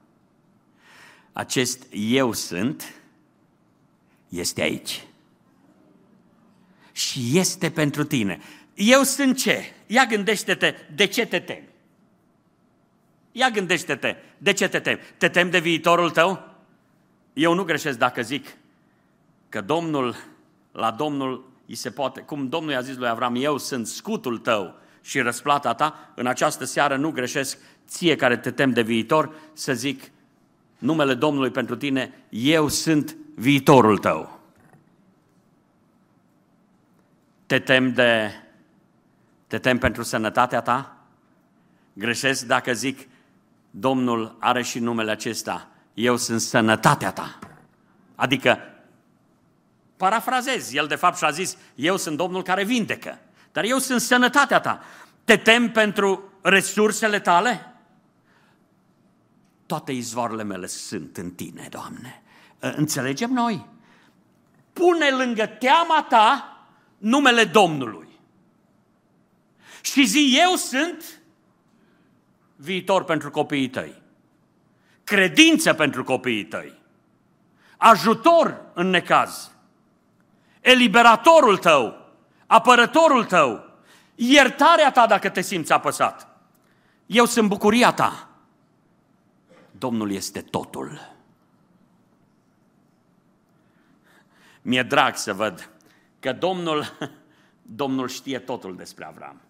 Acest 1.34 1.84
eu 1.92 2.34
sunt 2.34 2.94
este 4.30 4.62
aici. 4.62 5.06
Și 6.92 7.30
este 7.34 7.72
pentru 7.72 8.04
tine. 8.04 8.40
Eu 8.74 9.02
sunt 9.04 9.38
ce? 9.38 9.74
Ia 9.88 10.06
gândește-te, 10.06 10.76
de 10.96 11.06
ce 11.06 11.26
te 11.26 11.40
temi? 11.40 11.70
Ia 13.32 13.50
gândește-te, 13.50 14.16
de 14.38 14.52
ce 14.52 14.68
te 14.68 14.80
temi? 14.80 15.00
Te 15.18 15.30
temi 15.30 15.52
de 15.52 15.60
viitorul 15.60 16.10
tău? 16.10 16.50
Eu 17.34 17.54
nu 17.54 17.64
greșesc 17.64 17.98
dacă 17.98 18.22
zic 18.22 18.48
că 19.50 19.62
Domnul, 19.62 20.16
la 20.72 20.92
Domnul 20.92 21.50
îi 21.68 21.76
se 21.76 21.92
poate, 21.92 22.22
cum 22.22 22.50
Domnul 22.50 22.72
i-a 22.72 22.82
zis 22.82 22.96
lui 22.96 23.08
Avram, 23.08 23.36
eu 23.36 23.58
sunt 23.58 23.88
scutul 23.88 24.38
tău 24.38 24.76
și 25.02 25.20
răsplata 25.20 25.74
ta, 25.74 26.12
în 26.16 26.28
această 26.28 26.66
seară 26.66 26.96
nu 26.98 27.12
greșesc 27.12 27.58
ție 27.88 28.16
care 28.16 28.38
te 28.38 28.52
tem 28.52 28.72
de 28.72 28.82
viitor, 28.82 29.36
să 29.54 29.74
zic 29.74 30.12
numele 30.82 31.14
Domnului 31.14 31.50
pentru 31.50 31.76
tine, 31.76 32.14
eu 32.30 32.68
sunt 32.68 33.16
viitorul 33.36 33.98
tău. 33.98 34.40
Te 37.46 37.60
tem 37.60 37.94
de 37.94 38.32
te 39.48 39.60
tem 39.60 39.78
pentru 39.78 40.04
sănătatea 40.04 40.62
ta? 40.62 40.98
Greșesc 41.94 42.46
dacă 42.46 42.74
zic 42.74 43.08
Domnul 43.72 44.36
are 44.40 44.62
și 44.62 44.80
numele 44.80 45.12
acesta. 45.12 45.68
Eu 45.94 46.18
sunt 46.18 46.42
sănătatea 46.42 47.12
ta. 47.12 47.40
Adică 48.16 48.60
parafrazez, 49.98 50.74
el 50.74 50.88
de 50.88 50.96
fapt 50.96 51.18
și-a 51.18 51.30
zis, 51.30 51.58
eu 51.76 51.98
sunt 51.98 52.18
Domnul 52.18 52.44
care 52.44 52.64
vindecă, 52.64 53.20
dar 53.52 53.64
eu 53.64 53.78
sunt 53.78 54.02
sănătatea 54.02 54.60
ta. 54.60 54.82
Te 55.24 55.38
tem 55.38 55.72
pentru 55.72 56.32
resursele 56.42 57.20
tale? 57.20 57.71
Toate 59.72 59.92
izvoarele 59.92 60.44
mele 60.44 60.68
sunt 60.68 61.18
în 61.18 61.32
tine, 61.32 61.68
Doamne. 61.70 62.22
Înțelegem 62.60 63.32
noi? 63.32 63.66
Pune 64.74 65.10
lângă 65.10 65.46
teama 65.46 66.06
ta 66.10 66.58
numele 66.98 67.44
Domnului. 67.44 68.08
Și 69.82 70.06
zi, 70.06 70.38
eu 70.48 70.56
sunt 70.56 71.22
viitor 72.56 73.04
pentru 73.04 73.32
copiii 73.32 73.70
tăi. 73.70 74.02
Credință 75.04 75.74
pentru 75.74 76.04
copiii 76.04 76.46
tăi. 76.46 76.82
Ajutor 77.78 78.62
în 78.74 78.88
necaz. 78.90 79.52
Eliberatorul 80.62 81.58
tău. 81.58 82.12
Apărătorul 82.48 83.26
tău. 83.26 83.66
Iertarea 84.16 84.92
ta 84.92 85.08
dacă 85.08 85.30
te 85.30 85.42
simți 85.42 85.72
apăsat. 85.72 86.28
Eu 87.06 87.26
sunt 87.26 87.48
bucuria 87.48 87.92
ta. 87.92 88.31
Domnul 89.82 90.12
este 90.12 90.42
totul. 90.42 91.00
Mi-e 94.62 94.84
drag 94.84 95.16
să 95.16 95.34
văd 95.34 95.70
că 96.20 96.34
Domnul, 96.34 96.98
Domnul 97.82 98.08
știe 98.08 98.40
totul 98.40 98.76
despre 98.76 99.06
Avram. 99.06 99.42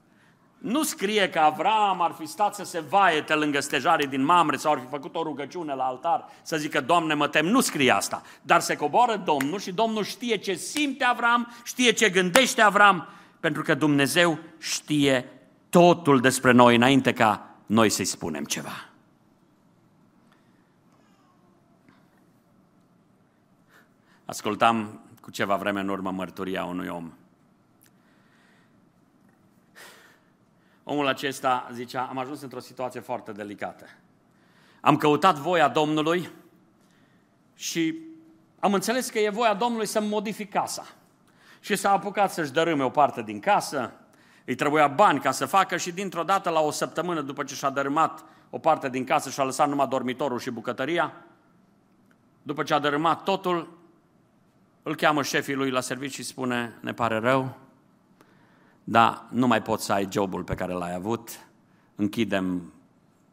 Nu 0.57 0.83
scrie 0.83 1.29
că 1.29 1.39
Avram 1.39 2.01
ar 2.01 2.11
fi 2.19 2.25
stat 2.25 2.55
să 2.55 2.63
se 2.63 2.79
vaete 2.79 3.33
lângă 3.33 3.59
stejarii 3.59 4.07
din 4.07 4.23
Mamre 4.23 4.57
sau 4.57 4.71
ar 4.71 4.79
fi 4.79 4.87
făcut 4.87 5.15
o 5.15 5.23
rugăciune 5.23 5.73
la 5.73 5.83
altar 5.83 6.25
să 6.41 6.57
zică, 6.57 6.81
Doamne, 6.81 7.13
mă 7.13 7.27
tem. 7.27 7.45
Nu 7.45 7.59
scrie 7.59 7.91
asta. 7.91 8.21
Dar 8.41 8.59
se 8.59 8.75
coboară 8.75 9.15
Domnul 9.15 9.59
și 9.59 9.71
Domnul 9.71 10.03
știe 10.03 10.35
ce 10.37 10.53
simte 10.53 11.03
Avram, 11.03 11.53
știe 11.63 11.91
ce 11.91 12.09
gândește 12.09 12.61
Avram, 12.61 13.07
pentru 13.39 13.61
că 13.61 13.73
Dumnezeu 13.73 14.39
știe 14.57 15.29
totul 15.69 16.19
despre 16.19 16.51
noi 16.51 16.75
înainte 16.75 17.13
ca 17.13 17.55
noi 17.65 17.89
să-i 17.89 18.05
spunem 18.05 18.43
ceva. 18.43 18.90
Ascultam 24.31 24.99
cu 25.21 25.31
ceva 25.31 25.55
vreme 25.55 25.79
în 25.79 25.87
urmă 25.87 26.11
mărturia 26.11 26.63
unui 26.63 26.87
om. 26.87 27.11
Omul 30.83 31.07
acesta 31.07 31.69
zicea, 31.73 32.01
am 32.01 32.17
ajuns 32.17 32.41
într-o 32.41 32.59
situație 32.59 32.99
foarte 32.99 33.31
delicată. 33.31 33.85
Am 34.81 34.97
căutat 34.97 35.35
voia 35.35 35.67
Domnului 35.67 36.29
și 37.55 37.95
am 38.59 38.73
înțeles 38.73 39.09
că 39.09 39.19
e 39.19 39.29
voia 39.29 39.53
Domnului 39.53 39.85
să 39.85 40.01
modific 40.01 40.51
casa. 40.51 40.85
Și 41.59 41.75
s-a 41.75 41.91
apucat 41.91 42.31
să-și 42.31 42.51
dărâme 42.51 42.83
o 42.83 42.89
parte 42.89 43.21
din 43.21 43.39
casă, 43.39 43.91
îi 44.45 44.55
trebuia 44.55 44.87
bani 44.87 45.19
ca 45.19 45.31
să 45.31 45.45
facă 45.45 45.77
și 45.77 45.91
dintr-o 45.91 46.23
dată, 46.23 46.49
la 46.49 46.59
o 46.59 46.71
săptămână 46.71 47.21
după 47.21 47.43
ce 47.43 47.55
și-a 47.55 47.69
dărâmat 47.69 48.23
o 48.49 48.59
parte 48.59 48.89
din 48.89 49.03
casă 49.03 49.29
și 49.29 49.39
a 49.39 49.43
lăsat 49.43 49.67
numai 49.67 49.87
dormitorul 49.87 50.39
și 50.39 50.51
bucătăria, 50.51 51.13
după 52.43 52.63
ce 52.63 52.73
a 52.73 52.79
dărâmat 52.79 53.23
totul, 53.23 53.79
îl 54.83 54.95
cheamă 54.95 55.23
șefii 55.23 55.53
lui 55.53 55.69
la 55.69 55.79
serviciu 55.79 56.21
și 56.21 56.27
spune, 56.27 56.73
ne 56.79 56.93
pare 56.93 57.17
rău, 57.17 57.57
dar 58.83 59.25
nu 59.29 59.47
mai 59.47 59.61
poți 59.61 59.85
să 59.85 59.93
ai 59.93 60.07
jobul 60.11 60.43
pe 60.43 60.55
care 60.55 60.73
l-ai 60.73 60.93
avut, 60.93 61.29
închidem 61.95 62.73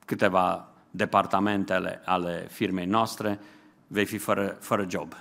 câteva 0.05 0.69
departamentele 0.91 2.03
ale 2.05 2.47
firmei 2.51 2.87
noastre, 2.87 3.41
vei 3.87 4.05
fi 4.05 4.19
fără, 4.19 4.49
fără 4.61 4.87
job. 4.89 5.15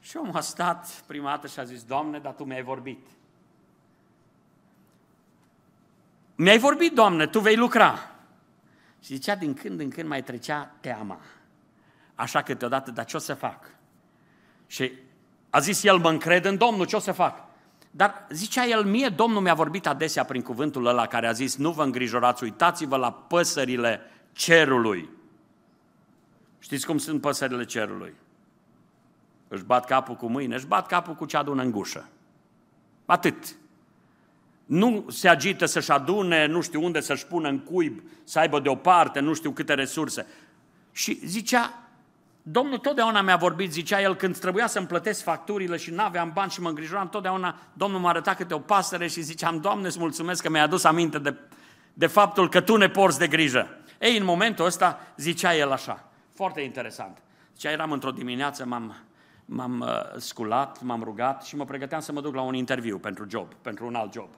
Și 0.00 0.16
omul 0.16 0.36
a 0.36 0.40
stat 0.40 1.02
prima 1.06 1.30
dată 1.30 1.46
și 1.46 1.58
a 1.58 1.64
zis, 1.64 1.82
Doamne, 1.82 2.18
dar 2.18 2.32
Tu 2.32 2.44
mi-ai 2.44 2.62
vorbit. 2.62 3.06
Mi-ai 6.34 6.58
vorbit, 6.58 6.92
Doamne, 6.92 7.26
Tu 7.26 7.40
vei 7.40 7.56
lucra. 7.56 7.98
Și 9.00 9.14
zicea, 9.14 9.36
din 9.36 9.54
când 9.54 9.80
în 9.80 9.90
când 9.90 10.08
mai 10.08 10.22
trecea 10.22 10.74
teama. 10.80 11.20
Așa 12.14 12.42
câteodată, 12.42 12.90
dar 12.90 13.04
ce 13.04 13.16
o 13.16 13.20
să 13.20 13.34
fac? 13.34 13.75
Și 14.66 14.92
a 15.50 15.58
zis 15.58 15.82
el, 15.82 15.98
mă 15.98 16.08
încred 16.08 16.44
în 16.44 16.56
Domnul, 16.56 16.86
ce 16.86 16.96
o 16.96 16.98
să 16.98 17.12
fac? 17.12 17.44
Dar 17.90 18.26
zicea 18.30 18.66
el, 18.66 18.84
mie 18.84 19.08
Domnul 19.08 19.42
mi-a 19.42 19.54
vorbit 19.54 19.86
adesea 19.86 20.24
prin 20.24 20.42
cuvântul 20.42 20.86
ăla 20.86 21.06
care 21.06 21.26
a 21.26 21.32
zis, 21.32 21.56
nu 21.56 21.72
vă 21.72 21.82
îngrijorați, 21.82 22.42
uitați-vă 22.42 22.96
la 22.96 23.12
păsările 23.12 24.00
cerului. 24.32 25.08
Știți 26.58 26.86
cum 26.86 26.98
sunt 26.98 27.20
păsările 27.20 27.64
cerului? 27.64 28.14
Își 29.48 29.64
bat 29.64 29.84
capul 29.84 30.14
cu 30.14 30.26
mâine, 30.26 30.54
își 30.54 30.66
bat 30.66 30.86
capul 30.86 31.14
cu 31.14 31.26
ce 31.26 31.36
adună 31.36 31.62
în 31.62 31.70
gușă. 31.70 32.08
Atât. 33.06 33.56
Nu 34.64 35.06
se 35.08 35.28
agită 35.28 35.66
să-și 35.66 35.90
adune, 35.90 36.46
nu 36.46 36.60
știu 36.60 36.84
unde 36.84 37.00
să-și 37.00 37.26
pună 37.26 37.48
în 37.48 37.58
cuib, 37.58 38.02
să 38.24 38.38
aibă 38.38 38.60
deoparte, 38.60 39.20
nu 39.20 39.34
știu 39.34 39.50
câte 39.50 39.74
resurse. 39.74 40.26
Și 40.92 41.20
zicea, 41.24 41.85
Domnul 42.48 42.78
totdeauna 42.78 43.20
mi-a 43.20 43.36
vorbit, 43.36 43.72
zicea 43.72 44.00
el, 44.00 44.16
când 44.16 44.38
trebuia 44.38 44.66
să-mi 44.66 44.86
plătesc 44.86 45.22
facturile 45.22 45.76
și 45.76 45.90
n-aveam 45.90 46.30
bani 46.34 46.50
și 46.50 46.60
mă 46.60 46.68
îngrijoram, 46.68 47.08
totdeauna 47.08 47.58
Domnul 47.72 48.00
m-a 48.00 48.08
arătat 48.08 48.36
câte 48.36 48.54
o 48.54 48.58
pasăre 48.58 49.06
și 49.06 49.20
ziceam, 49.20 49.60
Doamne, 49.60 49.86
îți 49.86 49.98
mulțumesc 49.98 50.42
că 50.42 50.50
mi-ai 50.50 50.62
adus 50.62 50.84
aminte 50.84 51.18
de, 51.18 51.34
de 51.94 52.06
faptul 52.06 52.48
că 52.48 52.60
Tu 52.60 52.76
ne 52.76 52.88
porți 52.88 53.18
de 53.18 53.26
grijă. 53.26 53.68
Ei, 54.00 54.16
în 54.16 54.24
momentul 54.24 54.64
ăsta 54.64 55.00
zicea 55.16 55.54
el 55.56 55.72
așa, 55.72 56.08
foarte 56.34 56.60
interesant. 56.60 57.22
Zicea, 57.54 57.70
eram 57.70 57.92
într-o 57.92 58.10
dimineață, 58.10 58.64
m-am, 58.64 58.96
m-am 59.44 59.80
uh, 59.80 60.20
sculat, 60.20 60.82
m-am 60.82 61.02
rugat 61.02 61.42
și 61.42 61.56
mă 61.56 61.64
pregăteam 61.64 62.00
să 62.00 62.12
mă 62.12 62.20
duc 62.20 62.34
la 62.34 62.42
un 62.42 62.54
interviu 62.54 62.98
pentru 62.98 63.26
job, 63.28 63.54
pentru 63.62 63.86
un 63.86 63.94
alt 63.94 64.12
job. 64.12 64.28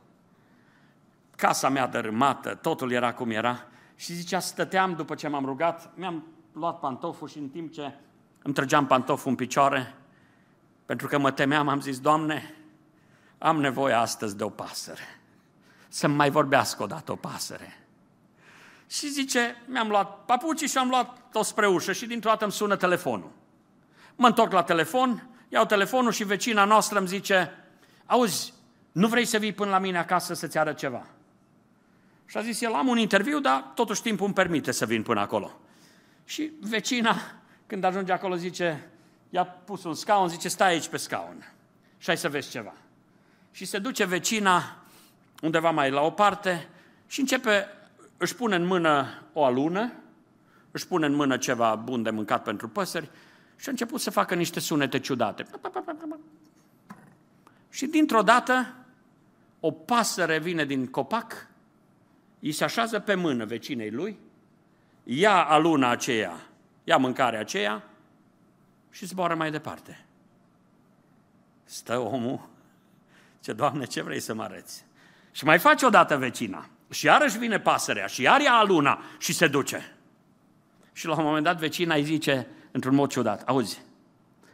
Casa 1.36 1.68
mea 1.68 1.86
dărâmată, 1.86 2.54
totul 2.54 2.92
era 2.92 3.14
cum 3.14 3.30
era 3.30 3.64
și 3.94 4.12
zicea, 4.12 4.38
stăteam 4.38 4.94
după 4.94 5.14
ce 5.14 5.28
m-am 5.28 5.44
rugat, 5.44 5.90
mi-am 5.94 6.24
luat 6.52 6.78
pantoful 6.78 7.28
și 7.28 7.38
în 7.38 7.48
timp 7.48 7.72
ce 7.72 7.94
îmi 8.42 8.54
trăgeam 8.54 8.86
pantoful 8.86 9.30
în 9.30 9.36
picioare, 9.36 9.94
pentru 10.86 11.06
că 11.06 11.18
mă 11.18 11.30
temeam, 11.30 11.68
am 11.68 11.80
zis, 11.80 12.00
Doamne, 12.00 12.54
am 13.38 13.60
nevoie 13.60 13.94
astăzi 13.94 14.36
de 14.36 14.44
o 14.44 14.48
pasăre. 14.48 15.20
Să-mi 15.88 16.14
mai 16.14 16.30
vorbească 16.30 16.82
odată 16.82 17.12
o 17.12 17.16
pasăre. 17.16 17.86
Și 18.86 19.08
zice, 19.08 19.62
mi-am 19.66 19.88
luat 19.88 20.24
papucii 20.24 20.68
și 20.68 20.78
am 20.78 20.88
luat-o 20.88 21.42
spre 21.42 21.66
ușă 21.66 21.92
și 21.92 22.06
dintr-o 22.06 22.30
dată 22.30 22.44
îmi 22.44 22.52
sună 22.52 22.76
telefonul. 22.76 23.30
Mă 24.16 24.26
întorc 24.26 24.52
la 24.52 24.62
telefon, 24.62 25.28
iau 25.48 25.64
telefonul 25.64 26.12
și 26.12 26.24
vecina 26.24 26.64
noastră 26.64 26.98
îmi 26.98 27.08
zice, 27.08 27.50
auzi, 28.06 28.52
nu 28.92 29.08
vrei 29.08 29.24
să 29.24 29.38
vii 29.38 29.52
până 29.52 29.70
la 29.70 29.78
mine 29.78 29.98
acasă 29.98 30.34
să-ți 30.34 30.58
arăt 30.58 30.76
ceva? 30.76 31.06
Și 32.26 32.36
a 32.36 32.40
zis, 32.40 32.60
el 32.60 32.72
am 32.72 32.88
un 32.88 32.98
interviu, 32.98 33.40
dar 33.40 33.72
totuși 33.74 34.02
timpul 34.02 34.24
îmi 34.24 34.34
permite 34.34 34.72
să 34.72 34.86
vin 34.86 35.02
până 35.02 35.20
acolo. 35.20 35.60
Și 36.28 36.52
vecina, 36.60 37.16
când 37.66 37.84
ajunge 37.84 38.12
acolo, 38.12 38.34
zice, 38.34 38.88
i-a 39.30 39.44
pus 39.44 39.84
un 39.84 39.94
scaun, 39.94 40.28
zice, 40.28 40.48
stai 40.48 40.68
aici 40.68 40.88
pe 40.88 40.96
scaun 40.96 41.52
și 41.98 42.06
hai 42.06 42.16
să 42.16 42.28
vezi 42.28 42.50
ceva. 42.50 42.72
Și 43.50 43.64
se 43.64 43.78
duce 43.78 44.04
vecina 44.04 44.76
undeva 45.42 45.70
mai 45.70 45.90
la 45.90 46.00
o 46.00 46.10
parte 46.10 46.68
și 47.06 47.20
începe, 47.20 47.66
își 48.16 48.34
pune 48.34 48.54
în 48.56 48.66
mână 48.66 49.22
o 49.32 49.44
alună, 49.44 49.92
își 50.70 50.86
pune 50.86 51.06
în 51.06 51.14
mână 51.14 51.36
ceva 51.36 51.74
bun 51.74 52.02
de 52.02 52.10
mâncat 52.10 52.42
pentru 52.42 52.68
păsări 52.68 53.10
și 53.56 53.68
a 53.68 53.70
început 53.70 54.00
să 54.00 54.10
facă 54.10 54.34
niște 54.34 54.60
sunete 54.60 54.98
ciudate. 55.00 55.46
Și 57.70 57.86
dintr-o 57.86 58.22
dată, 58.22 58.74
o 59.60 59.70
pasăre 59.70 60.38
vine 60.38 60.64
din 60.64 60.86
copac, 60.86 61.48
îi 62.40 62.52
se 62.52 62.64
așează 62.64 62.98
pe 62.98 63.14
mână 63.14 63.44
vecinei 63.44 63.90
lui 63.90 64.18
ia 65.10 65.44
aluna 65.44 65.88
aceea, 65.88 66.40
ia 66.84 66.96
mâncarea 66.96 67.40
aceea 67.40 67.82
și 68.90 69.06
zboară 69.06 69.34
mai 69.34 69.50
departe. 69.50 70.04
Stă 71.64 71.98
omul, 71.98 72.48
ce 73.40 73.52
Doamne, 73.52 73.84
ce 73.84 74.02
vrei 74.02 74.20
să 74.20 74.34
mă 74.34 74.42
arăți? 74.42 74.84
Și 75.32 75.44
mai 75.44 75.58
face 75.58 75.86
o 75.86 75.88
dată 75.88 76.16
vecina. 76.16 76.68
Și 76.90 77.06
iarăși 77.06 77.38
vine 77.38 77.60
pasărea 77.60 78.06
și 78.06 78.22
iar 78.22 78.40
ia 78.40 78.52
aluna 78.52 79.02
și 79.18 79.32
se 79.32 79.48
duce. 79.48 79.96
Și 80.92 81.06
la 81.06 81.16
un 81.16 81.24
moment 81.24 81.44
dat 81.44 81.58
vecina 81.58 81.94
îi 81.94 82.04
zice, 82.04 82.46
într-un 82.70 82.94
mod 82.94 83.10
ciudat, 83.10 83.42
auzi, 83.42 83.82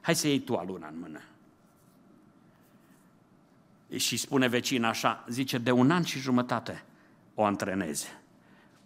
hai 0.00 0.14
să 0.14 0.26
iei 0.26 0.40
tu 0.40 0.54
aluna 0.54 0.88
în 0.88 0.98
mână. 0.98 1.20
Și 3.96 4.16
spune 4.16 4.48
vecina 4.48 4.88
așa, 4.88 5.24
zice, 5.28 5.58
de 5.58 5.70
un 5.70 5.90
an 5.90 6.02
și 6.02 6.18
jumătate 6.18 6.84
o 7.34 7.44
antreneze. 7.44 8.23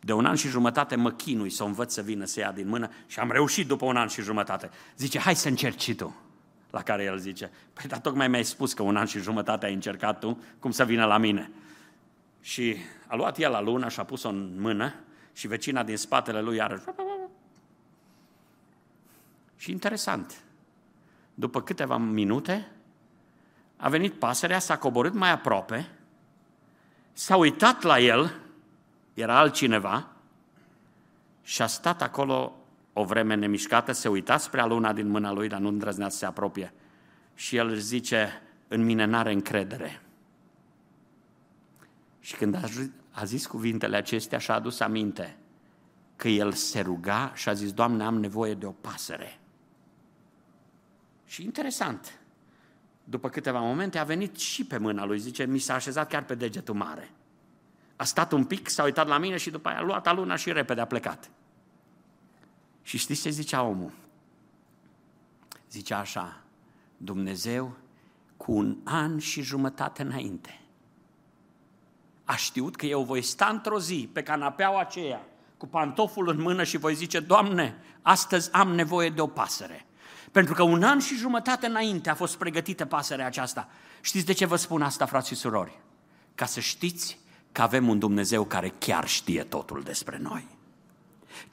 De 0.08 0.14
un 0.14 0.24
an 0.24 0.34
și 0.34 0.48
jumătate 0.48 0.96
mă 0.96 1.10
chinui 1.10 1.50
să 1.50 1.62
o 1.62 1.66
învăț 1.66 1.92
să 1.92 2.02
vină 2.02 2.24
să 2.24 2.40
ia 2.40 2.52
din 2.52 2.68
mână 2.68 2.90
și 3.06 3.18
am 3.18 3.30
reușit 3.30 3.66
după 3.66 3.84
un 3.84 3.96
an 3.96 4.08
și 4.08 4.22
jumătate. 4.22 4.70
Zice, 4.96 5.18
hai 5.18 5.36
să 5.36 5.48
încerci 5.48 5.82
și 5.82 5.94
tu. 5.94 6.16
La 6.70 6.82
care 6.82 7.04
el 7.04 7.18
zice, 7.18 7.50
păi 7.72 7.84
dar 7.88 7.98
tocmai 7.98 8.28
mi-ai 8.28 8.44
spus 8.44 8.72
că 8.72 8.82
un 8.82 8.96
an 8.96 9.06
și 9.06 9.18
jumătate 9.18 9.66
ai 9.66 9.74
încercat 9.74 10.18
tu, 10.18 10.42
cum 10.58 10.70
să 10.70 10.84
vină 10.84 11.04
la 11.04 11.18
mine. 11.18 11.50
Și 12.40 12.76
a 13.06 13.16
luat 13.16 13.38
el 13.38 13.50
la 13.50 13.60
lună 13.60 13.88
și 13.88 14.00
a 14.00 14.04
pus-o 14.04 14.28
în 14.28 14.60
mână 14.60 14.94
și 15.32 15.46
vecina 15.46 15.82
din 15.82 15.96
spatele 15.96 16.40
lui 16.40 16.56
iarăși. 16.56 16.84
Și 19.56 19.70
interesant, 19.70 20.42
după 21.34 21.62
câteva 21.62 21.96
minute, 21.96 22.70
a 23.76 23.88
venit 23.88 24.12
pasărea, 24.12 24.58
s-a 24.58 24.78
coborât 24.78 25.14
mai 25.14 25.30
aproape, 25.30 25.90
s-a 27.12 27.36
uitat 27.36 27.82
la 27.82 28.00
el 28.00 28.46
era 29.20 29.38
altcineva 29.38 30.12
și 31.42 31.62
a 31.62 31.66
stat 31.66 32.02
acolo 32.02 32.56
o 32.92 33.04
vreme 33.04 33.34
nemișcată, 33.34 33.92
se 33.92 34.08
uita 34.08 34.36
spre 34.36 34.66
luna 34.66 34.92
din 34.92 35.08
mâna 35.08 35.32
lui, 35.32 35.48
dar 35.48 35.60
nu 35.60 35.68
îndrăznea 35.68 36.08
să 36.08 36.16
se 36.16 36.26
apropie. 36.26 36.72
Și 37.34 37.56
el 37.56 37.68
își 37.68 37.80
zice, 37.80 38.42
în 38.68 38.84
mine 38.84 39.04
n-are 39.04 39.32
încredere. 39.32 40.02
Și 42.20 42.34
când 42.34 42.54
a, 42.54 42.60
a 43.10 43.24
zis 43.24 43.46
cuvintele 43.46 43.96
acestea 43.96 44.38
și-a 44.38 44.54
adus 44.54 44.80
aminte 44.80 45.36
că 46.16 46.28
el 46.28 46.52
se 46.52 46.80
ruga 46.80 47.32
și 47.34 47.48
a 47.48 47.52
zis, 47.52 47.72
Doamne, 47.72 48.04
am 48.04 48.20
nevoie 48.20 48.54
de 48.54 48.66
o 48.66 48.70
pasăre. 48.70 49.40
Și 51.24 51.44
interesant, 51.44 52.20
după 53.04 53.28
câteva 53.28 53.60
momente 53.60 53.98
a 53.98 54.04
venit 54.04 54.36
și 54.36 54.64
pe 54.64 54.78
mâna 54.78 55.04
lui, 55.04 55.18
zice, 55.18 55.44
mi 55.44 55.58
s-a 55.58 55.74
așezat 55.74 56.08
chiar 56.08 56.24
pe 56.24 56.34
degetul 56.34 56.74
mare. 56.74 57.10
A 57.98 58.04
stat 58.04 58.32
un 58.32 58.44
pic, 58.44 58.68
s-a 58.68 58.82
uitat 58.82 59.06
la 59.06 59.18
mine 59.18 59.36
și 59.36 59.50
după 59.50 59.68
aia 59.68 59.78
a 59.78 59.82
luat 59.82 60.06
aluna 60.06 60.36
și 60.36 60.52
repede 60.52 60.80
a 60.80 60.86
plecat. 60.86 61.30
Și 62.82 62.98
știți 62.98 63.22
ce 63.22 63.30
zicea 63.30 63.62
omul? 63.62 63.92
Zicea 65.70 65.98
așa, 65.98 66.40
Dumnezeu 66.96 67.76
cu 68.36 68.52
un 68.52 68.76
an 68.84 69.18
și 69.18 69.42
jumătate 69.42 70.02
înainte 70.02 70.60
a 72.28 72.36
știut 72.36 72.76
că 72.76 72.86
eu 72.86 73.02
voi 73.02 73.22
sta 73.22 73.46
într-o 73.46 73.80
zi 73.80 74.08
pe 74.12 74.22
canapeaua 74.22 74.80
aceea 74.80 75.26
cu 75.56 75.66
pantoful 75.66 76.28
în 76.28 76.40
mână 76.40 76.64
și 76.64 76.76
voi 76.76 76.94
zice, 76.94 77.20
Doamne, 77.20 77.76
astăzi 78.02 78.52
am 78.52 78.74
nevoie 78.74 79.10
de 79.10 79.20
o 79.20 79.26
pasăre. 79.26 79.86
Pentru 80.32 80.54
că 80.54 80.62
un 80.62 80.82
an 80.82 80.98
și 80.98 81.16
jumătate 81.16 81.66
înainte 81.66 82.10
a 82.10 82.14
fost 82.14 82.36
pregătită 82.36 82.84
pasărea 82.84 83.26
aceasta. 83.26 83.68
Știți 84.00 84.26
de 84.26 84.32
ce 84.32 84.46
vă 84.46 84.56
spun 84.56 84.82
asta, 84.82 85.06
frați 85.06 85.28
și 85.28 85.34
surori? 85.34 85.78
Ca 86.34 86.44
să 86.44 86.60
știți 86.60 87.18
că 87.52 87.62
avem 87.62 87.88
un 87.88 87.98
Dumnezeu 87.98 88.44
care 88.44 88.72
chiar 88.78 89.06
știe 89.06 89.42
totul 89.42 89.82
despre 89.82 90.18
noi. 90.22 90.46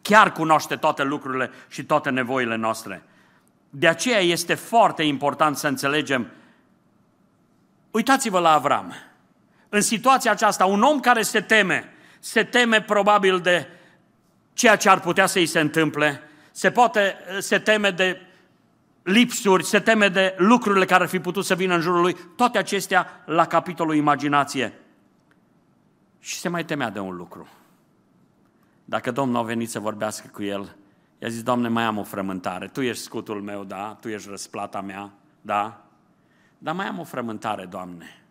Chiar 0.01 0.31
cunoaște 0.31 0.75
toate 0.75 1.03
lucrurile 1.03 1.49
și 1.67 1.83
toate 1.83 2.09
nevoile 2.09 2.55
noastre. 2.55 3.03
De 3.69 3.87
aceea 3.87 4.19
este 4.19 4.53
foarte 4.53 5.03
important 5.03 5.57
să 5.57 5.67
înțelegem. 5.67 6.31
Uitați-vă 7.91 8.39
la 8.39 8.53
Avram. 8.53 8.93
În 9.69 9.81
situația 9.81 10.31
aceasta, 10.31 10.65
un 10.65 10.81
om 10.81 10.99
care 10.99 11.21
se 11.21 11.41
teme, 11.41 11.93
se 12.19 12.43
teme 12.43 12.81
probabil 12.81 13.39
de 13.39 13.67
ceea 14.53 14.75
ce 14.75 14.89
ar 14.89 14.99
putea 14.99 15.25
să-i 15.25 15.45
se 15.45 15.59
întâmple, 15.59 16.21
se, 16.51 16.71
poate, 16.71 17.15
se 17.39 17.59
teme 17.59 17.89
de 17.91 18.21
lipsuri, 19.03 19.65
se 19.65 19.79
teme 19.79 20.07
de 20.07 20.35
lucrurile 20.37 20.85
care 20.85 21.03
ar 21.03 21.09
fi 21.09 21.19
putut 21.19 21.45
să 21.45 21.55
vină 21.55 21.73
în 21.75 21.81
jurul 21.81 22.01
lui, 22.01 22.15
toate 22.35 22.57
acestea 22.57 23.23
la 23.25 23.45
capitolul 23.45 23.95
imaginație. 23.95 24.73
Și 26.25 26.35
se 26.35 26.49
mai 26.49 26.65
temea 26.65 26.89
de 26.89 26.99
un 26.99 27.15
lucru. 27.15 27.47
Dacă 28.85 29.11
Domnul 29.11 29.37
a 29.37 29.43
venit 29.43 29.69
să 29.69 29.79
vorbească 29.79 30.27
cu 30.27 30.43
el, 30.43 30.75
i-a 31.19 31.29
zis, 31.29 31.43
Doamne, 31.43 31.67
mai 31.67 31.83
am 31.83 31.97
o 31.97 32.03
frământare, 32.03 32.67
Tu 32.67 32.81
ești 32.81 33.03
scutul 33.03 33.41
meu, 33.41 33.63
da, 33.63 33.97
Tu 33.99 34.09
ești 34.09 34.29
răsplata 34.29 34.81
mea, 34.81 35.11
da, 35.41 35.85
dar 36.57 36.75
mai 36.75 36.85
am 36.85 36.99
o 36.99 37.03
frământare, 37.03 37.65
Doamne. 37.65 38.23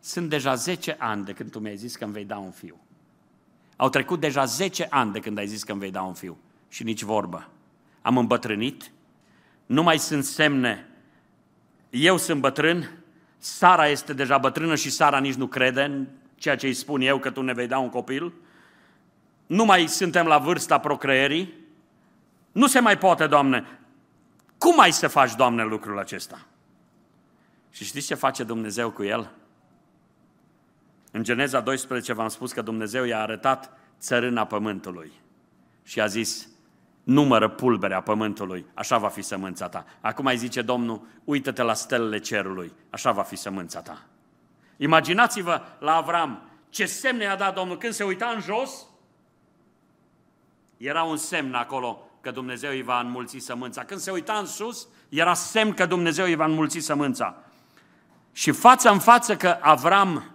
Sunt 0.00 0.28
deja 0.30 0.54
10 0.54 0.96
ani 0.98 1.24
de 1.24 1.32
când 1.32 1.50
Tu 1.50 1.58
mi-ai 1.58 1.76
zis 1.76 1.96
că 1.96 2.04
îmi 2.04 2.12
vei 2.12 2.24
da 2.24 2.36
un 2.36 2.50
fiu. 2.50 2.76
Au 3.76 3.88
trecut 3.88 4.20
deja 4.20 4.44
10 4.44 4.86
ani 4.90 5.12
de 5.12 5.20
când 5.20 5.38
ai 5.38 5.46
zis 5.46 5.62
că 5.62 5.72
îmi 5.72 5.80
vei 5.80 5.90
da 5.90 6.02
un 6.02 6.14
fiu 6.14 6.36
și 6.68 6.82
nici 6.82 7.02
vorbă. 7.02 7.48
Am 8.02 8.18
îmbătrânit, 8.18 8.90
nu 9.66 9.82
mai 9.82 9.98
sunt 9.98 10.24
semne. 10.24 10.88
Eu 11.90 12.16
sunt 12.16 12.40
bătrân, 12.40 12.90
Sara 13.38 13.88
este 13.88 14.12
deja 14.12 14.38
bătrână 14.38 14.74
și 14.74 14.90
Sara 14.90 15.18
nici 15.18 15.34
nu 15.34 15.46
crede 15.46 15.82
în 15.82 16.06
ceea 16.44 16.56
ce 16.56 16.66
îi 16.66 16.74
spun 16.74 17.00
eu 17.00 17.18
că 17.18 17.30
tu 17.30 17.42
ne 17.42 17.52
vei 17.52 17.66
da 17.66 17.78
un 17.78 17.88
copil. 17.88 18.32
Nu 19.46 19.64
mai 19.64 19.86
suntem 19.86 20.26
la 20.26 20.38
vârsta 20.38 20.78
procreierii. 20.78 21.54
Nu 22.52 22.66
se 22.66 22.80
mai 22.80 22.98
poate, 22.98 23.26
Doamne. 23.26 23.78
Cum 24.58 24.80
ai 24.80 24.92
să 24.92 25.08
faci, 25.08 25.34
Doamne, 25.34 25.64
lucrul 25.64 25.98
acesta? 25.98 26.46
Și 27.70 27.84
știți 27.84 28.06
ce 28.06 28.14
face 28.14 28.44
Dumnezeu 28.44 28.90
cu 28.90 29.02
el? 29.02 29.30
În 31.10 31.22
Geneza 31.22 31.60
12 31.60 32.12
v-am 32.12 32.28
spus 32.28 32.52
că 32.52 32.62
Dumnezeu 32.62 33.04
i-a 33.04 33.20
arătat 33.20 33.78
țărâna 33.98 34.46
pământului 34.46 35.12
și 35.82 36.00
a 36.00 36.06
zis, 36.06 36.48
numără 37.02 37.48
pulberea 37.48 38.00
pământului, 38.00 38.66
așa 38.74 38.98
va 38.98 39.08
fi 39.08 39.22
sămânța 39.22 39.68
ta. 39.68 39.84
Acum 40.00 40.24
mai 40.24 40.36
zice 40.36 40.62
Domnul, 40.62 41.06
uită-te 41.24 41.62
la 41.62 41.74
stelele 41.74 42.18
cerului, 42.18 42.72
așa 42.90 43.12
va 43.12 43.22
fi 43.22 43.36
sămânța 43.36 43.80
ta. 43.80 44.06
Imaginați-vă 44.76 45.60
la 45.78 45.94
Avram, 45.94 46.42
ce 46.68 46.86
semne 46.86 47.26
a 47.26 47.36
dat 47.36 47.54
Domnul. 47.54 47.78
Când 47.78 47.92
se 47.92 48.04
uita 48.04 48.32
în 48.34 48.40
jos, 48.40 48.86
era 50.76 51.02
un 51.02 51.16
semn 51.16 51.54
acolo 51.54 52.08
că 52.20 52.30
Dumnezeu 52.30 52.70
îi 52.70 52.82
va 52.82 53.00
înmulți 53.00 53.38
sămânța. 53.38 53.84
Când 53.84 54.00
se 54.00 54.10
uita 54.10 54.32
în 54.32 54.46
sus, 54.46 54.86
era 55.08 55.34
semn 55.34 55.72
că 55.72 55.86
Dumnezeu 55.86 56.24
îi 56.24 56.34
va 56.34 56.44
înmulți 56.44 56.78
sămânța. 56.78 57.36
Și 58.32 58.50
față 58.50 58.90
în 58.90 58.98
față 58.98 59.36
că 59.36 59.58
Avram 59.60 60.34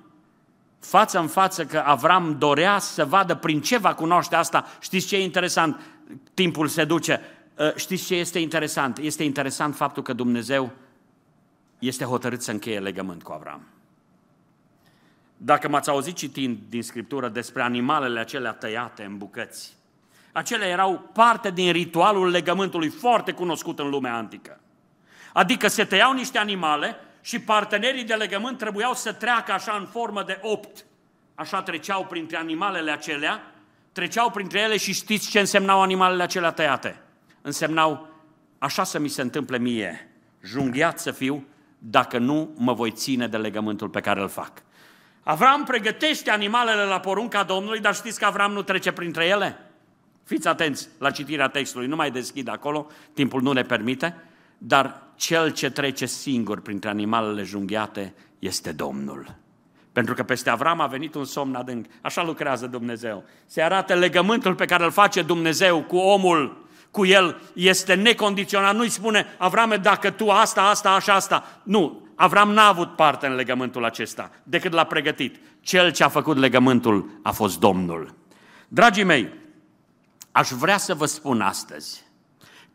față 0.79 1.19
în 1.19 1.27
față 1.27 1.65
că 1.65 1.77
Avram 1.77 2.37
dorea 2.37 2.79
să 2.79 3.05
vadă 3.05 3.35
prin 3.35 3.61
ce 3.61 3.77
va 3.77 3.93
cunoaște 3.93 4.35
asta. 4.35 4.65
Știți 4.79 5.07
ce 5.07 5.15
e 5.15 5.23
interesant? 5.23 5.81
Timpul 6.33 6.67
se 6.67 6.85
duce. 6.85 7.21
Ă, 7.57 7.73
știți 7.75 8.05
ce 8.05 8.15
este 8.15 8.39
interesant? 8.39 8.97
Este 8.97 9.23
interesant 9.23 9.75
faptul 9.75 10.03
că 10.03 10.13
Dumnezeu 10.13 10.71
este 11.79 12.03
hotărât 12.03 12.41
să 12.41 12.51
încheie 12.51 12.79
legământ 12.79 13.23
cu 13.23 13.31
Avram. 13.31 13.61
Dacă 15.41 15.69
m-ați 15.69 15.89
auzit 15.89 16.15
citind 16.15 16.57
din 16.69 16.83
Scriptură 16.83 17.29
despre 17.29 17.61
animalele 17.61 18.19
acelea 18.19 18.51
tăiate 18.51 19.03
în 19.03 19.17
bucăți, 19.17 19.75
acelea 20.31 20.67
erau 20.67 21.09
parte 21.13 21.51
din 21.51 21.71
ritualul 21.71 22.29
legământului 22.29 22.89
foarte 22.89 23.31
cunoscut 23.31 23.79
în 23.79 23.89
lumea 23.89 24.15
antică. 24.15 24.59
Adică 25.33 25.67
se 25.67 25.83
tăiau 25.83 26.13
niște 26.13 26.37
animale 26.37 26.95
și 27.21 27.39
partenerii 27.39 28.03
de 28.03 28.13
legământ 28.13 28.57
trebuiau 28.57 28.93
să 28.93 29.13
treacă 29.13 29.51
așa 29.51 29.77
în 29.79 29.85
formă 29.85 30.23
de 30.23 30.39
opt. 30.41 30.85
Așa 31.35 31.61
treceau 31.61 32.05
printre 32.05 32.37
animalele 32.37 32.91
acelea, 32.91 33.51
treceau 33.91 34.29
printre 34.29 34.59
ele 34.59 34.77
și 34.77 34.93
știți 34.93 35.29
ce 35.29 35.39
însemnau 35.39 35.81
animalele 35.81 36.23
acelea 36.23 36.51
tăiate? 36.51 37.01
Însemnau, 37.41 38.07
așa 38.57 38.83
să 38.83 38.99
mi 38.99 39.07
se 39.07 39.21
întâmple 39.21 39.57
mie, 39.57 40.11
junghiat 40.43 40.99
să 40.99 41.11
fiu, 41.11 41.45
dacă 41.77 42.17
nu 42.17 42.53
mă 42.57 42.73
voi 42.73 42.91
ține 42.91 43.27
de 43.27 43.37
legământul 43.37 43.89
pe 43.89 44.01
care 44.01 44.21
îl 44.21 44.29
fac. 44.29 44.63
Avram 45.23 45.63
pregătește 45.63 46.31
animalele 46.31 46.83
la 46.83 46.99
porunca 46.99 47.43
Domnului, 47.43 47.79
dar 47.79 47.95
știți 47.95 48.19
că 48.19 48.25
Avram 48.25 48.51
nu 48.51 48.61
trece 48.61 48.91
printre 48.91 49.25
ele? 49.25 49.57
Fiți 50.23 50.47
atenți 50.47 50.87
la 50.99 51.11
citirea 51.11 51.47
textului, 51.47 51.87
nu 51.87 51.95
mai 51.95 52.11
deschid 52.11 52.47
acolo, 52.47 52.87
timpul 53.13 53.41
nu 53.41 53.51
ne 53.51 53.61
permite, 53.61 54.15
dar 54.57 55.01
cel 55.15 55.51
ce 55.51 55.69
trece 55.69 56.05
singur 56.05 56.61
printre 56.61 56.89
animalele 56.89 57.43
junghiate 57.43 58.13
este 58.39 58.71
Domnul. 58.71 59.35
Pentru 59.91 60.13
că 60.13 60.23
peste 60.23 60.49
Avram 60.49 60.79
a 60.79 60.87
venit 60.87 61.15
un 61.15 61.25
somn 61.25 61.55
adânc. 61.55 61.85
Așa 62.01 62.23
lucrează 62.23 62.67
Dumnezeu. 62.67 63.23
Se 63.45 63.61
arată 63.61 63.93
legământul 63.93 64.55
pe 64.55 64.65
care 64.65 64.83
îl 64.83 64.91
face 64.91 65.21
Dumnezeu 65.21 65.83
cu 65.83 65.97
omul, 65.97 66.67
cu 66.91 67.05
el, 67.05 67.41
este 67.53 67.93
necondiționat. 67.93 68.75
Nu-i 68.75 68.89
spune, 68.89 69.25
Avrame, 69.37 69.75
dacă 69.75 70.09
tu 70.09 70.29
asta, 70.29 70.61
asta, 70.61 70.91
așa, 70.91 71.13
asta. 71.13 71.61
Nu, 71.63 72.07
Avram 72.21 72.51
n-a 72.51 72.67
avut 72.67 72.95
parte 72.95 73.27
în 73.27 73.35
legământul 73.35 73.85
acesta, 73.85 74.31
decât 74.43 74.71
l-a 74.71 74.83
pregătit. 74.83 75.39
Cel 75.61 75.91
ce 75.91 76.03
a 76.03 76.07
făcut 76.07 76.37
legământul 76.37 77.19
a 77.23 77.31
fost 77.31 77.59
Domnul. 77.59 78.15
Dragii 78.67 79.03
mei, 79.03 79.33
aș 80.31 80.49
vrea 80.49 80.77
să 80.77 80.93
vă 80.93 81.05
spun 81.05 81.41
astăzi 81.41 82.03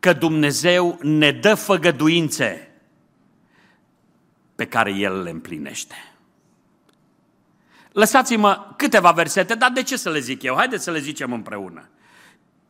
că 0.00 0.12
Dumnezeu 0.12 0.98
ne 1.02 1.30
dă 1.30 1.54
făgăduințe 1.54 2.70
pe 4.54 4.66
care 4.66 4.92
El 4.92 5.22
le 5.22 5.30
împlinește. 5.30 6.14
Lăsați-mă 7.92 8.74
câteva 8.76 9.10
versete, 9.10 9.54
dar 9.54 9.70
de 9.70 9.82
ce 9.82 9.96
să 9.96 10.10
le 10.10 10.18
zic 10.18 10.42
eu? 10.42 10.54
Haideți 10.54 10.84
să 10.84 10.90
le 10.90 10.98
zicem 10.98 11.32
împreună. 11.32 11.88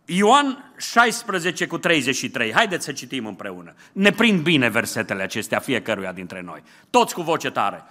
Ioan 0.05 0.73
16 0.77 1.67
cu 1.67 1.79
33. 1.79 2.53
Haideți 2.53 2.85
să 2.85 2.93
citim 2.93 3.27
împreună. 3.27 3.75
Ne 3.93 4.11
prind 4.11 4.43
bine 4.43 4.69
versetele 4.69 5.23
acestea 5.23 5.59
fiecăruia 5.59 6.13
dintre 6.13 6.41
noi. 6.41 6.63
Toți 6.91 7.15
cu 7.15 7.23
voce 7.23 7.51
tare. 7.51 7.83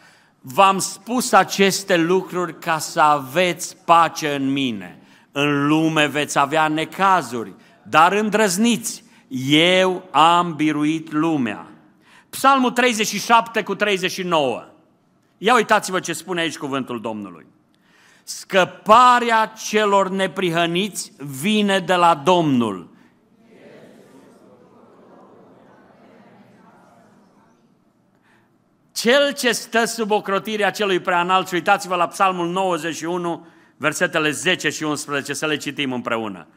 V-am 0.41 0.79
spus 0.79 1.31
aceste 1.31 1.97
lucruri 1.97 2.59
ca 2.59 2.77
să 2.77 3.01
aveți 3.01 3.77
pace 3.85 4.35
în 4.35 4.51
mine. 4.51 4.97
În 5.31 5.67
lume 5.67 6.05
veți 6.05 6.39
avea 6.39 6.67
necazuri, 6.67 7.53
dar 7.83 8.11
îndrăzniți. 8.11 9.03
Eu 9.49 10.07
am 10.11 10.55
biruit 10.55 11.11
lumea. 11.11 11.67
Psalmul 12.29 12.71
37 12.71 13.63
cu 13.63 13.75
39. 13.75 14.65
Ia 15.37 15.55
uitați-vă 15.55 15.99
ce 15.99 16.13
spune 16.13 16.41
aici 16.41 16.57
cuvântul 16.57 17.01
Domnului. 17.01 17.45
Scăparea 18.23 19.45
celor 19.45 20.09
neprihăniți 20.09 21.11
vine 21.17 21.79
de 21.79 21.93
la 21.93 22.15
Domnul. 22.15 22.91
Cel 28.91 29.33
ce 29.33 29.51
stă 29.51 29.85
sub 29.85 30.11
ocrotirea 30.11 30.71
celui 30.71 30.99
preanalt, 30.99 31.47
și 31.47 31.53
uitați-vă 31.53 31.95
la 31.95 32.07
Psalmul 32.07 32.47
91, 32.47 33.45
versetele 33.77 34.31
10 34.31 34.69
și 34.69 34.83
11, 34.83 35.33
să 35.33 35.45
le 35.45 35.57
citim 35.57 35.93
împreună. 35.93 36.47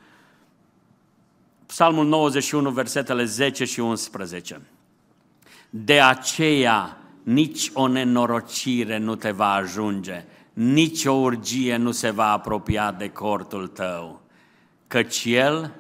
Psalmul 1.67 2.07
91, 2.07 2.71
versetele 2.71 3.25
10 3.25 3.65
și 3.65 3.81
11. 3.81 4.61
De 5.71 6.01
aceea 6.01 6.97
nici 7.23 7.71
o 7.73 7.87
nenorocire 7.87 8.99
nu 8.99 9.15
te 9.15 9.31
va 9.31 9.53
ajunge, 9.53 10.25
nici 10.57 11.05
o 11.05 11.13
urgie 11.13 11.77
nu 11.77 11.91
se 11.91 12.11
va 12.11 12.31
apropia 12.33 12.93
de 12.93 13.09
cortul 13.09 13.67
tău, 13.67 14.23
căci 14.87 15.25
El 15.25 15.75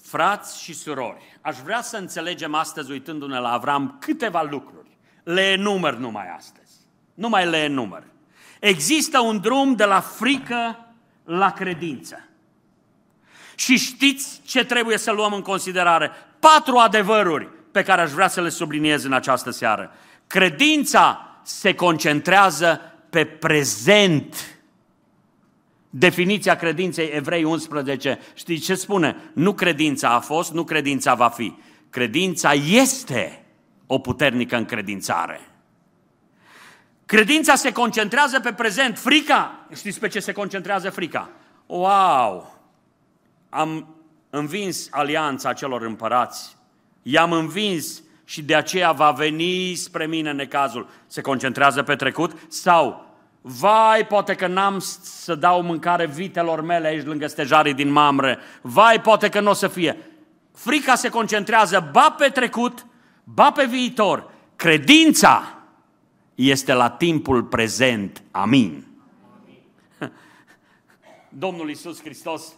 Frați 0.00 0.62
și 0.62 0.74
surori, 0.74 1.38
aș 1.40 1.58
vrea 1.58 1.82
să 1.82 1.96
înțelegem 1.96 2.54
astăzi, 2.54 2.90
uitându-ne 2.90 3.38
la 3.38 3.52
Avram, 3.52 3.96
câteva 4.00 4.42
lucruri. 4.42 4.98
Le 5.22 5.42
enumăr 5.42 5.96
numai 5.96 6.26
astăzi. 6.36 6.72
Numai 7.14 7.46
le 7.46 7.56
enumăr. 7.56 8.04
Există 8.60 9.20
un 9.20 9.40
drum 9.40 9.74
de 9.74 9.84
la 9.84 10.00
frică 10.00 10.86
la 11.24 11.52
credință. 11.52 12.28
Și 13.54 13.76
știți 13.76 14.40
ce 14.44 14.64
trebuie 14.64 14.98
să 14.98 15.12
luăm 15.12 15.32
în 15.32 15.42
considerare? 15.42 16.10
Patru 16.38 16.76
adevăruri 16.76 17.60
pe 17.72 17.82
care 17.82 18.00
aș 18.00 18.10
vrea 18.10 18.28
să 18.28 18.40
le 18.40 18.48
subliniez 18.48 19.04
în 19.04 19.12
această 19.12 19.50
seară. 19.50 19.90
Credința 20.26 21.38
se 21.42 21.74
concentrează 21.74 22.80
pe 23.10 23.24
prezent. 23.24 24.60
Definiția 25.90 26.56
credinței 26.56 27.08
Evrei 27.08 27.44
11, 27.44 28.18
știți 28.34 28.64
ce 28.64 28.74
spune? 28.74 29.16
Nu 29.34 29.54
credința 29.54 30.08
a 30.08 30.20
fost, 30.20 30.52
nu 30.52 30.64
credința 30.64 31.14
va 31.14 31.28
fi. 31.28 31.54
Credința 31.90 32.52
este 32.52 33.44
o 33.86 33.98
puternică 33.98 34.56
încredințare. 34.56 35.40
Credința 37.06 37.54
se 37.54 37.72
concentrează 37.72 38.40
pe 38.40 38.52
prezent. 38.52 38.98
Frica, 38.98 39.66
știți 39.74 40.00
pe 40.00 40.08
ce 40.08 40.20
se 40.20 40.32
concentrează 40.32 40.90
frica? 40.90 41.30
Wow! 41.66 42.58
Am 43.48 43.96
învins 44.30 44.88
alianța 44.90 45.52
celor 45.52 45.82
împărați, 45.82 46.56
i-am 47.02 47.32
învins 47.32 48.02
și 48.24 48.42
de 48.42 48.54
aceea 48.54 48.92
va 48.92 49.10
veni 49.10 49.74
spre 49.74 50.06
mine 50.06 50.32
necazul. 50.32 50.88
Se 51.06 51.20
concentrează 51.20 51.82
pe 51.82 51.96
trecut 51.96 52.32
sau 52.48 53.10
Vai, 53.44 54.06
poate 54.06 54.34
că 54.34 54.46
n-am 54.46 54.78
să 55.02 55.34
dau 55.34 55.62
mâncare 55.62 56.06
vitelor 56.06 56.60
mele 56.60 56.86
aici 56.86 57.04
lângă 57.04 57.26
stejarii 57.26 57.74
din 57.74 57.90
Mamre. 57.90 58.38
Vai, 58.60 59.00
poate 59.00 59.28
că 59.28 59.40
nu 59.40 59.50
o 59.50 59.52
să 59.52 59.68
fie. 59.68 59.96
Frica 60.54 60.94
se 60.94 61.08
concentrează 61.08 61.88
ba 61.92 62.10
pe 62.10 62.28
trecut, 62.28 62.86
ba 63.24 63.52
pe 63.52 63.64
viitor. 63.64 64.30
Credința 64.56 65.58
este 66.34 66.72
la 66.72 66.90
timpul 66.90 67.42
prezent. 67.42 68.22
Amin. 68.30 68.86
Domnul 71.28 71.68
Iisus 71.68 72.00
Hristos, 72.00 72.52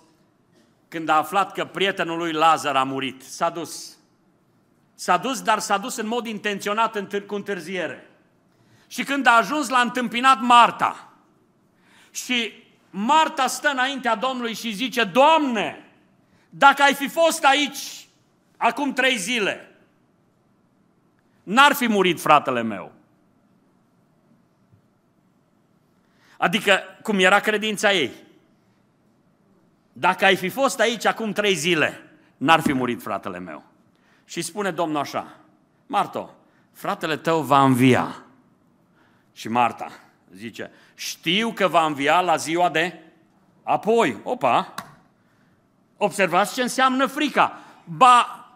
când 0.89 1.09
a 1.09 1.17
aflat 1.17 1.53
că 1.53 1.65
prietenul 1.65 2.19
lui 2.19 2.33
Lazar 2.33 2.77
a 2.77 2.85
murit, 2.85 3.23
s-a 3.23 3.51
dus. 3.51 3.97
S-a 4.95 5.17
dus, 5.17 5.43
dar 5.43 5.59
s-a 5.59 5.79
dus 5.79 5.97
în 5.97 6.07
mod 6.07 6.27
intenționat 6.27 7.25
cu 7.27 7.35
întârziere. 7.35 8.11
Și 8.87 9.05
când 9.05 9.27
a 9.27 9.37
ajuns, 9.37 9.69
l-a 9.69 9.81
întâmpinat 9.81 10.41
Marta. 10.41 11.13
Și 12.11 12.53
Marta 12.91 13.47
stă 13.47 13.69
înaintea 13.69 14.15
Domnului 14.15 14.55
și 14.55 14.73
zice, 14.73 15.05
Doamne, 15.05 15.85
dacă 16.51 16.83
ai 16.83 16.95
fi 16.95 17.09
fost 17.09 17.45
aici 17.45 18.07
acum 18.57 18.93
trei 18.93 19.17
zile, 19.17 19.69
n-ar 21.43 21.73
fi 21.73 21.87
murit 21.87 22.21
fratele 22.21 22.63
meu. 22.63 22.93
Adică, 26.39 26.81
cum 27.03 27.19
era 27.19 27.41
credința 27.41 27.93
ei. 27.93 28.11
Dacă 29.93 30.25
ai 30.25 30.37
fi 30.37 30.49
fost 30.49 30.81
aici 30.81 31.05
acum 31.05 31.33
trei 31.33 31.55
zile, 31.55 32.03
n-ar 32.37 32.61
fi 32.61 32.73
murit 32.73 33.03
fratele 33.03 33.39
meu. 33.39 33.65
Și 34.25 34.43
spune 34.43 34.71
Domnul 34.71 35.01
așa, 35.01 35.37
Marto, 35.87 36.35
fratele 36.73 37.17
tău 37.17 37.43
va 37.43 37.63
învia. 37.63 38.25
Și 39.33 39.49
Marta 39.49 39.91
zice, 40.37 40.71
știu 40.95 41.53
că 41.53 41.69
va 41.69 41.87
învia 41.87 42.21
la 42.21 42.37
ziua 42.37 42.71
de 42.71 42.99
apoi. 43.63 44.17
Opa! 44.23 44.75
Observați 45.97 46.55
ce 46.55 46.63
înseamnă 46.63 47.07
frica. 47.07 47.59
Ba 47.85 48.49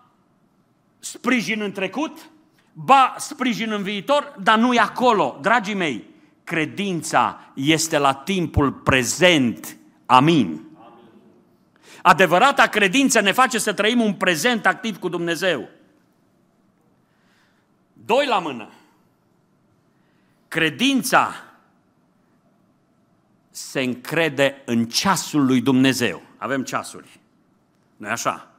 sprijin 0.98 1.60
în 1.60 1.72
trecut, 1.72 2.30
ba 2.72 3.14
sprijin 3.18 3.72
în 3.72 3.82
viitor, 3.82 4.34
dar 4.42 4.58
nu 4.58 4.74
e 4.74 4.78
acolo. 4.78 5.38
Dragii 5.40 5.74
mei, 5.74 6.04
credința 6.44 7.40
este 7.54 7.98
la 7.98 8.14
timpul 8.14 8.72
prezent. 8.72 9.76
Amin. 10.06 10.67
Adevărata 12.08 12.66
credință 12.66 13.20
ne 13.20 13.32
face 13.32 13.58
să 13.58 13.72
trăim 13.72 14.00
un 14.00 14.14
prezent 14.14 14.66
activ 14.66 14.98
cu 14.98 15.08
Dumnezeu. 15.08 15.68
Doi 17.92 18.26
la 18.26 18.38
mână. 18.38 18.72
Credința 20.48 21.34
se 23.50 23.80
încrede 23.80 24.62
în 24.64 24.86
ceasul 24.86 25.46
lui 25.46 25.60
Dumnezeu. 25.60 26.22
Avem 26.36 26.62
ceasuri. 26.62 27.20
nu 27.96 28.08
așa? 28.08 28.50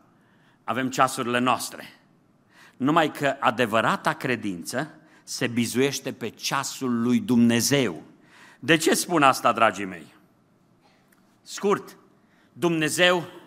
Avem 0.64 0.89
ceasurile 0.89 1.39
noastre. 1.39 2.00
Numai 2.78 3.12
că 3.12 3.36
adevărata 3.39 4.14
credință 4.14 4.91
se 5.24 5.47
bizuiește 5.47 6.14
pe 6.14 6.30
ceasul 6.30 7.02
lui 7.02 7.20
Dumnezeu. 7.20 8.04
De 8.60 8.78
ce 8.78 8.93
spun 8.93 9.24
asta, 9.24 9.52
dragii 9.52 9.86
mei? 9.86 10.14
Scurt, 11.41 11.97
Dumnezeu 12.54 13.38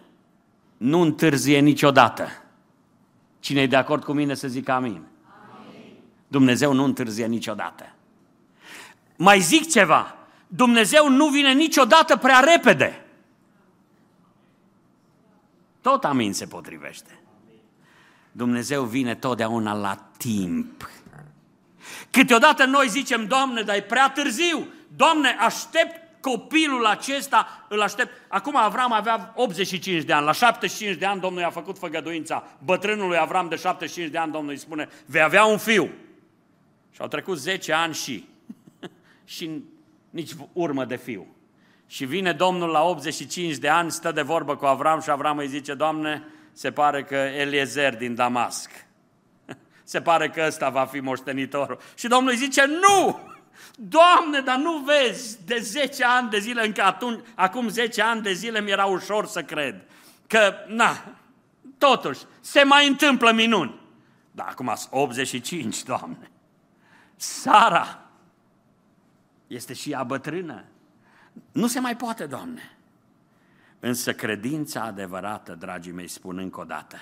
nu 0.82 1.00
întârzie 1.00 1.58
niciodată. 1.58 2.28
Cine 3.40 3.60
e 3.60 3.66
de 3.66 3.76
acord 3.76 4.04
cu 4.04 4.12
mine 4.12 4.34
să 4.34 4.48
zică 4.48 4.72
amin. 4.72 4.90
amin. 4.90 5.04
Dumnezeu 6.28 6.72
nu 6.72 6.84
întârzie 6.84 7.26
niciodată. 7.26 7.94
Mai 9.16 9.40
zic 9.40 9.70
ceva, 9.70 10.16
Dumnezeu 10.46 11.08
nu 11.08 11.28
vine 11.28 11.52
niciodată 11.52 12.16
prea 12.16 12.40
repede. 12.40 13.06
Tot 15.80 16.04
amin 16.04 16.32
se 16.32 16.46
potrivește. 16.46 17.20
Dumnezeu 18.32 18.84
vine 18.84 19.14
totdeauna 19.14 19.72
la 19.72 19.94
timp. 20.16 20.90
Câteodată 22.10 22.64
noi 22.64 22.88
zicem, 22.88 23.26
Doamne, 23.26 23.62
dar 23.62 23.76
e 23.76 23.82
prea 23.82 24.10
târziu. 24.10 24.66
Doamne, 24.96 25.36
aștept 25.38 26.01
copilul 26.22 26.86
acesta, 26.86 27.66
îl 27.68 27.80
aștept. 27.80 28.12
Acum 28.28 28.56
Avram 28.56 28.92
avea 28.92 29.32
85 29.36 30.02
de 30.02 30.12
ani, 30.12 30.24
la 30.24 30.32
75 30.32 30.96
de 30.96 31.06
ani 31.06 31.20
Domnul 31.20 31.40
i-a 31.40 31.50
făcut 31.50 31.78
făgăduința. 31.78 32.44
Bătrânului 32.64 33.18
Avram 33.18 33.48
de 33.48 33.56
75 33.56 34.10
de 34.10 34.18
ani 34.18 34.32
Domnul 34.32 34.50
îi 34.50 34.58
spune, 34.58 34.88
vei 35.06 35.22
avea 35.22 35.44
un 35.44 35.58
fiu. 35.58 35.90
Și 36.90 37.00
au 37.00 37.06
trecut 37.06 37.38
10 37.38 37.72
ani 37.72 37.94
și 37.94 38.28
și 39.24 39.50
nici 40.10 40.30
urmă 40.52 40.84
de 40.84 40.96
fiu. 40.96 41.26
Și 41.86 42.04
vine 42.04 42.32
Domnul 42.32 42.68
la 42.68 42.82
85 42.82 43.56
de 43.56 43.68
ani, 43.68 43.90
stă 43.90 44.12
de 44.12 44.22
vorbă 44.22 44.56
cu 44.56 44.64
Avram 44.64 45.00
și 45.00 45.10
Avram 45.10 45.38
îi 45.38 45.48
zice, 45.48 45.74
Doamne, 45.74 46.24
se 46.52 46.70
pare 46.70 47.02
că 47.02 47.14
Eliezer 47.14 47.96
din 47.96 48.14
Damasc, 48.14 48.70
se 49.84 50.00
pare 50.00 50.28
că 50.28 50.44
ăsta 50.46 50.68
va 50.68 50.84
fi 50.84 51.00
moștenitorul. 51.00 51.78
Și 51.94 52.08
Domnul 52.08 52.30
îi 52.30 52.36
zice, 52.36 52.64
nu! 52.66 53.20
Doamne, 53.74 54.40
dar 54.40 54.56
nu 54.56 54.78
vezi, 54.78 55.44
de 55.44 55.58
10 55.58 56.04
ani 56.04 56.30
de 56.30 56.38
zile, 56.38 56.66
încă 56.66 56.82
atunci, 56.82 57.24
acum 57.34 57.68
10 57.68 58.02
ani 58.02 58.22
de 58.22 58.32
zile 58.32 58.60
mi-era 58.60 58.84
ușor 58.84 59.26
să 59.26 59.42
cred 59.42 59.84
că, 60.26 60.54
na, 60.66 61.16
totuși, 61.78 62.20
se 62.40 62.62
mai 62.62 62.88
întâmplă 62.88 63.32
minuni. 63.32 63.80
Dar 64.30 64.46
acum 64.50 64.72
85, 64.90 65.82
Doamne. 65.82 66.30
Sara, 67.16 68.02
este 69.46 69.72
și 69.72 69.90
ea 69.90 70.02
bătrână. 70.02 70.64
Nu 71.52 71.66
se 71.66 71.80
mai 71.80 71.96
poate, 71.96 72.26
Doamne. 72.26 72.76
Însă 73.80 74.14
credința 74.14 74.82
adevărată, 74.82 75.54
dragii 75.54 75.92
mei, 75.92 76.08
spun 76.08 76.38
încă 76.38 76.60
o 76.60 76.64
dată, 76.64 76.96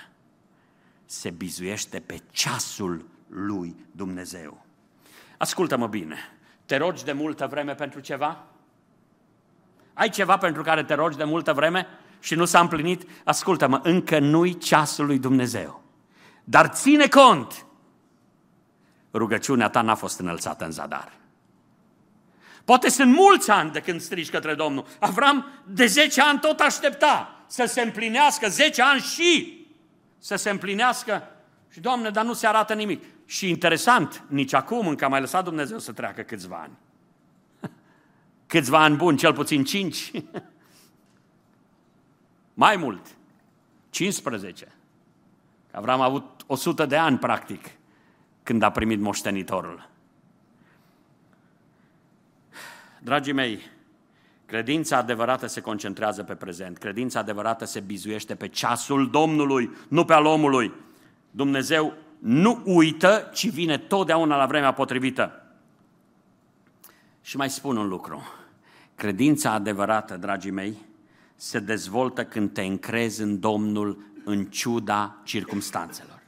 se 1.05 1.29
bizuiește 1.29 1.99
pe 1.99 2.21
ceasul 2.31 3.05
lui 3.27 3.75
Dumnezeu. 3.91 4.65
Ascultă-mă 5.37 5.87
bine, 5.87 6.17
te 6.71 6.77
rogi 6.77 7.03
de 7.03 7.11
multă 7.11 7.47
vreme 7.47 7.75
pentru 7.75 7.99
ceva? 7.99 8.43
Ai 9.93 10.09
ceva 10.09 10.37
pentru 10.37 10.61
care 10.61 10.83
te 10.83 10.93
rogi 10.93 11.17
de 11.17 11.23
multă 11.23 11.53
vreme 11.53 11.87
și 12.19 12.35
nu 12.35 12.45
s-a 12.45 12.59
împlinit? 12.59 13.07
Ascultă-mă, 13.23 13.79
încă 13.83 14.19
nu-i 14.19 14.57
ceasul 14.57 15.05
lui 15.05 15.19
Dumnezeu. 15.19 15.83
Dar 16.43 16.67
ține 16.67 17.07
cont, 17.07 17.65
rugăciunea 19.13 19.69
ta 19.69 19.81
n-a 19.81 19.95
fost 19.95 20.19
înălțată 20.19 20.65
în 20.65 20.71
zadar. 20.71 21.11
Poate 22.65 22.89
sunt 22.89 23.15
mulți 23.15 23.49
ani 23.49 23.71
de 23.71 23.79
când 23.79 24.01
strigi 24.01 24.29
către 24.29 24.53
Domnul. 24.53 24.85
Avram 24.99 25.45
de 25.65 25.85
10 25.85 26.21
ani 26.21 26.39
tot 26.39 26.59
aștepta 26.59 27.43
să 27.47 27.65
se 27.65 27.81
împlinească, 27.81 28.49
10 28.49 28.81
ani 28.81 29.01
și 29.01 29.59
să 30.17 30.35
se 30.35 30.49
împlinească 30.49 31.27
Și, 31.71 31.79
Doamne, 31.79 32.09
dar 32.09 32.25
nu 32.25 32.33
se 32.33 32.47
arată 32.47 32.73
nimic. 32.73 33.03
Și 33.25 33.49
interesant, 33.49 34.23
nici 34.27 34.53
acum 34.53 34.87
încă 34.87 35.05
a 35.05 35.07
mai 35.07 35.19
lăsat 35.19 35.43
Dumnezeu 35.43 35.79
să 35.79 35.91
treacă 35.91 36.21
câțiva 36.21 36.61
ani. 36.61 36.77
Câțiva 38.47 38.83
ani 38.83 38.95
buni, 38.95 39.17
cel 39.17 39.33
puțin 39.33 39.63
cinci. 39.63 40.11
mai 42.53 42.75
mult, 42.75 43.07
15. 43.89 44.67
Avram 45.71 46.01
a 46.01 46.05
avut 46.05 46.43
100 46.47 46.85
de 46.85 46.97
ani, 46.97 47.17
practic, 47.17 47.65
când 48.43 48.61
a 48.61 48.71
primit 48.71 48.99
moștenitorul. 48.99 49.89
Dragii 53.03 53.33
mei, 53.33 53.61
credința 54.45 54.97
adevărată 54.97 55.47
se 55.47 55.61
concentrează 55.61 56.23
pe 56.23 56.35
prezent. 56.35 56.77
Credința 56.77 57.19
adevărată 57.19 57.65
se 57.65 57.79
bizuiește 57.79 58.35
pe 58.35 58.47
ceasul 58.47 59.09
Domnului, 59.09 59.69
nu 59.87 60.05
pe 60.05 60.13
al 60.13 60.25
omului. 60.25 60.73
Dumnezeu 61.31 61.93
nu 62.19 62.61
uită, 62.65 63.29
ci 63.33 63.49
vine 63.49 63.77
totdeauna 63.77 64.37
la 64.37 64.45
vremea 64.45 64.73
potrivită. 64.73 65.45
Și 67.21 67.37
mai 67.37 67.49
spun 67.49 67.77
un 67.77 67.87
lucru. 67.87 68.23
Credința 68.95 69.51
adevărată, 69.51 70.17
dragii 70.17 70.51
mei, 70.51 70.77
se 71.35 71.59
dezvoltă 71.59 72.25
când 72.25 72.53
te 72.53 72.61
încrezi 72.61 73.21
în 73.21 73.39
Domnul 73.39 74.03
în 74.23 74.45
ciuda 74.45 75.15
circumstanțelor. 75.23 76.19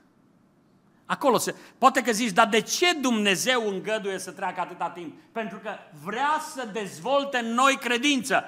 Acolo 1.05 1.37
se... 1.37 1.55
Poate 1.77 2.01
că 2.01 2.11
zici, 2.11 2.31
dar 2.31 2.47
de 2.47 2.61
ce 2.61 2.93
Dumnezeu 3.01 3.67
îngăduie 3.67 4.17
să 4.17 4.31
treacă 4.31 4.59
atâta 4.59 4.89
timp? 4.89 5.13
Pentru 5.31 5.57
că 5.57 5.69
vrea 6.03 6.41
să 6.53 6.69
dezvolte 6.73 7.37
în 7.37 7.53
noi 7.53 7.77
credință. 7.81 8.43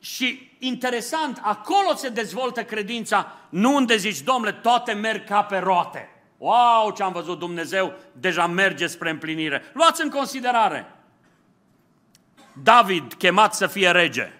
Și 0.00 0.56
interesant, 0.58 1.40
acolo 1.42 1.94
se 1.94 2.08
dezvoltă 2.08 2.64
credința, 2.64 3.36
nu 3.48 3.74
unde 3.74 3.96
zici, 3.96 4.20
domnule, 4.20 4.52
toate 4.52 4.92
merg 4.92 5.24
ca 5.24 5.42
pe 5.42 5.58
roate. 5.58 6.08
Wow, 6.38 6.92
ce 6.96 7.02
am 7.02 7.12
văzut 7.12 7.38
Dumnezeu, 7.38 7.94
deja 8.12 8.46
merge 8.46 8.86
spre 8.86 9.10
împlinire. 9.10 9.62
Luați 9.72 10.02
în 10.02 10.10
considerare. 10.10 10.94
David, 12.62 13.14
chemat 13.14 13.54
să 13.54 13.66
fie 13.66 13.90
rege, 13.90 14.32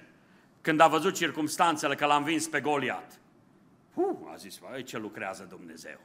când 0.61 0.81
a 0.81 0.89
văzut 0.89 1.15
circumstanțele 1.15 1.95
că 1.95 2.07
l-a 2.07 2.17
învins 2.17 2.47
pe 2.47 2.61
Goliat. 2.61 3.21
Uh, 3.95 4.17
a 4.33 4.37
zis, 4.37 4.61
ce 4.85 4.99
lucrează 4.99 5.47
Dumnezeu. 5.49 6.01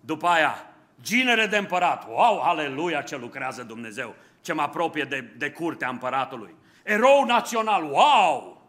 După 0.00 0.26
aia, 0.26 0.74
ginere 1.02 1.46
de 1.46 1.56
împărat. 1.56 2.08
Wow, 2.08 2.40
aleluia, 2.40 3.02
ce 3.02 3.16
lucrează 3.16 3.62
Dumnezeu. 3.62 4.14
Ce 4.40 4.52
mă 4.52 4.62
apropie 4.62 5.04
de, 5.04 5.20
de 5.36 5.50
curtea 5.50 5.88
împăratului. 5.88 6.54
Erou 6.82 7.24
național. 7.24 7.82
Wow, 7.82 8.59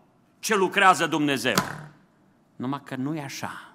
ce 0.42 0.56
lucrează 0.56 1.08
Dumnezeu. 1.08 1.56
Numai 2.56 2.82
că 2.84 2.96
nu 2.96 3.16
e 3.16 3.22
așa. 3.22 3.74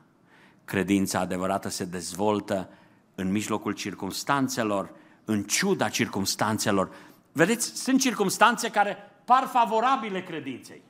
Credința 0.65 1.19
adevărată 1.19 1.69
se 1.69 1.85
dezvoltă 1.85 2.69
în 3.15 3.31
mijlocul 3.31 3.73
circumstanțelor, 3.73 4.91
în 5.25 5.43
ciuda 5.43 5.89
circumstanțelor. 5.89 6.95
Vedeți, 7.33 7.83
sunt 7.83 8.01
circumstanțe 8.01 8.71
care 8.71 8.97
par 9.25 9.47
favorabile 9.47 10.23
credinței, 10.23 10.83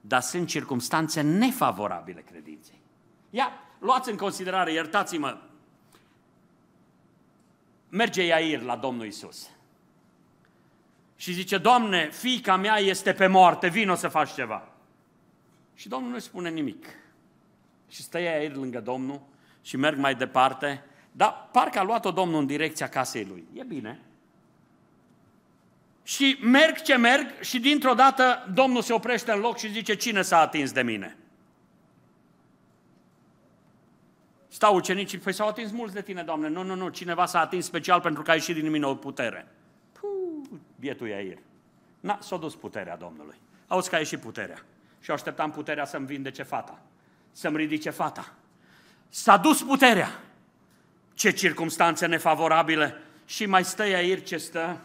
dar 0.00 0.20
sunt 0.20 0.48
circumstanțe 0.48 1.20
nefavorabile 1.20 2.20
credinței. 2.20 2.80
Ia, 3.30 3.52
luați 3.78 4.10
în 4.10 4.16
considerare, 4.16 4.72
iertați-mă, 4.72 5.38
merge 7.88 8.22
Iair 8.22 8.62
la 8.62 8.76
Domnul 8.76 9.06
Isus 9.06 9.48
și 11.16 11.32
zice, 11.32 11.58
Doamne, 11.58 12.10
fiica 12.10 12.56
mea 12.56 12.76
este 12.76 13.12
pe 13.12 13.26
moarte, 13.26 13.68
vino 13.68 13.94
să 13.94 14.08
faci 14.08 14.32
ceva. 14.32 14.68
Și 15.78 15.88
Domnul 15.88 16.10
nu 16.10 16.18
spune 16.18 16.50
nimic. 16.50 16.86
Și 17.88 18.02
stă 18.02 18.18
Iair 18.18 18.54
lângă 18.54 18.80
Domnul 18.80 19.20
și 19.62 19.76
merg 19.76 19.98
mai 19.98 20.14
departe, 20.14 20.84
dar 21.12 21.48
parcă 21.52 21.78
a 21.78 21.82
luat-o 21.82 22.10
Domnul 22.10 22.40
în 22.40 22.46
direcția 22.46 22.88
casei 22.88 23.24
lui. 23.24 23.44
E 23.52 23.62
bine. 23.62 24.00
Și 26.02 26.38
merg 26.42 26.82
ce 26.82 26.96
merg 26.96 27.40
și 27.40 27.60
dintr-o 27.60 27.94
dată 27.94 28.48
Domnul 28.54 28.82
se 28.82 28.92
oprește 28.92 29.32
în 29.32 29.40
loc 29.40 29.58
și 29.58 29.72
zice, 29.72 29.94
cine 29.94 30.22
s-a 30.22 30.40
atins 30.40 30.72
de 30.72 30.82
mine? 30.82 31.16
Stau 34.48 34.74
ucenicii, 34.74 35.18
păi 35.18 35.32
s-au 35.32 35.48
atins 35.48 35.70
mulți 35.70 35.94
de 35.94 36.02
tine, 36.02 36.22
Doamne. 36.22 36.48
Nu, 36.48 36.62
nu, 36.62 36.74
nu, 36.74 36.88
cineva 36.88 37.26
s-a 37.26 37.40
atins 37.40 37.64
special 37.64 38.00
pentru 38.00 38.22
că 38.22 38.30
a 38.30 38.34
ieșit 38.34 38.54
din 38.54 38.70
mine 38.70 38.86
o 38.86 38.94
putere. 38.94 39.48
Puh, 39.92 40.58
bietul 40.78 41.08
Iair. 41.08 41.38
Na, 42.00 42.18
s-a 42.20 42.36
dus 42.36 42.54
puterea 42.54 42.96
Domnului. 42.96 43.36
Auzi 43.66 43.88
că 43.88 43.94
a 43.94 43.98
ieșit 43.98 44.20
puterea. 44.20 44.64
Și 45.00 45.10
așteptam 45.10 45.50
puterea 45.50 45.84
să-mi 45.84 46.06
vindece 46.06 46.42
fata. 46.42 46.78
Să-mi 47.32 47.56
ridice 47.56 47.90
fata. 47.90 48.32
S-a 49.08 49.36
dus 49.36 49.62
puterea. 49.62 50.20
Ce 51.14 51.30
circumstanțe 51.30 52.06
nefavorabile. 52.06 52.94
Și 53.26 53.46
mai 53.46 53.64
stă 53.64 53.86
Iair 53.86 54.22
ce 54.22 54.36
stă 54.36 54.80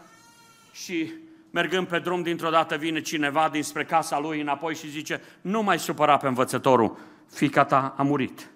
și 0.72 1.12
mergând 1.50 1.86
pe 1.86 1.98
drum, 1.98 2.22
dintr-o 2.22 2.50
dată 2.50 2.76
vine 2.76 3.00
cineva 3.00 3.48
dinspre 3.48 3.84
casa 3.84 4.18
lui 4.18 4.40
înapoi 4.40 4.74
și 4.74 4.88
zice, 4.88 5.22
nu 5.40 5.62
mai 5.62 5.78
supăra 5.78 6.16
pe 6.16 6.26
învățătorul, 6.26 6.98
fica 7.30 7.64
ta 7.64 7.94
a 7.96 8.02
murit. 8.02 8.50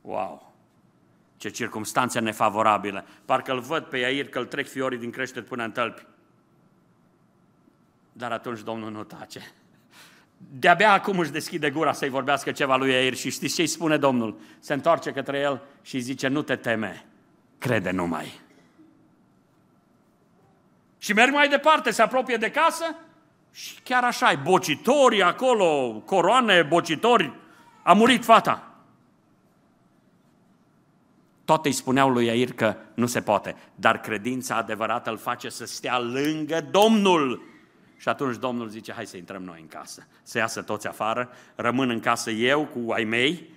Wow! 0.00 0.54
Ce 1.36 1.48
circumstanțe 1.48 2.20
nefavorabile. 2.20 3.04
Parcă 3.24 3.52
îl 3.52 3.60
văd 3.60 3.84
pe 3.84 3.98
Iair 3.98 4.28
că 4.28 4.38
îl 4.38 4.46
trec 4.46 4.68
fiorii 4.68 4.98
din 4.98 5.10
creștet 5.10 5.46
până 5.46 5.64
în 5.64 5.70
tălpi. 5.70 6.06
Dar 8.12 8.32
atunci 8.32 8.60
Domnul 8.60 8.90
nu 8.90 9.04
tace. 9.04 9.52
De-abia 10.50 10.92
acum 10.92 11.18
își 11.18 11.30
deschide 11.30 11.70
gura 11.70 11.92
să-i 11.92 12.08
vorbească 12.08 12.52
ceva 12.52 12.76
lui 12.76 12.90
Iair 12.90 13.14
și 13.14 13.30
știți 13.30 13.54
ce-i 13.54 13.66
spune 13.66 13.96
Domnul? 13.96 14.40
Se 14.58 14.72
întoarce 14.72 15.10
către 15.10 15.38
el 15.38 15.62
și 15.82 15.98
zice, 15.98 16.28
nu 16.28 16.42
te 16.42 16.56
teme, 16.56 17.06
crede 17.58 17.90
numai. 17.90 18.40
Și 20.98 21.12
merg 21.12 21.32
mai 21.32 21.48
departe, 21.48 21.90
se 21.90 22.02
apropie 22.02 22.36
de 22.36 22.50
casă 22.50 22.96
și 23.52 23.74
chiar 23.82 24.04
așa, 24.04 24.26
ai 24.26 24.36
bocitori 24.36 25.22
acolo, 25.22 26.02
coroane, 26.04 26.62
bocitori, 26.62 27.32
a 27.82 27.92
murit 27.92 28.24
fata. 28.24 28.74
Toate 31.44 31.68
îi 31.68 31.74
spuneau 31.74 32.10
lui 32.10 32.26
Iair 32.26 32.52
că 32.52 32.76
nu 32.94 33.06
se 33.06 33.20
poate, 33.20 33.56
dar 33.74 34.00
credința 34.00 34.56
adevărată 34.56 35.10
îl 35.10 35.16
face 35.16 35.48
să 35.48 35.66
stea 35.66 35.98
lângă 35.98 36.60
Domnul. 36.70 37.42
Și 37.96 38.08
atunci 38.08 38.36
Domnul 38.36 38.68
zice, 38.68 38.92
hai 38.92 39.06
să 39.06 39.16
intrăm 39.16 39.42
noi 39.42 39.60
în 39.60 39.66
casă, 39.66 40.06
să 40.22 40.38
iasă 40.38 40.62
toți 40.62 40.86
afară, 40.86 41.30
rămân 41.54 41.90
în 41.90 42.00
casă 42.00 42.30
eu 42.30 42.64
cu 42.64 42.92
ai 42.92 43.04
mei 43.04 43.48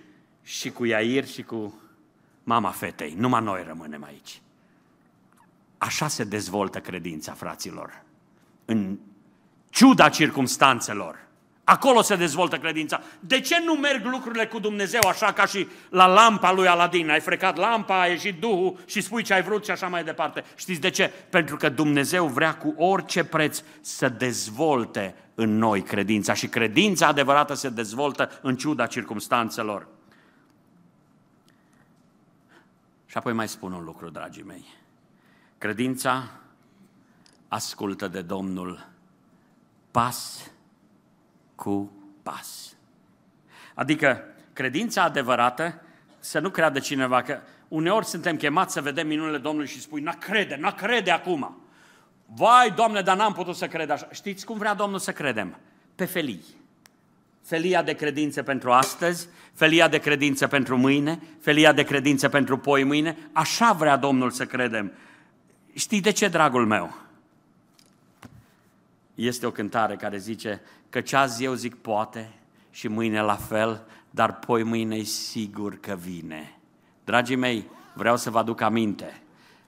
și 0.42 0.70
cu 0.70 0.84
Iair 0.84 1.26
și 1.26 1.42
cu 1.42 1.80
mama 2.44 2.70
fetei, 2.70 3.14
numai 3.16 3.42
noi 3.42 3.64
rămânem 3.66 4.04
aici. 4.04 4.40
Așa 5.78 6.08
se 6.08 6.24
dezvoltă 6.24 6.80
credința, 6.80 7.32
fraților, 7.32 8.02
în 8.64 8.98
ciuda 9.70 10.08
circumstanțelor. 10.08 11.27
Acolo 11.68 12.02
se 12.02 12.16
dezvoltă 12.16 12.58
credința. 12.58 13.00
De 13.20 13.40
ce 13.40 13.62
nu 13.64 13.74
merg 13.74 14.04
lucrurile 14.04 14.46
cu 14.46 14.58
Dumnezeu 14.58 15.00
așa 15.08 15.32
ca 15.32 15.46
și 15.46 15.68
la 15.90 16.06
lampa 16.06 16.52
lui 16.52 16.68
Aladin? 16.68 17.10
Ai 17.10 17.20
frecat 17.20 17.56
lampa, 17.56 18.00
a 18.00 18.06
ieșit 18.06 18.40
Duhul 18.40 18.78
și 18.86 19.00
spui 19.00 19.22
ce 19.22 19.34
ai 19.34 19.42
vrut 19.42 19.64
și 19.64 19.70
așa 19.70 19.86
mai 19.86 20.04
departe. 20.04 20.44
Știți 20.56 20.80
de 20.80 20.90
ce? 20.90 21.12
Pentru 21.30 21.56
că 21.56 21.68
Dumnezeu 21.68 22.26
vrea 22.26 22.56
cu 22.56 22.74
orice 22.76 23.24
preț 23.24 23.62
să 23.80 24.08
dezvolte 24.08 25.14
în 25.34 25.58
noi 25.58 25.82
credința 25.82 26.34
și 26.34 26.48
credința 26.48 27.06
adevărată 27.06 27.54
se 27.54 27.68
dezvoltă 27.68 28.38
în 28.42 28.56
ciuda 28.56 28.86
circumstanțelor. 28.86 29.86
Și 33.06 33.16
apoi 33.16 33.32
mai 33.32 33.48
spun 33.48 33.72
un 33.72 33.84
lucru, 33.84 34.10
dragii 34.10 34.42
mei. 34.42 34.64
Credința 35.58 36.30
ascultă 37.48 38.08
de 38.08 38.22
Domnul 38.22 38.88
pas 39.90 40.50
cu 41.58 41.92
pas. 42.22 42.76
Adică 43.74 44.24
credința 44.52 45.02
adevărată, 45.02 45.82
să 46.18 46.38
nu 46.38 46.50
creadă 46.50 46.78
cineva 46.78 47.22
că 47.22 47.40
uneori 47.68 48.06
suntem 48.06 48.36
chemați 48.36 48.72
să 48.72 48.80
vedem 48.80 49.06
minunile 49.06 49.38
Domnului 49.38 49.68
și 49.68 49.80
spui, 49.80 50.00
n-a 50.00 50.12
crede, 50.12 50.56
n-a 50.56 50.72
crede 50.72 51.10
acum. 51.10 51.62
Vai, 52.34 52.70
Doamne, 52.76 53.00
dar 53.00 53.16
n-am 53.16 53.32
putut 53.32 53.56
să 53.56 53.66
cred 53.66 53.90
așa. 53.90 54.08
Știți 54.12 54.44
cum 54.44 54.58
vrea 54.58 54.74
Domnul 54.74 54.98
să 54.98 55.12
credem? 55.12 55.58
Pe 55.94 56.04
felii. 56.04 56.44
Felia 57.42 57.82
de 57.82 57.92
credință 57.92 58.42
pentru 58.42 58.72
astăzi, 58.72 59.28
felia 59.54 59.88
de 59.88 59.98
credință 59.98 60.46
pentru 60.46 60.76
mâine, 60.76 61.22
felia 61.40 61.72
de 61.72 61.82
credință 61.82 62.28
pentru 62.28 62.58
poi 62.58 62.84
mâine. 62.84 63.16
Așa 63.32 63.72
vrea 63.72 63.96
Domnul 63.96 64.30
să 64.30 64.46
credem. 64.46 64.92
Știi 65.74 66.00
de 66.00 66.10
ce, 66.10 66.28
dragul 66.28 66.66
meu? 66.66 67.07
Este 69.18 69.46
o 69.46 69.50
cântare 69.50 69.96
care 69.96 70.18
zice, 70.18 70.60
Căci 70.90 71.12
azi 71.12 71.44
eu 71.44 71.54
zic 71.54 71.74
poate 71.74 72.32
și 72.70 72.88
mâine 72.88 73.20
la 73.20 73.34
fel, 73.34 73.86
dar 74.10 74.38
poi 74.38 74.62
mâine 74.62 74.96
e 74.96 75.02
sigur 75.02 75.80
că 75.80 75.94
vine. 75.94 76.58
Dragii 77.04 77.36
mei, 77.36 77.66
vreau 77.94 78.16
să 78.16 78.30
vă 78.30 78.38
aduc 78.38 78.60
aminte. 78.60 79.22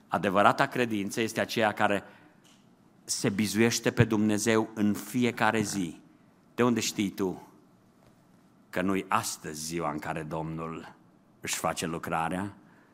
Adevărata 0.07 0.65
credință 0.65 1.21
este 1.21 1.39
aceea 1.39 1.71
care 1.71 2.03
se 3.03 3.29
bizuiește 3.29 3.91
pe 3.91 4.03
Dumnezeu 4.03 4.69
în 4.73 4.93
fiecare 4.93 5.61
zi. 5.61 5.99
De 6.55 6.63
unde 6.63 6.79
știi 6.79 7.09
tu 7.09 7.47
că 8.69 8.81
nu-i 8.81 9.05
astăzi 9.07 9.65
ziua 9.65 9.91
în 9.91 9.99
care 9.99 10.23
Domnul 10.23 10.93
își 11.41 11.55
face 11.55 11.85
lucrarea, 11.85 12.53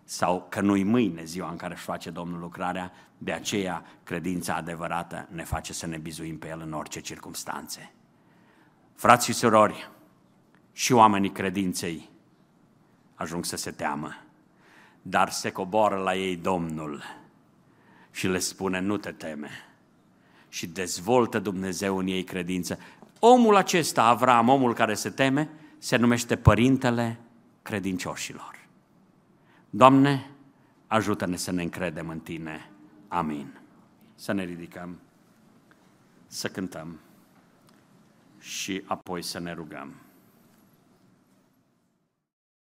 sau 0.09 0.45
că 0.49 0.61
nu-i 0.61 0.83
mâine 0.83 1.23
ziua 1.23 1.49
în 1.49 1.55
care 1.55 1.73
își 1.73 1.83
face 1.83 2.09
Domnul 2.09 2.39
lucrarea, 2.39 2.91
de 3.17 3.31
aceea 3.31 3.85
credința 4.03 4.55
adevărată 4.55 5.27
ne 5.31 5.43
face 5.43 5.73
să 5.73 5.85
ne 5.85 5.97
bizuim 5.97 6.37
pe 6.37 6.47
El 6.47 6.61
în 6.61 6.73
orice 6.73 6.99
circunstanțe. 6.99 7.91
Frați 8.95 9.25
și 9.25 9.33
surori, 9.33 9.89
și 10.71 10.93
oamenii 10.93 11.31
credinței 11.31 12.09
ajung 13.15 13.45
să 13.45 13.55
se 13.55 13.71
teamă, 13.71 14.15
dar 15.01 15.29
se 15.29 15.51
coboară 15.51 15.95
la 15.95 16.15
ei 16.15 16.35
Domnul 16.35 17.03
și 18.11 18.27
le 18.27 18.39
spune, 18.39 18.79
nu 18.79 18.97
te 18.97 19.11
teme. 19.11 19.49
Și 20.49 20.67
dezvoltă 20.67 21.39
Dumnezeu 21.39 21.97
în 21.97 22.07
ei 22.07 22.23
credință. 22.23 22.79
Omul 23.19 23.55
acesta, 23.55 24.03
Avram, 24.03 24.49
omul 24.49 24.73
care 24.73 24.93
se 24.93 25.09
teme, 25.09 25.49
se 25.77 25.95
numește 25.95 26.35
Părintele 26.35 27.19
credincioșilor. 27.61 28.56
Doamne, 29.69 30.31
ajută-ne 30.87 31.35
să 31.35 31.51
ne 31.51 31.61
încredem 31.61 32.09
în 32.09 32.19
Tine. 32.19 32.71
Amin. 33.07 33.59
Să 34.15 34.31
ne 34.31 34.43
ridicăm, 34.43 34.99
să 36.27 36.47
cântăm 36.47 36.99
și 38.39 38.83
apoi 38.85 39.21
să 39.21 39.39
ne 39.39 39.53
rugăm. 39.53 39.95